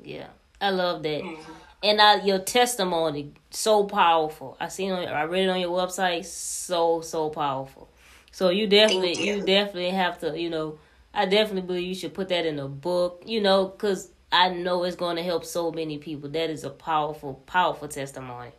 yeah, 0.02 0.28
I 0.60 0.70
love 0.70 1.02
that. 1.02 1.22
Mm-hmm. 1.22 1.52
And 1.82 2.00
uh, 2.00 2.20
your 2.24 2.38
testimony 2.38 3.32
so 3.50 3.84
powerful. 3.84 4.56
I 4.60 4.68
seen 4.68 4.92
on, 4.92 5.06
I 5.06 5.22
read 5.22 5.44
it 5.44 5.48
on 5.48 5.60
your 5.60 5.70
website. 5.70 6.24
So 6.26 7.00
so 7.00 7.30
powerful. 7.30 7.88
So 8.30 8.50
you 8.50 8.66
definitely, 8.66 9.14
Thank 9.14 9.26
you. 9.26 9.36
you. 9.36 9.42
definitely 9.42 9.90
have 9.90 10.18
to. 10.20 10.38
You 10.38 10.50
know, 10.50 10.78
I 11.14 11.26
definitely 11.26 11.62
believe 11.62 11.88
you 11.88 11.94
should 11.94 12.14
put 12.14 12.28
that 12.28 12.44
in 12.44 12.58
a 12.58 12.68
book. 12.68 13.22
You 13.26 13.40
know, 13.40 13.66
because 13.66 14.10
I 14.32 14.48
know 14.48 14.84
it's 14.84 14.96
going 14.96 15.16
to 15.16 15.22
help 15.22 15.44
so 15.44 15.70
many 15.70 15.98
people. 15.98 16.28
That 16.30 16.50
is 16.50 16.64
a 16.64 16.70
powerful, 16.70 17.34
powerful 17.46 17.88
testimony. 17.88 18.50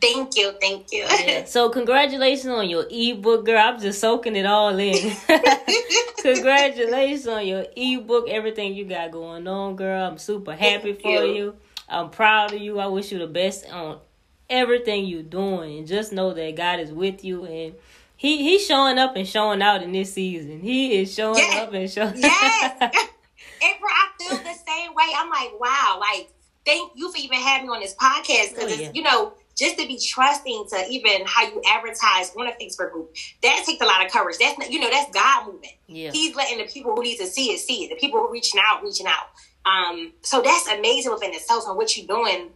Thank 0.00 0.36
you, 0.36 0.52
thank 0.60 0.92
you. 0.92 1.04
Yeah. 1.04 1.44
So 1.46 1.70
congratulations 1.70 2.46
on 2.46 2.68
your 2.68 2.86
ebook, 2.90 3.46
girl. 3.46 3.58
I'm 3.58 3.80
just 3.80 4.00
soaking 4.00 4.36
it 4.36 4.44
all 4.44 4.78
in. 4.78 5.16
congratulations 6.22 7.26
on 7.26 7.46
your 7.46 7.64
ebook, 7.74 8.28
everything 8.28 8.74
you 8.74 8.84
got 8.84 9.10
going 9.10 9.48
on, 9.48 9.76
girl. 9.76 10.04
I'm 10.04 10.18
super 10.18 10.54
happy 10.54 10.92
Thank 10.92 11.02
for 11.02 11.24
you. 11.24 11.34
you. 11.34 11.56
I'm 11.88 12.10
proud 12.10 12.52
of 12.52 12.60
you. 12.60 12.78
I 12.78 12.86
wish 12.86 13.10
you 13.10 13.18
the 13.18 13.26
best 13.26 13.66
on 13.70 13.98
everything 14.50 15.06
you're 15.06 15.22
doing, 15.22 15.78
and 15.78 15.86
just 15.86 16.12
know 16.12 16.34
that 16.34 16.56
God 16.56 16.80
is 16.80 16.92
with 16.92 17.24
you 17.24 17.46
and. 17.46 17.74
He 18.18 18.42
he's 18.42 18.66
showing 18.66 18.98
up 18.98 19.14
and 19.16 19.26
showing 19.26 19.62
out 19.62 19.82
in 19.82 19.92
this 19.92 20.12
season. 20.12 20.60
He 20.60 20.98
is 21.00 21.14
showing 21.14 21.38
Yeah. 21.38 21.62
up 21.62 21.72
and 21.72 21.88
showing. 21.90 22.16
Yes. 22.16 22.72
April, 22.82 23.90
I 23.90 24.08
feel 24.18 24.36
the 24.38 24.54
same 24.66 24.92
way. 24.94 25.04
I'm 25.16 25.30
like, 25.30 25.58
wow, 25.58 25.98
like, 26.00 26.28
thank 26.66 26.92
you 26.96 27.10
for 27.10 27.18
even 27.18 27.38
having 27.38 27.68
me 27.68 27.74
on 27.76 27.80
this 27.80 27.94
podcast 27.94 28.50
because 28.54 28.72
Oh, 28.72 28.82
yeah. 28.82 28.90
you 28.92 29.02
know, 29.02 29.32
just 29.56 29.78
to 29.78 29.86
be 29.86 29.98
trusting 29.98 30.66
to 30.70 30.84
even 30.90 31.22
how 31.26 31.42
you 31.44 31.60
advertise 31.68 32.32
on 32.36 32.46
a 32.46 32.52
Facebook 32.52 32.92
group, 32.92 33.14
that 33.42 33.62
takes 33.66 33.80
a 33.80 33.84
lot 33.84 34.04
of 34.04 34.12
courage. 34.12 34.36
That's 34.38 34.58
not, 34.58 34.70
you 34.70 34.78
know, 34.80 34.90
that's 34.90 35.10
God 35.12 35.46
moving. 35.46 35.70
yeah. 35.86 36.10
He's 36.12 36.34
letting 36.36 36.58
the 36.58 36.64
people 36.64 36.94
who 36.94 37.02
need 37.02 37.16
to 37.18 37.26
see 37.26 37.52
it 37.52 37.58
see 37.60 37.84
it. 37.84 37.90
The 37.90 37.96
people 37.96 38.20
who 38.20 38.26
are 38.26 38.32
reaching 38.32 38.60
out, 38.64 38.82
reaching 38.82 39.06
out. 39.06 39.26
Um, 39.64 40.12
so 40.22 40.40
that's 40.40 40.68
amazing 40.68 41.12
within 41.12 41.32
itself 41.34 41.64
and 41.66 41.76
what 41.76 41.96
you're 41.96 42.06
doing 42.06 42.50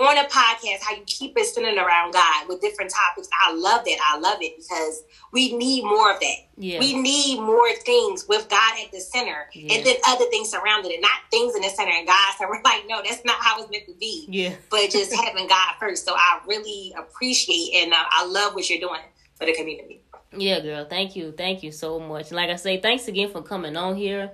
on 0.00 0.16
a 0.16 0.24
podcast, 0.28 0.78
how 0.80 0.94
you 0.94 1.02
keep 1.06 1.36
it 1.36 1.44
centered 1.46 1.76
around 1.76 2.12
God 2.12 2.48
with 2.48 2.60
different 2.60 2.92
topics. 2.92 3.28
I 3.44 3.52
love 3.52 3.84
that. 3.84 3.98
I 4.00 4.18
love 4.18 4.38
it 4.40 4.52
because 4.56 5.02
we 5.32 5.56
need 5.56 5.82
more 5.82 6.12
of 6.14 6.20
that. 6.20 6.36
Yeah. 6.56 6.78
We 6.78 6.94
need 7.00 7.40
more 7.40 7.72
things 7.84 8.26
with 8.28 8.48
God 8.48 8.74
at 8.84 8.92
the 8.92 9.00
center 9.00 9.48
Yeah. 9.52 9.74
and 9.74 9.84
then 9.86 9.96
other 10.06 10.26
things 10.26 10.50
surrounding 10.50 10.92
it, 10.92 11.00
not 11.00 11.10
things 11.32 11.56
in 11.56 11.62
the 11.62 11.68
center 11.68 11.92
and 11.92 12.06
God. 12.06 12.16
So 12.38 12.46
we're 12.48 12.62
like, 12.62 12.84
no, 12.88 13.02
that's 13.04 13.24
not 13.24 13.36
how 13.40 13.60
it's 13.60 13.70
meant 13.70 13.86
to 13.86 13.94
be. 13.98 14.26
yeah. 14.28 14.54
But 14.70 14.90
just 14.90 15.12
having 15.12 15.48
God 15.48 15.72
first. 15.80 16.04
So 16.04 16.14
I 16.14 16.40
really 16.46 16.94
appreciate 16.96 17.82
and 17.82 17.92
uh, 17.92 17.96
I 18.10 18.26
love 18.26 18.54
what 18.54 18.70
you're 18.70 18.80
doing 18.80 19.00
for 19.36 19.46
the 19.46 19.54
community. 19.54 20.02
Yeah, 20.36 20.60
girl. 20.60 20.84
Thank 20.84 21.16
you. 21.16 21.32
Thank 21.32 21.62
you 21.62 21.72
so 21.72 21.98
much. 21.98 22.30
Like 22.30 22.50
I 22.50 22.56
say, 22.56 22.80
thanks 22.80 23.08
again 23.08 23.30
for 23.30 23.42
coming 23.42 23.76
on 23.76 23.96
here. 23.96 24.30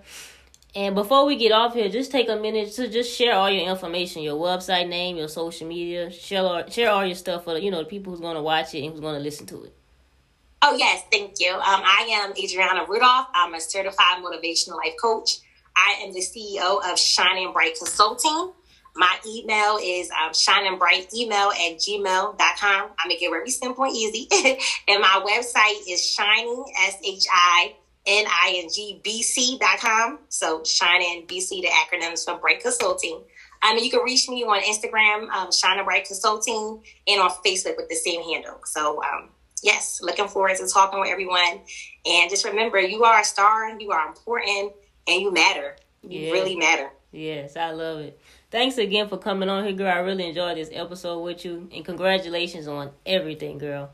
And 0.76 0.96
before 0.96 1.24
we 1.24 1.37
get 1.37 1.52
off 1.52 1.74
here, 1.74 1.88
just 1.88 2.10
take 2.10 2.28
a 2.28 2.34
minute 2.34 2.72
to 2.72 2.88
just 2.88 3.16
share 3.16 3.34
all 3.34 3.48
your 3.48 3.70
information, 3.70 4.22
your 4.22 4.37
website 4.37 4.88
name, 4.88 5.16
your 5.16 5.28
social 5.28 5.68
media, 5.68 6.10
share 6.10 6.42
all, 6.42 6.66
share 6.68 6.90
all 6.90 7.06
your 7.06 7.14
stuff 7.14 7.44
for 7.44 7.56
you 7.58 7.70
know 7.70 7.78
the 7.78 7.84
people 7.84 8.12
who's 8.12 8.20
going 8.20 8.34
to 8.34 8.42
watch 8.42 8.74
it 8.74 8.82
and 8.82 8.90
who's 8.90 9.00
going 9.00 9.14
to 9.14 9.20
listen 9.20 9.46
to 9.46 9.64
it. 9.64 9.74
Oh, 10.62 10.74
yes, 10.76 11.04
thank 11.12 11.34
you. 11.38 11.52
Um, 11.52 11.60
I 11.62 12.08
am 12.10 12.32
Adriana 12.32 12.87
Rudolph. 12.88 13.26
I'm 13.34 13.54
a 13.54 13.60
certified 13.60 14.22
motivational 14.24 14.78
life 14.78 14.94
coach. 15.00 15.38
I 15.76 16.00
am 16.02 16.12
the 16.12 16.20
CEO 16.20 16.80
of 16.90 16.98
Shining 16.98 17.52
Bright 17.52 17.76
Consulting. 17.78 18.52
My 18.96 19.16
email 19.26 19.78
is 19.82 20.08
um, 20.10 20.30
shiningbrightemail 20.30 21.52
at 21.52 21.78
gmail.com. 21.78 22.90
I 22.98 23.08
make 23.08 23.22
it 23.22 23.30
very 23.30 23.50
simple 23.50 23.84
and 23.84 23.94
easy. 23.94 24.28
and 24.88 25.00
my 25.00 25.20
website 25.24 25.82
is 25.88 26.04
shining, 26.04 26.64
S 26.87 26.96
H 27.04 27.26
I 27.32 27.74
N 28.06 28.26
I 28.28 28.60
N 28.62 28.68
G 28.74 29.00
B 29.02 29.22
C 29.22 29.58
dot 29.58 29.78
com. 29.78 30.18
So 30.28 30.62
Shining 30.64 31.26
BC, 31.26 31.62
the 31.62 31.68
acronyms 31.68 32.24
for 32.24 32.38
Bright 32.38 32.60
Consulting. 32.60 33.22
Um, 33.62 33.78
you 33.78 33.90
can 33.90 34.00
reach 34.02 34.28
me 34.28 34.44
on 34.44 34.60
Instagram, 34.62 35.30
um, 35.30 35.50
Shining 35.50 35.84
Bright 35.84 36.06
Consulting, 36.06 36.82
and 37.06 37.20
on 37.20 37.30
Facebook 37.44 37.76
with 37.76 37.88
the 37.88 37.94
same 37.94 38.22
handle. 38.22 38.60
So, 38.66 39.02
um, 39.02 39.30
yes, 39.62 40.00
looking 40.02 40.28
forward 40.28 40.56
to 40.56 40.68
talking 40.68 41.00
with 41.00 41.08
everyone. 41.08 41.60
And 42.04 42.28
just 42.28 42.44
remember, 42.44 42.78
you 42.78 43.04
are 43.04 43.20
a 43.20 43.24
star, 43.24 43.70
you 43.80 43.90
are 43.90 44.06
important, 44.06 44.72
and 45.06 45.20
you 45.22 45.32
matter. 45.32 45.76
You 46.02 46.32
really 46.32 46.56
matter. 46.56 46.90
Yes, 47.10 47.56
I 47.56 47.70
love 47.70 48.00
it. 48.00 48.20
Thanks 48.50 48.76
again 48.76 49.08
for 49.08 49.16
coming 49.16 49.48
on 49.48 49.64
here, 49.64 49.72
girl. 49.72 49.88
I 49.88 49.98
really 49.98 50.28
enjoyed 50.28 50.58
this 50.58 50.68
episode 50.72 51.20
with 51.20 51.44
you, 51.44 51.68
and 51.72 51.84
congratulations 51.84 52.68
on 52.68 52.90
everything, 53.06 53.56
girl. 53.56 53.90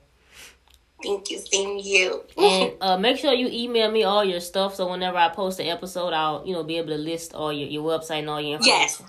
Thank 1.02 1.30
you. 1.30 1.38
Same 1.38 1.78
you. 1.78 2.24
And 2.36 2.72
uh, 2.80 2.96
make 2.98 3.16
sure 3.18 3.32
you 3.32 3.48
email 3.50 3.90
me 3.90 4.04
all 4.04 4.24
your 4.24 4.40
stuff 4.40 4.74
so 4.74 4.90
whenever 4.90 5.16
I 5.16 5.28
post 5.28 5.60
an 5.60 5.66
episode, 5.66 6.12
I'll 6.12 6.46
you 6.46 6.52
know 6.54 6.62
be 6.64 6.78
able 6.78 6.88
to 6.88 6.98
list 6.98 7.34
all 7.34 7.52
your, 7.52 7.68
your 7.68 7.82
website 7.82 8.20
and 8.20 8.30
all 8.30 8.40
your 8.40 8.56
information. 8.58 8.80
Yes. 8.80 9.02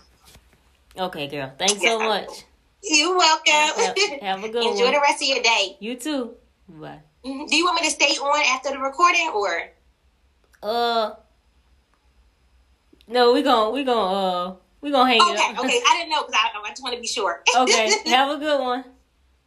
Okay, 0.97 1.27
girl. 1.27 1.51
Thanks 1.57 1.81
so 1.81 1.99
much. 1.99 2.29
You're 2.83 3.15
welcome. 3.17 3.53
Have, 3.53 3.95
have 4.21 4.43
a 4.43 4.49
good 4.49 4.63
Enjoy 4.71 4.85
one. 4.85 4.93
the 4.93 4.99
rest 4.99 5.21
of 5.21 5.27
your 5.27 5.41
day. 5.43 5.77
You 5.79 5.95
too. 5.95 6.31
Bye. 6.67 6.99
Mhm. 7.25 7.47
Do 7.47 7.55
you 7.55 7.63
want 7.65 7.79
me 7.81 7.87
to 7.87 7.93
stay 7.93 8.15
on 8.17 8.41
after 8.55 8.71
the 8.71 8.79
recording 8.79 9.29
or? 9.33 9.69
Uh. 10.63 11.11
No, 13.07 13.33
we 13.33 13.41
gon' 13.43 13.73
we 13.73 13.83
gon' 13.83 14.15
uh 14.15 14.55
we 14.79 14.89
gonna 14.91 15.09
hang 15.11 15.21
Okay, 15.21 15.31
it 15.33 15.57
up. 15.57 15.63
okay. 15.65 15.81
I 15.85 15.97
didn't 15.97 16.09
know 16.11 16.21
because 16.25 16.35
I, 16.35 16.57
I 16.65 16.69
just 16.69 16.81
want 16.81 16.95
to 16.95 17.01
be 17.01 17.07
sure. 17.07 17.43
okay. 17.57 17.91
Have 18.07 18.29
a 18.35 18.37
good 18.39 18.59
one. 18.59 18.83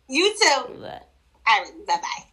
you 0.08 0.32
too. 0.34 0.74
Bye. 0.80 1.00
All 1.46 1.60
right. 1.62 1.86
Bye 1.86 1.96
bye. 1.96 2.24